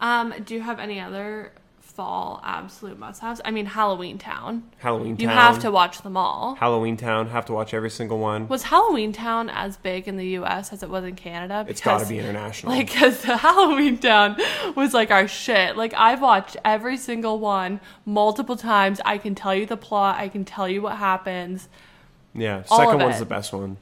Um, 0.00 0.34
do 0.44 0.54
you 0.54 0.60
have 0.62 0.80
any 0.80 0.98
other 1.00 1.52
fall 1.80 2.40
absolute 2.42 2.98
must-haves? 2.98 3.40
I 3.44 3.50
mean, 3.50 3.66
Halloween 3.66 4.18
Town. 4.18 4.64
Halloween 4.78 5.16
You 5.18 5.28
have 5.28 5.58
to 5.60 5.70
watch 5.70 6.00
them 6.02 6.16
all. 6.16 6.54
Halloween 6.56 6.96
Town. 6.96 7.28
Have 7.28 7.44
to 7.46 7.52
watch 7.52 7.74
every 7.74 7.90
single 7.90 8.18
one. 8.18 8.48
Was 8.48 8.64
Halloween 8.64 9.12
Town 9.12 9.50
as 9.50 9.76
big 9.76 10.08
in 10.08 10.16
the 10.16 10.26
U.S. 10.28 10.72
as 10.72 10.82
it 10.82 10.88
was 10.88 11.04
in 11.04 11.14
Canada? 11.14 11.66
It's 11.68 11.80
got 11.80 12.00
to 12.00 12.06
be 12.06 12.18
international. 12.18 12.72
Like, 12.76 12.86
because 12.86 13.20
the 13.22 13.36
Halloween 13.36 13.98
Town 13.98 14.36
was 14.74 14.94
like 14.94 15.10
our 15.10 15.28
shit. 15.28 15.76
Like, 15.76 15.92
I've 15.94 16.22
watched 16.22 16.56
every 16.64 16.96
single 16.96 17.38
one 17.38 17.80
multiple 18.06 18.56
times. 18.56 19.00
I 19.04 19.18
can 19.18 19.34
tell 19.34 19.54
you 19.54 19.66
the 19.66 19.76
plot. 19.76 20.18
I 20.18 20.28
can 20.28 20.44
tell 20.44 20.66
you 20.68 20.80
what 20.82 20.96
happens. 20.96 21.68
Yeah. 22.34 22.62
all 22.70 22.78
Second 22.78 23.00
one's 23.00 23.16
it. 23.16 23.20
the 23.20 23.26
best 23.26 23.52
one. 23.52 23.76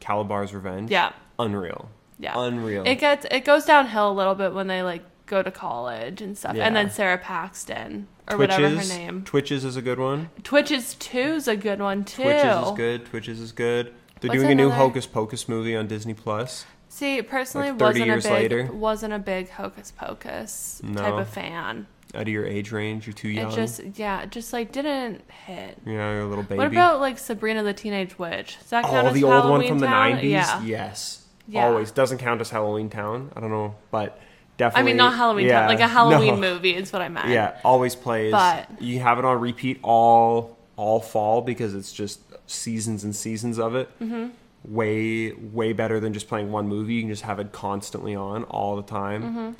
Kalabar's 0.00 0.52
Revenge. 0.54 0.90
Yeah, 0.90 1.12
Unreal. 1.38 1.88
yeah. 2.18 2.34
Unreal. 2.38 2.84
It 2.86 2.96
gets 2.96 3.26
it 3.30 3.44
goes 3.44 3.64
downhill 3.64 4.10
a 4.10 4.12
little 4.14 4.34
bit 4.34 4.54
when 4.54 4.66
they 4.66 4.82
like 4.82 5.02
go 5.26 5.42
to 5.42 5.50
college 5.50 6.22
and 6.22 6.36
stuff. 6.38 6.54
Yeah. 6.56 6.66
And 6.66 6.76
then 6.76 6.90
Sara 6.90 7.18
Paxton 7.18 8.06
or 8.30 8.36
whatever 8.38 8.68
her 8.68 8.84
name. 8.84 9.24
Twitches 9.24 9.64
is 9.64 9.76
a 9.76 9.82
good 9.82 9.98
one. 9.98 10.30
Twitches 10.44 10.94
2 10.94 11.18
is 11.18 11.48
a 11.48 11.56
good 11.56 11.80
one 11.80 12.04
too. 12.04 12.22
Twitches 12.22 12.66
is 12.68 12.70
good. 12.76 13.04
Twitches 13.06 13.40
is 13.40 13.52
good. 13.52 13.92
They're 14.20 14.28
What's 14.30 14.40
doing 14.42 14.52
a 14.52 14.54
new 14.54 14.70
Hocus 14.70 15.06
Pocus 15.06 15.48
movie 15.48 15.76
on 15.76 15.86
Disney 15.88 16.14
Plus. 16.14 16.64
See, 16.96 17.20
personally, 17.20 17.72
Like 17.72 17.78
30 17.78 18.00
wasn't 18.00 18.10
a 18.10 18.14
big 18.14 18.32
later? 18.32 18.72
wasn't 18.72 19.12
a 19.12 19.18
big 19.18 19.50
Hocus 19.50 19.90
Pocus 19.90 20.80
type 20.94 21.12
of 21.12 21.28
fan. 21.28 21.86
Out 22.14 22.22
of 22.22 22.28
your 22.28 22.46
age 22.46 22.72
range, 22.72 23.06
you're 23.06 23.12
too 23.12 23.28
young. 23.28 23.52
It 23.52 23.54
just 23.54 23.82
yeah, 23.96 24.22
it 24.22 24.30
just 24.30 24.54
like 24.54 24.72
didn't 24.72 25.22
hit. 25.44 25.76
yeah, 25.84 25.92
you're 25.92 26.20
a 26.20 26.26
little 26.26 26.42
baby. 26.42 26.56
What 26.56 26.68
about 26.68 27.00
like 27.00 27.18
Sabrina 27.18 27.62
the 27.62 27.74
Teenage 27.74 28.18
Witch? 28.18 28.56
Does 28.60 28.70
that 28.70 28.84
count 28.84 29.08
oh, 29.08 29.10
as 29.10 29.14
the 29.14 29.24
old 29.24 29.50
one 29.50 29.68
from 29.68 29.78
the 29.78 29.86
90s? 29.86 30.22
Yeah. 30.22 30.62
Yes. 30.62 31.26
Yeah. 31.46 31.66
Always. 31.66 31.90
Doesn't 31.90 32.16
count 32.16 32.40
as 32.40 32.48
Halloween 32.48 32.88
Town. 32.88 33.30
I 33.36 33.40
don't 33.40 33.50
know, 33.50 33.74
but 33.90 34.18
definitely. 34.56 34.80
I 34.80 34.84
mean, 34.90 34.96
not 34.96 35.14
Halloween 35.16 35.48
yeah, 35.48 35.60
Town, 35.60 35.68
like 35.68 35.80
a 35.80 35.88
Halloween 35.98 36.40
no. 36.40 36.54
movie 36.54 36.74
is 36.74 36.94
what 36.94 37.02
I 37.02 37.10
meant. 37.10 37.28
Yeah, 37.28 37.58
always 37.62 37.94
plays. 37.94 38.32
But- 38.32 38.80
you 38.80 39.00
have 39.00 39.18
it 39.18 39.26
on 39.26 39.38
repeat 39.38 39.80
all 39.82 40.56
all 40.76 41.00
fall 41.00 41.42
because 41.42 41.74
it's 41.74 41.92
just 41.92 42.20
seasons 42.46 43.04
and 43.04 43.14
seasons 43.14 43.58
of 43.58 43.74
it. 43.74 43.90
Mm-hmm. 44.00 44.28
Way 44.66 45.32
way 45.32 45.72
better 45.72 46.00
than 46.00 46.12
just 46.12 46.28
playing 46.28 46.50
one 46.50 46.66
movie. 46.66 46.94
You 46.94 47.02
can 47.02 47.10
just 47.10 47.22
have 47.22 47.38
it 47.38 47.52
constantly 47.52 48.14
on 48.14 48.44
all 48.44 48.76
the 48.76 48.82
time. 48.82 49.22
Mm-hmm. 49.22 49.50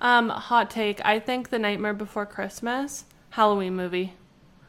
Um, 0.00 0.28
hot 0.28 0.70
take. 0.70 1.04
I 1.04 1.20
think 1.20 1.50
The 1.50 1.58
Nightmare 1.58 1.94
Before 1.94 2.26
Christmas 2.26 3.04
Halloween 3.30 3.76
movie. 3.76 4.14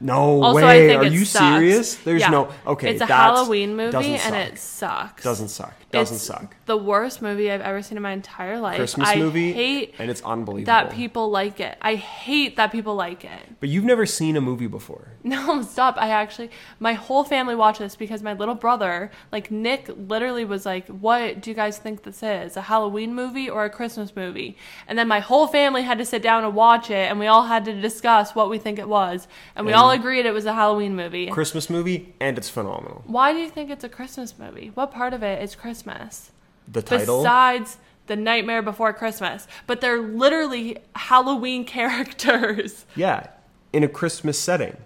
No 0.02 0.42
Also, 0.44 0.56
way. 0.66 0.96
Are 0.96 1.04
you 1.04 1.26
sucks. 1.26 1.46
serious? 1.56 1.96
There's 1.96 2.22
Yeah. 2.22 2.30
no 2.30 2.50
okay. 2.66 2.92
It's 2.92 3.02
a 3.02 3.06
Halloween 3.06 3.76
movie 3.76 4.16
and 4.16 4.36
it 4.36 4.58
sucks. 4.58 5.24
doesn't 5.24 5.50
suck. 5.50 5.74
Doesn't 5.92 6.18
It's 6.18 6.24
suck. 6.26 6.56
The 6.68 6.78
worst 6.78 7.20
movie 7.20 7.52
I've 7.52 7.62
ever 7.62 7.82
seen 7.82 7.98
in 7.98 8.04
my 8.04 8.12
entire 8.12 8.60
life. 8.60 8.76
Christmas 8.78 9.10
I 9.10 9.16
movie, 9.16 9.52
hate 9.54 9.96
and 9.98 10.12
it's 10.12 10.22
unbelievable. 10.22 10.66
that 10.72 10.92
people 10.92 11.32
like 11.32 11.60
it. 11.60 11.78
I 11.82 11.96
hate 11.96 12.58
that 12.58 12.72
people 12.72 12.94
like 12.96 13.26
it. 13.26 13.60
But 13.60 13.70
you've 13.70 13.86
never 13.86 14.06
seen 14.06 14.38
a 14.38 14.42
movie 14.42 14.68
before. 14.68 15.08
No, 15.30 15.62
stop. 15.64 15.96
I 15.98 16.10
actually, 16.10 16.50
my 16.80 16.94
whole 16.94 17.24
family 17.24 17.54
watched 17.54 17.80
this 17.80 17.96
because 17.96 18.24
my 18.24 18.34
little 18.34 18.56
brother, 18.56 19.12
like 19.32 19.52
Nick, 19.52 19.90
literally 19.96 20.46
was 20.46 20.66
like, 20.66 20.88
What 20.88 21.42
do 21.42 21.50
you 21.50 21.56
guys 21.56 21.78
think 21.78 22.04
this 22.04 22.24
is? 22.24 22.56
A 22.56 22.62
Halloween 22.62 23.14
movie 23.14 23.50
or 23.50 23.66
a 23.66 23.70
Christmas 23.70 24.16
movie? 24.16 24.58
And 24.88 24.98
then 24.98 25.08
my 25.08 25.20
whole 25.20 25.46
family 25.48 25.82
had 25.84 25.98
to 25.98 26.06
sit 26.06 26.22
down 26.22 26.44
and 26.46 26.56
watch 26.56 26.90
it, 26.90 27.10
and 27.10 27.20
we 27.20 27.28
all 27.28 27.44
had 27.44 27.66
to 27.66 27.74
discuss 27.82 28.34
what 28.34 28.50
we 28.50 28.58
think 28.60 28.80
it 28.80 28.88
was. 28.88 29.28
And 29.56 29.66
we 29.66 29.74
And- 29.74 29.82
all 29.82 29.89
agreed 29.90 30.26
it 30.26 30.32
was 30.34 30.46
a 30.46 30.54
Halloween 30.54 30.96
movie. 30.96 31.28
Christmas 31.28 31.70
movie, 31.70 32.14
and 32.20 32.38
it's 32.38 32.50
phenomenal. 32.50 33.04
Why 33.06 33.34
do 33.34 33.40
you 33.40 33.50
think 33.50 33.70
it's 33.70 33.84
a 33.84 33.90
Christmas 33.90 34.38
movie? 34.38 34.72
What 34.74 34.92
part 34.92 35.14
of 35.14 35.24
it 35.24 35.42
is 35.42 35.56
Christmas? 35.56 36.32
The 36.68 36.82
title. 36.82 37.20
Besides 37.20 37.78
The 38.08 38.16
Nightmare 38.16 38.62
Before 38.62 38.94
Christmas. 38.94 39.48
But 39.68 39.82
they're 39.82 40.02
literally 40.02 40.78
Halloween 40.96 41.66
characters. 41.78 42.86
yeah, 42.96 43.28
in 43.74 43.84
a 43.84 43.88
Christmas 43.88 44.40
setting. 44.40 44.78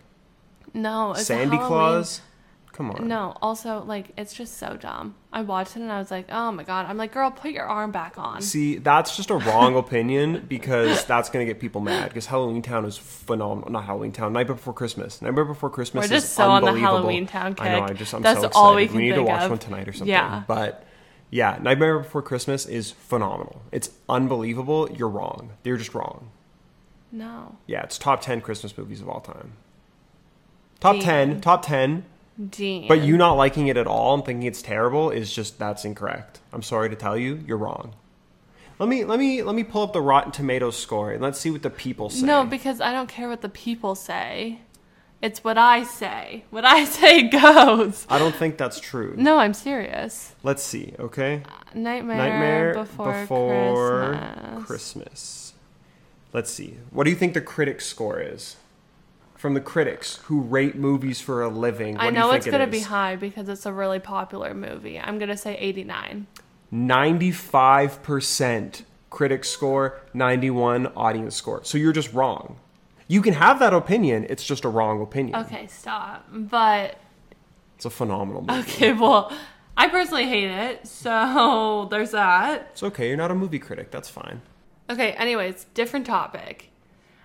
No, 0.74 1.12
it's 1.12 1.22
a 1.22 1.26
Sandy 1.26 1.56
Halloween- 1.58 1.68
Claus. 1.68 2.22
Come 2.74 2.89
on. 2.89 3.07
No, 3.07 3.38
also 3.39 3.84
like 3.84 4.11
it's 4.17 4.34
just 4.34 4.57
so 4.57 4.76
dumb. 4.76 5.13
I 5.32 5.43
watched 5.43 5.76
it 5.76 5.82
and 5.82 5.91
I 5.91 5.99
was 5.99 6.09
like, 6.09 6.26
"Oh 6.32 6.51
my 6.51 6.63
god." 6.63 6.88
I'm 6.88 6.97
like, 6.97 7.13
"Girl, 7.13 7.30
put 7.30 7.51
your 7.51 7.65
arm 7.65 7.91
back 7.91 8.17
on." 8.17 8.41
See, 8.41 8.78
that's 8.78 9.15
just 9.15 9.30
a 9.30 9.36
wrong 9.36 9.78
opinion 9.78 10.47
because 10.49 11.05
that's 11.05 11.30
going 11.30 11.45
to 11.45 11.53
get 11.53 11.61
people 11.61 11.82
mad 11.82 12.09
because 12.09 12.26
Halloween 12.26 12.63
Town 12.63 12.84
is 12.86 12.97
phenomenal. 12.97 13.69
Not 13.69 13.86
Halloween 13.86 14.11
Town, 14.11 14.34
Night 14.34 14.47
Before 14.47 14.74
Christmas. 14.74 15.21
Night 15.21 15.36
Before 15.36 15.69
Christmas 15.69 16.05
We're 16.05 16.15
just 16.15 16.26
is 16.26 16.32
so 16.32 16.49
on 16.49 16.63
the 16.63 16.74
Halloween 16.74 17.28
Town 17.28 17.53
kick. 17.53 17.63
I 17.63 17.80
know, 17.80 17.86
I 17.86 17.93
just 17.93 18.11
I'm 18.11 18.24
that's 18.24 18.39
so 18.39 18.47
excited. 18.47 18.59
All 18.59 18.76
we, 18.76 18.88
can 18.88 18.95
we 18.95 19.03
need 19.03 19.15
to 19.15 19.24
watch 19.24 19.43
of. 19.43 19.51
one 19.51 19.59
tonight 19.59 19.88
or 19.88 19.93
something. 19.93 20.07
Yeah. 20.07 20.41
But 20.47 20.84
yeah, 21.30 21.59
Nightmare 21.61 21.99
Before 21.99 22.24
Christmas 22.24 22.65
is 22.65 22.89
phenomenal. 22.89 23.61
It's 23.71 23.91
unbelievable. 24.09 24.89
You're 24.91 25.09
wrong. 25.09 25.51
You're 25.63 25.78
just 25.78 25.93
wrong. 25.93 26.32
No. 27.11 27.57
Yeah, 27.67 27.84
it's 27.84 27.99
top 27.99 28.21
10 28.21 28.41
Christmas 28.41 28.76
movies 28.76 28.99
of 28.99 29.07
all 29.09 29.21
time. 29.21 29.53
Top 30.80 30.95
Damn. 30.95 31.03
10, 31.03 31.41
top 31.41 31.63
10 31.63 32.05
but 32.38 33.01
you 33.03 33.17
not 33.17 33.34
liking 33.34 33.67
it 33.67 33.77
at 33.77 33.88
all 33.88 34.15
and 34.15 34.25
thinking 34.25 34.47
it's 34.47 34.61
terrible 34.61 35.11
is 35.11 35.34
just 35.34 35.59
that's 35.59 35.86
incorrect. 35.86 36.39
I'm 36.51 36.63
sorry 36.63 36.89
to 36.89 36.95
tell 36.95 37.17
you, 37.17 37.43
you're 37.45 37.57
wrong. 37.57 37.93
Let 38.79 38.89
me 38.89 39.05
let 39.05 39.19
me 39.19 39.43
let 39.43 39.55
me 39.55 39.63
pull 39.63 39.84
up 39.84 39.93
the 39.93 40.01
Rotten 40.01 40.31
Tomatoes 40.31 40.77
score 40.77 41.11
and 41.11 41.21
let's 41.21 41.39
see 41.39 41.51
what 41.51 41.61
the 41.61 41.69
people 41.69 42.09
say. 42.09 42.25
No, 42.25 42.43
because 42.45 42.81
I 42.81 42.91
don't 42.91 43.07
care 43.07 43.29
what 43.29 43.41
the 43.41 43.49
people 43.49 43.93
say. 43.95 44.59
It's 45.21 45.41
what 45.41 45.57
I 45.57 45.84
say. 45.84 46.43
What 46.49 46.65
I 46.65 46.84
say 46.99 47.23
goes. 47.29 48.05
I 48.09 48.19
don't 48.19 48.36
think 48.36 48.57
that's 48.57 48.79
true. 48.79 49.13
No, 49.15 49.38
I'm 49.38 49.53
serious. 49.53 50.36
Let's 50.43 50.61
see, 50.61 50.93
okay? 50.99 51.43
Uh, 51.45 51.79
Nightmare, 51.79 52.17
Nightmare 52.17 52.73
before, 52.73 53.21
before 53.21 54.19
Christmas. 54.19 54.65
Christmas. 54.65 55.53
Let's 56.34 56.51
see. 56.51 56.77
What 56.89 57.05
do 57.05 57.11
you 57.11 57.15
think 57.15 57.36
the 57.36 57.41
critic 57.41 57.79
score 57.79 58.19
is? 58.19 58.57
From 59.44 59.56
the 59.56 59.60
critics 59.60 60.22
who 60.28 60.39
rate 60.39 60.76
movies 60.76 61.20
for 61.20 61.41
a 61.41 61.50
living. 61.50 61.96
What 61.96 62.04
I 62.06 62.10
do 62.12 62.14
you 62.14 62.20
know 62.22 62.32
it's 62.32 62.48
it 62.48 62.52
gonna 62.52 62.66
be 62.66 62.80
high 62.80 63.18
because 63.18 63.50
it's 63.50 63.66
a 63.66 63.74
really 63.74 64.00
popular 64.00 64.54
movie. 64.54 64.98
I'm 64.98 65.20
gonna 65.20 65.36
say 65.36 65.58
89. 65.58 66.28
95% 66.72 68.84
critic 69.10 69.44
score, 69.44 70.00
91 70.14 70.88
audience 70.96 71.36
score. 71.36 71.62
So 71.66 71.78
you're 71.78 71.91
just 71.91 72.14
wrong. 72.14 72.56
You 73.10 73.22
can 73.22 73.34
have 73.34 73.60
that 73.60 73.74
opinion, 73.74 74.28
it's 74.30 74.46
just 74.46 74.64
a 74.64 74.70
wrong 74.70 75.02
opinion. 75.02 75.36
Okay, 75.36 75.68
stop. 75.68 76.26
But 76.32 76.96
It's 77.76 77.84
a 77.84 77.89
phenomenal 77.89 78.44
movie. 78.44 78.62
okay, 78.62 78.94
well, 78.94 79.30
I 79.76 79.89
personally 79.89 80.26
hate 80.26 80.52
it, 80.52 80.88
so 80.88 81.88
there's 81.91 82.12
that. 82.12 82.70
It's 82.72 82.84
okay, 82.84 83.10
you're 83.10 83.18
not 83.18 83.30
a 83.30 83.36
movie 83.36 83.60
critic, 83.60 83.91
that's 83.91 84.08
fine. 84.08 84.41
Okay, 84.89 85.12
anyways, 85.12 85.66
different 85.74 86.06
topic. 86.06 86.70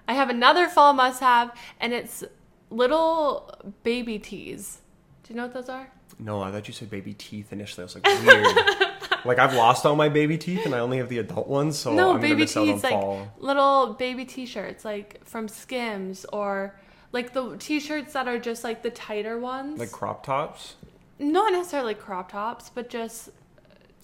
I 0.08 0.14
have 0.14 0.30
another 0.30 0.66
fall 0.68 0.92
must 0.92 1.20
have, 1.20 1.56
and 1.80 1.92
it's 1.92 2.24
little 2.70 3.54
baby 3.82 4.18
teas. 4.18 4.80
Do 5.22 5.32
you 5.32 5.36
know 5.36 5.44
what 5.44 5.54
those 5.54 5.68
are? 5.68 5.90
No, 6.18 6.42
I 6.42 6.50
thought 6.50 6.66
you 6.66 6.74
said 6.74 6.90
baby 6.90 7.14
teeth 7.14 7.52
initially. 7.52 7.82
I 7.82 7.84
was 7.84 7.94
like, 7.94 8.04
weird. 8.26 8.56
like 9.24 9.38
I've 9.38 9.54
lost 9.54 9.86
all 9.86 9.94
my 9.94 10.08
baby 10.08 10.36
teeth 10.36 10.64
and 10.64 10.74
I 10.74 10.80
only 10.80 10.98
have 10.98 11.08
the 11.08 11.18
adult 11.18 11.46
ones, 11.46 11.78
so 11.78 11.92
no, 11.92 12.10
I'm 12.10 12.16
gonna 12.16 12.34
baby 12.34 12.42
on 12.42 12.48
tees, 12.48 12.82
like 12.82 12.92
fall. 12.92 13.30
little 13.38 13.94
baby 13.94 14.24
t-shirts, 14.24 14.84
like 14.84 15.24
from 15.24 15.46
Skims, 15.46 16.26
or 16.32 16.74
like 17.12 17.34
the 17.34 17.56
t-shirts 17.58 18.14
that 18.14 18.26
are 18.26 18.38
just 18.38 18.64
like 18.64 18.82
the 18.82 18.90
tighter 18.90 19.38
ones. 19.38 19.78
Like 19.78 19.92
crop 19.92 20.24
tops? 20.24 20.74
not 21.18 21.52
necessarily 21.52 21.94
crop 21.94 22.32
tops, 22.32 22.70
but 22.72 22.88
just 22.88 23.30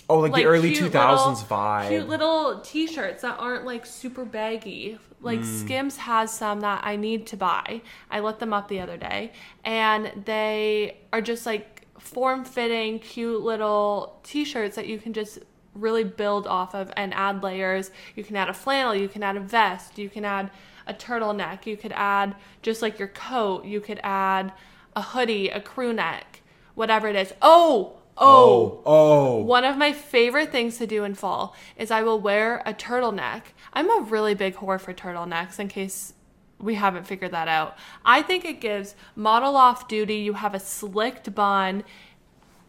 Oh, 0.09 0.19
like, 0.19 0.35
the 0.35 0.45
early 0.45 0.73
2000s 0.75 1.45
vibe. 1.45 1.89
Cute 1.89 2.09
little 2.09 2.61
t-shirts 2.61 3.23
that 3.23 3.39
aren't 3.39 3.65
like 3.65 3.87
super 3.87 4.25
baggy. 4.25 4.99
Like 5.21 5.41
Hmm. 5.41 5.45
Skims 5.45 5.97
has 5.97 6.31
some 6.31 6.61
that 6.61 6.83
I 6.85 6.97
need 6.97 7.27
to 7.29 7.37
buy. 7.37 7.81
I 8.11 8.21
looked 8.21 8.41
them 8.41 8.53
up 8.53 8.69
the 8.69 8.81
other 8.81 8.97
day 8.99 9.33
and 9.65 10.13
they 10.27 10.99
are 11.13 11.23
just 11.23 11.47
like 11.47 11.87
form-fitting 11.99 12.99
cute 12.99 13.41
little 13.43 14.21
t-shirts 14.25 14.77
that 14.77 14.87
you 14.87 14.99
can 14.99 15.13
just 15.15 15.39
really 15.75 16.05
build 16.05 16.47
off 16.47 16.75
of 16.75 16.93
and 16.97 17.15
add 17.15 17.43
layers. 17.43 17.91
You 18.15 18.23
can 18.23 18.37
add 18.37 18.49
a 18.49 18.55
flannel, 18.55 18.95
you 18.95 19.09
can 19.09 19.23
add 19.23 19.37
a 19.37 19.41
vest, 19.41 19.99
you 19.99 20.11
can 20.11 20.25
add 20.25 20.51
a 20.87 20.93
turtleneck, 20.93 21.65
you 21.67 21.77
could 21.79 21.93
add 21.93 22.37
just 22.63 22.83
like 22.83 22.99
your 22.99 23.09
coat, 23.09 23.65
you 23.65 23.81
could 23.81 24.01
add 24.03 24.53
a 24.95 25.01
hoodie, 25.03 25.49
a 25.49 25.61
crew 25.61 25.93
neck, 25.93 26.43
whatever 26.75 27.09
it 27.09 27.17
is. 27.17 27.33
Oh, 27.41 27.97
oh, 28.17 28.83
oh, 28.85 29.37
oh. 29.37 29.37
one 29.39 29.65
of 29.65 29.77
my 29.77 29.93
favorite 29.93 30.53
things 30.53 30.79
to 30.79 30.87
do 30.87 31.05
in 31.05 31.15
fall 31.15 31.55
is 31.77 31.91
I 31.91 32.03
will 32.03 32.21
wear 32.21 32.63
a 32.65 32.75
turtleneck. 32.75 33.43
I'm 33.73 33.91
a 33.91 34.03
really 34.03 34.35
big 34.35 34.57
whore 34.57 34.81
for 34.81 34.95
turtlenecks 34.95 35.59
in 35.59 35.69
case 35.69 36.15
we 36.59 36.75
haven't 36.75 37.07
figured 37.07 37.33
that 37.33 37.49
out. 37.49 37.77
I 38.05 38.23
think 38.23 38.45
it 38.45 38.61
gives 38.61 38.95
model 39.17 39.57
off 39.57 39.89
duty. 39.89 40.17
You 40.17 40.35
have 40.35 40.55
a 40.55 40.61
slicked 40.61 41.35
bun. 41.35 41.85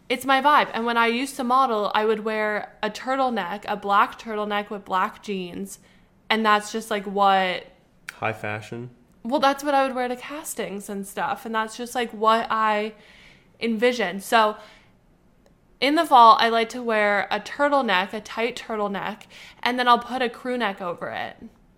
It's 0.10 0.26
my 0.26 0.41
vibe. 0.41 0.70
And 0.74 0.86
when 0.86 0.98
I 0.98 1.08
used 1.08 1.36
to 1.38 1.43
model, 1.43 1.91
I 1.96 2.06
would 2.06 2.22
wear 2.26 2.74
a 2.84 2.89
turtleneck, 2.89 3.64
a 3.68 3.76
black 3.76 4.20
turtleneck 4.20 4.70
with 4.70 4.86
black 4.86 5.24
jeans. 5.24 5.80
And 6.30 6.46
that's 6.46 6.72
just 6.72 6.91
like 6.91 7.06
what 7.06 7.68
High 8.14 8.34
fashion. 8.34 8.89
well, 9.24 9.39
that's 9.39 9.64
what 9.64 9.74
I 9.74 9.86
would 9.86 9.96
wear 9.96 10.08
to 10.08 10.16
castings 10.16 10.89
and 10.89 11.06
stuff. 11.08 11.46
And 11.46 11.56
that's 11.56 11.78
just 11.78 11.96
like 11.96 12.12
what 12.12 12.48
I 12.50 12.93
envision. 13.60 14.20
So 14.20 14.58
in 15.80 15.95
the 15.95 16.05
fall, 16.05 16.38
I 16.39 16.49
like 16.49 16.69
to 16.69 16.82
wear 16.82 17.28
a 17.32 17.39
turtleneck, 17.39 18.13
a 18.13 18.21
tight 18.21 18.55
turtleneck, 18.55 19.23
and 19.61 19.78
then 19.78 19.88
I'll 19.88 19.99
put 19.99 20.21
a 20.21 20.30
crew 20.30 20.57
neck 20.57 20.82
over 20.82 21.09
it. 21.09 21.36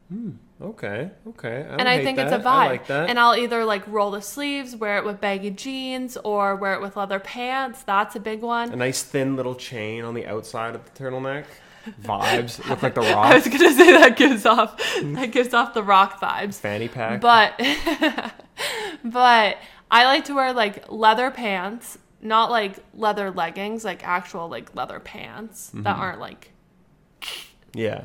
Hmm, 0.10 0.32
okay, 0.62 1.12
okay. 1.28 1.66
I 1.70 1.76
and 1.76 1.90
I 1.90 2.04
think 2.04 2.18
it's 2.18 2.32
a 2.32 2.40
vibe. 2.40 2.46
I 2.46 2.68
like 2.68 2.88
that. 2.88 3.10
And 3.10 3.20
I'll 3.20 3.36
either 3.36 3.66
like 3.66 3.86
roll 3.88 4.12
the 4.12 4.22
sleeves, 4.22 4.76
wear 4.76 4.98
it 4.98 5.06
with 5.06 5.20
baggy 5.20 5.50
jeans, 5.50 6.18
or 6.24 6.56
wear 6.56 6.74
it 6.74 6.82
with 6.82 6.96
leather 6.96 7.20
pants. 7.20 7.84
That's 7.84 8.16
a 8.16 8.20
big 8.20 8.42
one. 8.42 8.72
a 8.72 8.76
nice 8.76 9.04
thin 9.04 9.36
little 9.36 9.56
chain 9.56 10.04
on 10.04 10.14
the 10.14 10.26
outside 10.26 10.76
of 10.76 10.84
the 10.86 10.92
turtleneck. 11.04 11.46
Vibes. 12.04 12.66
Look 12.70 12.84
like 12.84 12.96
the 12.96 13.02
rock. 13.02 13.32
I 13.32 13.36
was 13.36 13.48
gonna 13.48 13.74
say 13.74 13.92
that 13.94 14.18
gives 14.18 14.46
off 14.46 14.78
that 15.02 15.32
gives 15.32 15.54
off 15.54 15.74
the 15.74 15.84
rock 15.84 16.20
vibes. 16.20 16.56
Fanny 16.56 16.88
pack. 16.88 17.22
But 17.22 17.58
but 19.04 19.58
I 19.90 20.04
like 20.06 20.26
to 20.26 20.34
wear 20.34 20.54
like 20.54 20.92
leather 20.92 21.32
pants, 21.32 21.98
not 22.28 22.52
like 22.52 22.78
leather 22.94 23.32
leggings, 23.32 23.84
like 23.84 24.06
actual 24.06 24.50
like 24.50 24.76
leather 24.76 25.00
pants 25.00 25.72
that 25.74 25.98
aren't 25.98 26.20
like 26.20 26.52
yeah. 27.74 28.04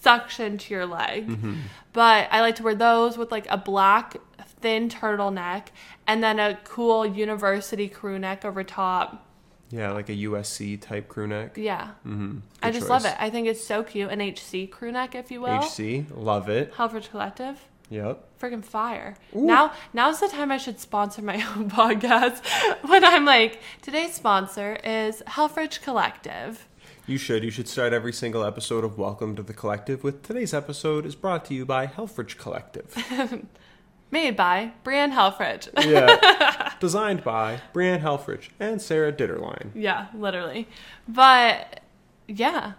suction 0.00 0.58
to 0.58 0.74
your 0.74 0.86
leg. 0.86 1.28
Mm-hmm. 1.28 1.54
But 1.92 2.28
I 2.30 2.40
like 2.40 2.56
to 2.56 2.62
wear 2.62 2.74
those 2.74 3.18
with 3.18 3.30
like 3.30 3.46
a 3.50 3.56
black 3.56 4.16
thin 4.60 4.88
turtleneck 4.88 5.66
and 6.06 6.22
then 6.22 6.38
a 6.38 6.58
cool 6.64 7.04
university 7.04 7.88
crew 7.88 8.18
neck 8.18 8.44
over 8.44 8.64
top. 8.64 9.26
Yeah, 9.70 9.92
like 9.92 10.10
a 10.10 10.12
USC 10.12 10.80
type 10.80 11.08
crew 11.08 11.26
neck. 11.26 11.56
Yeah. 11.56 11.92
Mm-hmm. 12.06 12.38
I 12.62 12.70
just 12.70 12.90
love 12.90 13.06
it. 13.06 13.14
I 13.18 13.30
think 13.30 13.48
it's 13.48 13.64
so 13.64 13.82
cute. 13.82 14.10
An 14.10 14.20
HC 14.20 14.70
crew 14.70 14.92
neck, 14.92 15.14
if 15.14 15.30
you 15.30 15.40
will. 15.40 15.62
HC, 15.62 16.04
love 16.14 16.50
it. 16.50 16.74
Helfrich 16.74 17.08
Collective. 17.10 17.58
Yep. 17.92 18.40
Freaking 18.40 18.64
fire. 18.64 19.16
Now 19.34 19.72
now's 19.92 20.18
the 20.20 20.28
time 20.28 20.50
I 20.50 20.56
should 20.56 20.80
sponsor 20.80 21.20
my 21.20 21.34
own 21.56 21.70
podcast 21.70 22.42
when 22.88 23.04
I'm 23.04 23.26
like, 23.26 23.60
today's 23.82 24.14
sponsor 24.14 24.78
is 24.82 25.22
Helfrich 25.26 25.82
Collective. 25.82 26.66
You 27.06 27.18
should. 27.18 27.44
You 27.44 27.50
should 27.50 27.68
start 27.68 27.92
every 27.92 28.14
single 28.14 28.44
episode 28.44 28.82
of 28.82 28.96
Welcome 28.96 29.36
to 29.36 29.42
the 29.42 29.52
Collective 29.52 30.02
with 30.02 30.22
today's 30.22 30.54
episode 30.54 31.04
is 31.04 31.14
brought 31.14 31.44
to 31.46 31.54
you 31.54 31.66
by 31.66 31.86
Helfrich 31.86 32.38
Collective. 32.38 32.94
Made 34.10 34.36
by 34.36 34.72
Brianne 34.84 35.12
Helfrich. 35.12 35.68
yeah. 35.84 36.72
Designed 36.80 37.22
by 37.22 37.60
Brianne 37.74 38.00
Helfrich 38.00 38.48
and 38.58 38.80
Sarah 38.80 39.12
Ditterline. 39.12 39.70
yeah, 39.74 40.06
literally. 40.14 40.66
But 41.06 41.80
yeah. 42.26 42.72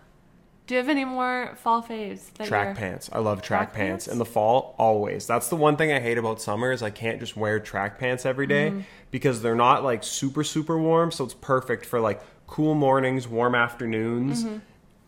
Do 0.65 0.75
you 0.75 0.79
have 0.79 0.87
any 0.89 1.03
more 1.03 1.55
fall 1.57 1.83
faves? 1.83 2.31
That 2.35 2.47
Track 2.47 2.67
you're- 2.67 2.79
pants. 2.89 3.09
I 3.11 3.19
love 3.19 3.41
track, 3.41 3.71
Track 3.71 3.73
pants. 3.73 4.05
pants? 4.05 4.07
In 4.07 4.17
the 4.17 4.25
fall, 4.25 4.75
always. 4.77 5.27
That's 5.27 5.49
the 5.49 5.57
one 5.57 5.75
thing 5.75 5.91
I 5.91 5.99
hate 5.99 6.17
about 6.17 6.41
summer 6.41 6.71
is 6.71 6.81
I 6.81 6.89
can't 6.89 7.19
just 7.19 7.35
wear 7.35 7.59
track 7.59 7.99
pants 7.99 8.25
every 8.25 8.47
day 8.47 8.69
Mm-hmm. 8.69 8.81
because 9.11 9.41
they're 9.41 9.55
not 9.55 9.83
like 9.83 10.03
super 10.03 10.43
super 10.43 10.77
warm, 10.79 11.11
so 11.11 11.25
it's 11.25 11.33
perfect 11.33 11.85
for 11.85 11.99
like 11.99 12.21
cool 12.47 12.75
mornings, 12.75 13.27
warm 13.27 13.55
afternoons. 13.55 14.45
Mm-hmm. 14.45 14.57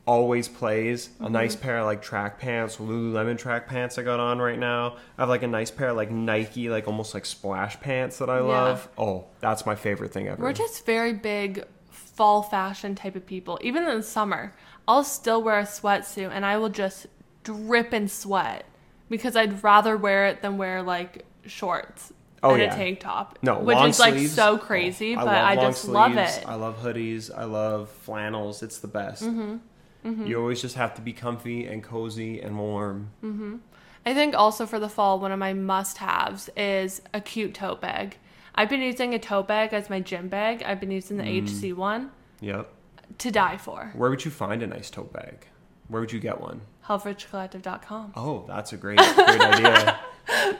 Always 0.08 0.47
plays 0.47 1.10
a 1.20 1.28
nice 1.30 1.56
pair 1.56 1.80
of 1.80 1.86
like 1.88 2.01
track 2.03 2.38
pants, 2.39 2.76
Lululemon 2.78 3.39
track 3.39 3.68
pants 3.68 3.97
I 3.97 4.03
got 4.03 4.20
on 4.20 4.38
right 4.39 4.60
now. 4.60 4.97
I 5.18 5.22
have 5.24 5.30
like 5.30 5.41
a 5.41 5.47
nice 5.47 5.72
pair 5.72 5.89
of 5.89 5.95
like 5.95 6.12
Nike, 6.12 6.70
like 6.70 6.86
almost 6.88 7.16
like 7.16 7.26
splash 7.26 7.80
pants 7.80 8.20
that 8.20 8.30
I 8.30 8.38
love. 8.39 8.88
Oh, 8.99 9.26
that's 9.39 9.66
my 9.66 9.74
favorite 9.74 10.12
thing 10.14 10.28
ever. 10.28 10.43
We're 10.43 10.53
just 10.53 10.86
very 10.86 11.14
big 11.14 11.64
fall 11.89 12.43
fashion 12.43 12.93
type 12.93 13.16
of 13.16 13.26
people. 13.26 13.58
Even 13.64 13.88
in 13.88 13.97
the 13.97 14.03
summer, 14.03 14.53
I'll 14.88 15.03
still 15.03 15.41
wear 15.41 15.59
a 15.59 15.63
sweatsuit 15.63 16.29
and 16.31 16.45
I 16.45 16.57
will 16.57 16.69
just 16.69 17.07
drip 17.43 17.93
in 17.93 18.07
sweat 18.07 18.65
because 19.09 19.36
I'd 19.36 19.63
rather 19.63 19.95
wear 19.97 20.27
it 20.27 20.41
than 20.41 20.57
wear 20.57 20.81
like 20.83 21.25
shorts 21.45 22.11
Oh, 22.43 22.51
and 22.53 22.61
yeah. 22.61 22.73
a 22.73 22.77
tank 22.77 22.99
top. 22.99 23.39
No, 23.41 23.57
which 23.59 23.77
is 23.79 23.99
like 23.99 24.13
sleeves. 24.13 24.33
so 24.33 24.57
crazy, 24.59 25.15
Oh, 25.15 25.25
but 25.25 25.29
I, 25.36 25.55
long 25.55 25.65
just 25.65 25.88
love 25.88 26.15
it. 26.17 26.43
I 26.45 26.53
love 26.55 26.77
hoodies. 26.83 27.31
I 27.36 27.45
love 27.45 27.89
flannels. 27.89 28.61
It's 28.61 28.77
the 28.79 28.88
best. 28.88 29.23
Mm-hmm. 29.23 30.27
You 30.27 30.39
always 30.39 30.61
just 30.61 30.75
have 30.75 30.93
to 30.95 31.01
be 31.01 31.11
comfy 31.13 31.65
and 31.65 31.81
cozy 31.81 32.39
and 32.39 32.59
warm. 32.59 33.09
I 34.05 34.13
think 34.13 34.36
also 34.36 34.67
for 34.67 34.77
the 34.79 34.89
fall, 34.89 35.19
one 35.19 35.31
of 35.31 35.39
my 35.39 35.53
must 35.53 35.97
haves 35.97 36.47
is 36.55 37.01
a 37.15 37.19
cute 37.21 37.55
tote 37.55 37.81
bag. 37.81 38.17
I've 38.53 38.69
been 38.69 38.81
using 38.81 39.15
a 39.15 39.19
tote 39.19 39.47
bag 39.47 39.73
as 39.73 39.89
my 39.89 39.99
gym 39.99 40.27
bag. 40.27 40.61
I've 40.61 40.79
been 40.79 40.91
using 40.91 41.17
the 41.17 41.23
Mm. 41.23 41.71
HC 41.71 41.73
one 41.75 42.11
Yep. 42.41 42.71
To 43.20 43.32
die 43.32 43.58
for. 43.58 43.91
Where 43.95 44.10
would 44.10 44.26
you 44.26 44.32
find 44.32 44.62
a 44.64 44.68
nice 44.68 44.89
tote 44.89 45.14
bag? 45.14 45.47
Where 45.88 46.01
would 46.01 46.12
you 46.12 46.20
get 46.20 46.41
one? 46.41 46.62
Helfrichcollective.com. 46.88 48.14
Oh, 48.16 48.45
that's 48.47 48.74
a 48.74 48.78
great, 48.78 48.97
great 48.97 49.41
idea. 49.41 49.99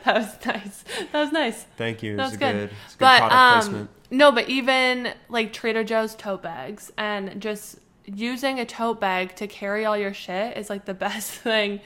That 0.06 0.16
was 0.18 0.46
nice. 0.46 0.84
That 1.12 1.22
was 1.22 1.32
nice. 1.32 1.64
Thank 1.76 2.04
you. 2.04 2.16
That 2.18 2.26
was 2.26 2.34
a 2.36 2.38
good. 2.38 2.54
good, 2.54 2.70
it's 2.86 2.94
a 2.94 2.98
good 2.98 3.00
but 3.00 3.18
product 3.18 3.34
um, 3.34 3.54
placement. 3.54 3.90
no, 4.12 4.32
but 4.32 4.48
even 4.48 5.14
like 5.28 5.54
Trader 5.54 5.84
Joe's 5.84 6.14
tote 6.14 6.44
bags 6.44 6.92
and 6.98 7.42
just 7.42 7.80
using 8.06 8.60
a 8.60 8.66
tote 8.66 9.02
bag 9.02 9.36
to 9.38 9.48
carry 9.48 9.84
all 9.84 9.98
your 9.98 10.14
shit 10.14 10.56
is 10.56 10.70
like 10.70 10.86
the 10.86 10.94
best 11.08 11.32
thing 11.32 11.82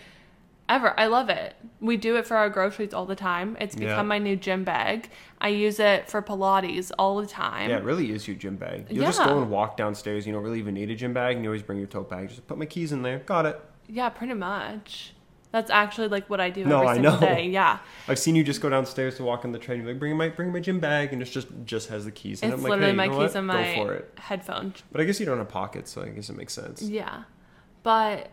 ever. 0.69 0.97
I 0.99 1.07
love 1.07 1.29
it. 1.29 1.55
We 1.81 1.97
do 1.97 2.15
it 2.15 2.25
for 2.27 2.37
our 2.37 2.49
groceries 2.49 2.93
all 2.93 3.05
the 3.05 3.15
time. 3.15 3.57
It's 3.59 3.75
become 3.75 3.89
Yeah. 3.97 4.01
my 4.03 4.17
new 4.19 4.35
gym 4.35 4.63
bag. 4.63 5.09
I 5.41 5.49
use 5.49 5.79
it 5.79 6.09
for 6.09 6.21
Pilates 6.21 6.91
all 6.97 7.17
the 7.19 7.27
time. 7.27 7.69
Yeah, 7.69 7.77
it 7.77 7.83
really 7.83 8.11
is 8.11 8.27
your 8.27 8.37
gym 8.37 8.55
bag. 8.55 8.85
You'll 8.89 9.05
just 9.05 9.23
go 9.23 9.41
and 9.41 9.49
walk 9.49 9.75
downstairs. 9.77 10.25
You 10.27 10.33
don't 10.33 10.43
really 10.43 10.59
even 10.59 10.73
need 10.75 10.89
a 10.89 10.95
gym 10.95 11.13
bag, 11.13 11.35
and 11.35 11.43
you 11.43 11.49
always 11.49 11.63
bring 11.63 11.79
your 11.79 11.87
tote 11.87 12.09
bag. 12.09 12.29
Just 12.29 12.47
put 12.47 12.57
my 12.57 12.65
keys 12.65 12.91
in 12.91 13.01
there. 13.01 13.19
Got 13.19 13.45
it. 13.45 13.61
Yeah, 13.87 14.09
pretty 14.09 14.33
much. 14.35 15.13
That's 15.51 15.71
actually 15.71 16.09
like 16.09 16.29
what 16.29 16.39
I 16.39 16.51
do 16.51 16.63
No, 16.63 16.75
every 16.77 16.87
I 16.89 16.93
single 16.93 17.13
know. 17.13 17.19
day. 17.21 17.47
Yeah. 17.47 17.79
I've 18.07 18.19
seen 18.19 18.35
you 18.35 18.43
just 18.43 18.61
go 18.61 18.69
downstairs 18.69 19.15
to 19.17 19.23
walk 19.23 19.45
on 19.45 19.51
the 19.51 19.57
train. 19.57 19.79
You're 19.79 19.87
like, 19.89 19.99
bring 19.99 20.15
my 20.15 20.29
bring 20.29 20.51
my 20.53 20.59
gym 20.59 20.79
bag, 20.79 21.11
and 21.11 21.23
it 21.23 21.25
just 21.25 21.47
just 21.65 21.89
has 21.89 22.05
the 22.05 22.11
keys. 22.11 22.43
in 22.43 22.49
it. 22.49 22.53
It's 22.53 22.59
I'm 22.59 22.63
like, 22.63 22.69
literally 22.71 22.91
hey, 22.91 22.95
my 22.97 23.03
you 23.05 23.09
know 23.11 23.17
keys 23.17 23.33
what? 23.33 23.39
and 23.39 23.47
Go 23.49 23.53
my 23.55 23.75
for 23.75 23.93
it. 23.95 24.13
headphone 24.19 24.73
But 24.91 25.01
I 25.01 25.05
guess 25.05 25.19
you 25.19 25.25
don't 25.25 25.39
have 25.39 25.49
pockets, 25.49 25.89
so 25.91 26.03
I 26.03 26.09
guess 26.09 26.29
it 26.29 26.37
makes 26.37 26.53
sense. 26.53 26.83
Yeah. 26.83 27.23
But 27.81 28.29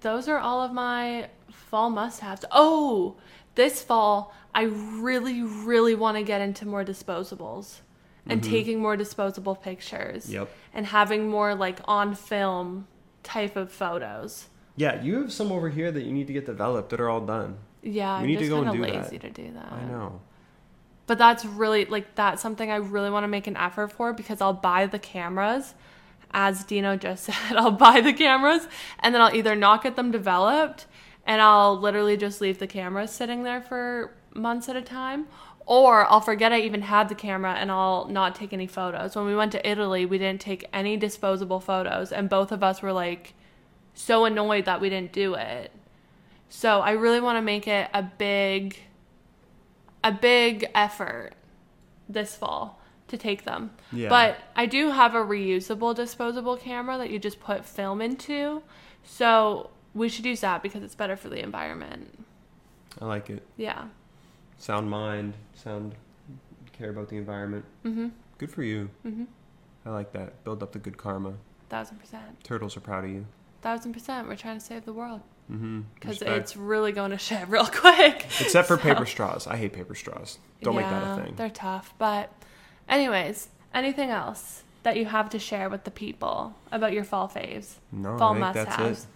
those 0.00 0.28
are 0.28 0.38
all 0.38 0.62
of 0.62 0.72
my 0.72 1.28
fall 1.50 1.90
must 1.90 2.20
haves. 2.20 2.44
Oh, 2.50 3.16
this 3.54 3.82
fall, 3.82 4.34
I 4.54 4.62
really, 4.62 5.42
really 5.42 5.94
want 5.94 6.16
to 6.16 6.22
get 6.22 6.40
into 6.40 6.66
more 6.66 6.84
disposables 6.84 7.80
and 8.26 8.42
taking 8.42 8.80
more 8.80 8.96
disposable 8.96 9.56
pictures. 9.56 10.24
Mm-hmm. 10.24 10.32
Yep. 10.32 10.50
And 10.74 10.86
having 10.86 11.28
more 11.28 11.54
like 11.54 11.80
on 11.86 12.14
film 12.14 12.86
type 13.22 13.56
of 13.56 13.72
photos. 13.72 14.48
Yeah, 14.76 15.02
you 15.02 15.20
have 15.20 15.32
some 15.32 15.52
over 15.52 15.68
here 15.68 15.90
that 15.92 16.02
you 16.04 16.12
need 16.12 16.26
to 16.28 16.32
get 16.32 16.46
developed 16.46 16.90
that 16.90 17.00
are 17.00 17.08
all 17.10 17.20
done. 17.20 17.58
Yeah, 17.82 18.18
We 18.18 18.22
I'm 18.22 18.26
need 18.26 18.34
to 18.36 18.40
just 18.40 18.50
go 18.50 18.62
kind 18.62 18.74
and 18.74 18.84
do 18.86 18.92
that. 18.92 19.20
to 19.20 19.30
do 19.30 19.52
that. 19.52 19.72
I 19.72 19.84
know. 19.84 20.20
But 21.06 21.18
that's 21.18 21.44
really 21.44 21.84
like 21.84 22.14
that's 22.14 22.40
something 22.40 22.70
I 22.70 22.76
really 22.76 23.10
want 23.10 23.24
to 23.24 23.28
make 23.28 23.46
an 23.46 23.56
effort 23.56 23.92
for 23.92 24.12
because 24.12 24.40
I'll 24.40 24.52
buy 24.52 24.86
the 24.86 24.98
cameras, 25.00 25.74
as 26.34 26.64
Dino 26.64 26.96
just 26.96 27.24
said, 27.26 27.56
I'll 27.56 27.70
buy 27.70 28.00
the 28.00 28.12
cameras 28.12 28.68
and 29.00 29.14
then 29.14 29.20
I'll 29.20 29.34
either 29.34 29.54
not 29.54 29.82
get 29.82 29.96
them 29.96 30.10
developed 30.10 30.86
and 31.26 31.40
I'll 31.40 31.78
literally 31.78 32.16
just 32.16 32.40
leave 32.40 32.58
the 32.58 32.66
cameras 32.66 33.10
sitting 33.10 33.42
there 33.44 33.60
for 33.60 34.14
months 34.34 34.68
at 34.68 34.76
a 34.76 34.82
time. 34.82 35.26
Or 35.64 36.10
I'll 36.10 36.20
forget 36.20 36.52
I 36.52 36.60
even 36.60 36.82
had 36.82 37.08
the 37.08 37.14
camera 37.14 37.54
and 37.54 37.70
I'll 37.70 38.08
not 38.08 38.34
take 38.34 38.52
any 38.52 38.66
photos. 38.66 39.14
When 39.14 39.26
we 39.26 39.36
went 39.36 39.52
to 39.52 39.68
Italy, 39.68 40.04
we 40.04 40.18
didn't 40.18 40.40
take 40.40 40.68
any 40.72 40.96
disposable 40.96 41.60
photos, 41.60 42.10
and 42.10 42.28
both 42.28 42.50
of 42.50 42.64
us 42.64 42.82
were 42.82 42.92
like 42.92 43.34
so 43.94 44.24
annoyed 44.24 44.64
that 44.64 44.80
we 44.80 44.88
didn't 44.88 45.12
do 45.12 45.34
it. 45.34 45.70
So 46.48 46.80
I 46.80 46.90
really 46.90 47.20
want 47.20 47.38
to 47.38 47.42
make 47.42 47.68
it 47.68 47.88
a 47.94 48.02
big 48.02 48.76
a 50.04 50.10
big 50.10 50.68
effort 50.74 51.30
this 52.08 52.34
fall 52.34 52.81
to 53.12 53.18
take 53.18 53.44
them. 53.44 53.70
Yeah. 53.92 54.08
But 54.08 54.38
I 54.56 54.66
do 54.66 54.90
have 54.90 55.14
a 55.14 55.18
reusable 55.22 55.94
disposable 55.94 56.56
camera 56.56 56.98
that 56.98 57.10
you 57.10 57.18
just 57.18 57.38
put 57.38 57.64
film 57.64 58.00
into. 58.02 58.62
So 59.04 59.70
we 59.94 60.08
should 60.08 60.24
use 60.26 60.40
that 60.40 60.62
because 60.62 60.82
it's 60.82 60.94
better 60.94 61.16
for 61.16 61.28
the 61.28 61.40
environment. 61.42 62.24
I 63.00 63.04
like 63.06 63.30
it. 63.30 63.42
Yeah. 63.56 63.84
Sound 64.58 64.90
mind, 64.90 65.34
sound 65.54 65.94
care 66.72 66.90
about 66.90 67.08
the 67.08 67.16
environment. 67.16 67.64
Mm-hmm. 67.84 68.08
Good 68.38 68.50
for 68.50 68.62
you. 68.62 68.90
Mm-hmm. 69.06 69.24
I 69.86 69.90
like 69.90 70.12
that. 70.12 70.42
Build 70.44 70.62
up 70.62 70.72
the 70.72 70.78
good 70.78 70.96
karma. 70.96 71.34
Thousand 71.68 71.98
percent. 71.98 72.42
Turtles 72.44 72.76
are 72.76 72.80
proud 72.80 73.04
of 73.04 73.10
you. 73.10 73.26
Thousand 73.60 73.92
percent. 73.92 74.28
We're 74.28 74.36
trying 74.36 74.58
to 74.58 74.64
save 74.64 74.84
the 74.84 74.92
world. 74.92 75.20
Mm-hmm. 75.50 75.80
Because 75.96 76.22
it's 76.22 76.56
really 76.56 76.92
going 76.92 77.10
to 77.10 77.18
shit 77.18 77.46
real 77.48 77.66
quick. 77.66 78.26
Except 78.40 78.68
for 78.68 78.76
So- 78.76 78.82
paper 78.82 79.04
straws. 79.06 79.46
I 79.46 79.56
hate 79.56 79.72
paper 79.72 79.94
straws. 79.94 80.38
Don't 80.62 80.76
make 80.76 80.86
that 80.88 81.18
a 81.18 81.22
thing. 81.24 81.34
They're 81.34 81.50
tough. 81.50 81.92
But, 81.98 82.32
anyways, 82.88 83.48
anything 83.74 84.10
else 84.10 84.62
that 84.82 84.96
you 84.96 85.06
have 85.06 85.30
to 85.30 85.38
share 85.38 85.68
with 85.70 85.84
the 85.84 85.90
people 85.90 86.54
about 86.70 86.92
your 86.92 87.04
fall 87.04 87.28
faves? 87.28 87.74
No, 87.90 88.18
fall 88.18 88.34
I 88.42 88.52
think 88.52 88.66
that's 88.66 89.04
it. 89.04 89.06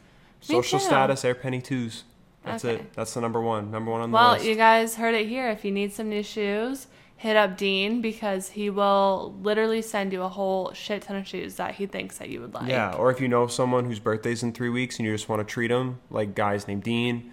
Me 0.49 0.55
Social 0.55 0.79
too. 0.79 0.85
status, 0.85 1.25
air 1.25 1.35
penny 1.35 1.61
twos. 1.61 2.05
That's 2.45 2.65
Okay. 2.65 2.77
it. 2.77 2.93
That's 2.93 3.13
the 3.15 3.21
number 3.21 3.41
one. 3.41 3.71
Number 3.73 3.91
one 3.91 4.01
on 4.03 4.11
the 4.11 4.15
Well, 4.15 4.33
list. 4.33 4.43
Well, 4.45 4.51
you 4.51 4.57
guys 4.57 4.95
heard 4.97 5.15
it 5.15 5.27
here. 5.27 5.49
If 5.49 5.65
you 5.65 5.73
need 5.73 5.93
some 5.93 6.09
new 6.09 6.23
shoes, 6.23 6.87
hit 7.17 7.35
up 7.35 7.57
Dean 7.57 8.01
because 8.01 8.51
he 8.51 8.71
will 8.71 9.35
literally 9.43 9.83
send 9.83 10.13
you 10.13 10.23
a 10.23 10.29
whole 10.29 10.73
shit 10.73 11.03
ton 11.03 11.17
of 11.17 11.27
shoes 11.27 11.57
that 11.57 11.75
he 11.77 11.87
thinks 11.87 12.19
that 12.19 12.29
you 12.29 12.41
would 12.43 12.55
like. 12.55 12.69
yeah, 12.69 12.93
or 12.93 13.11
if 13.11 13.21
you 13.21 13.27
know 13.27 13.47
someone 13.49 13.87
whose 13.87 13.99
birthday's 13.99 14.43
in 14.45 14.53
three 14.53 14.69
weeks 14.69 14.99
and 14.99 15.07
you 15.07 15.13
just 15.15 15.29
want 15.29 15.41
to 15.41 15.45
treat 15.53 15.69
them, 15.69 15.99
like 16.11 16.35
guys 16.37 16.69
named 16.69 16.85
Dean, 16.85 17.33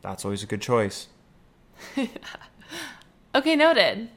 that's 0.00 0.24
always 0.24 0.42
a 0.42 0.46
good 0.46 0.62
choice. 0.62 1.08
Okay, 3.34 3.56
noted. 3.56 4.08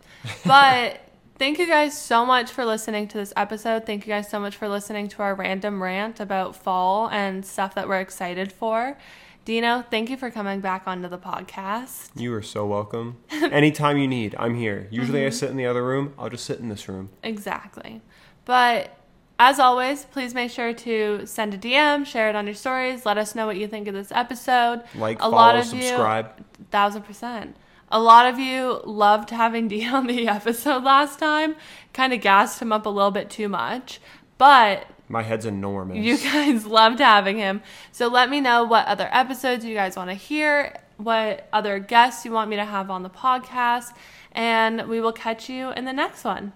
But 0.45 1.01
thank 1.37 1.59
you 1.59 1.67
guys 1.67 1.99
so 1.99 2.25
much 2.25 2.51
for 2.51 2.65
listening 2.65 3.07
to 3.09 3.17
this 3.17 3.33
episode. 3.35 3.85
Thank 3.85 4.05
you 4.05 4.13
guys 4.13 4.29
so 4.29 4.39
much 4.39 4.55
for 4.55 4.67
listening 4.67 5.07
to 5.09 5.21
our 5.21 5.35
random 5.35 5.81
rant 5.81 6.19
about 6.19 6.55
fall 6.55 7.09
and 7.09 7.45
stuff 7.45 7.75
that 7.75 7.87
we're 7.87 7.99
excited 7.99 8.51
for. 8.51 8.97
Dino, 9.45 9.83
thank 9.89 10.09
you 10.09 10.17
for 10.17 10.29
coming 10.29 10.59
back 10.59 10.83
onto 10.87 11.07
the 11.07 11.17
podcast. 11.17 12.09
You 12.15 12.33
are 12.33 12.41
so 12.41 12.65
welcome. 12.65 13.17
Anytime 13.31 13.97
you 13.97 14.07
need, 14.07 14.35
I'm 14.37 14.55
here. 14.55 14.87
Usually 14.91 15.19
Mm-hmm. 15.19 15.27
I 15.27 15.29
sit 15.29 15.49
in 15.49 15.55
the 15.57 15.65
other 15.65 15.85
room. 15.85 16.13
I'll 16.19 16.29
just 16.29 16.43
sit 16.45 16.59
in 16.59 16.67
this 16.67 16.89
room. 16.89 17.09
Exactly. 17.23 18.01
But 18.43 18.93
as 19.39 19.57
always, 19.59 20.03
please 20.03 20.33
make 20.33 20.51
sure 20.51 20.73
to 20.73 21.25
send 21.25 21.53
a 21.53 21.57
DM, 21.57 22.05
share 22.05 22.27
it 22.27 22.35
on 22.35 22.45
your 22.45 22.55
stories, 22.55 23.05
let 23.05 23.17
us 23.17 23.35
know 23.35 23.45
what 23.45 23.55
you 23.55 23.67
think 23.67 23.87
of 23.87 23.93
this 23.93 24.11
episode. 24.11 24.81
Like, 24.95 25.17
a 25.17 25.21
follow, 25.21 25.35
lot 25.35 25.55
of 25.55 25.63
subscribe. 25.65 26.33
you, 26.59 26.65
thousand 26.71 27.03
percent. 27.03 27.55
A 27.89 27.99
lot 27.99 28.25
of 28.25 28.39
you 28.39 28.81
loved 28.85 29.29
having 29.29 29.67
Dean 29.69 29.89
on 29.89 30.07
the 30.07 30.27
episode 30.27 30.83
last 30.83 31.19
time. 31.19 31.55
Kind 31.93 32.13
of 32.13 32.21
gassed 32.21 32.61
him 32.61 32.71
up 32.71 32.85
a 32.85 32.89
little 32.89 33.11
bit 33.11 33.29
too 33.29 33.49
much, 33.49 33.99
but 34.37 34.87
My 35.09 35.23
head's 35.23 35.45
enormous. 35.45 35.97
You 35.97 36.17
guys 36.31 36.65
loved 36.65 36.99
having 36.99 37.37
him. 37.37 37.61
So 37.91 38.07
let 38.07 38.29
me 38.29 38.41
know 38.41 38.63
what 38.63 38.85
other 38.87 39.07
episodes 39.11 39.63
you 39.65 39.73
guys 39.73 39.95
want 39.95 40.09
to 40.09 40.15
hear, 40.15 40.75
what 40.97 41.47
other 41.53 41.79
guests 41.79 42.25
you 42.25 42.31
want 42.31 42.49
me 42.49 42.55
to 42.57 42.65
have 42.65 42.89
on 42.91 43.03
the 43.03 43.09
podcast, 43.09 43.93
and 44.33 44.87
we 44.87 44.99
will 45.01 45.13
catch 45.13 45.49
you 45.49 45.71
in 45.71 45.85
the 45.85 45.93
next 45.93 46.23
one. 46.23 46.53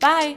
Bye. 0.00 0.36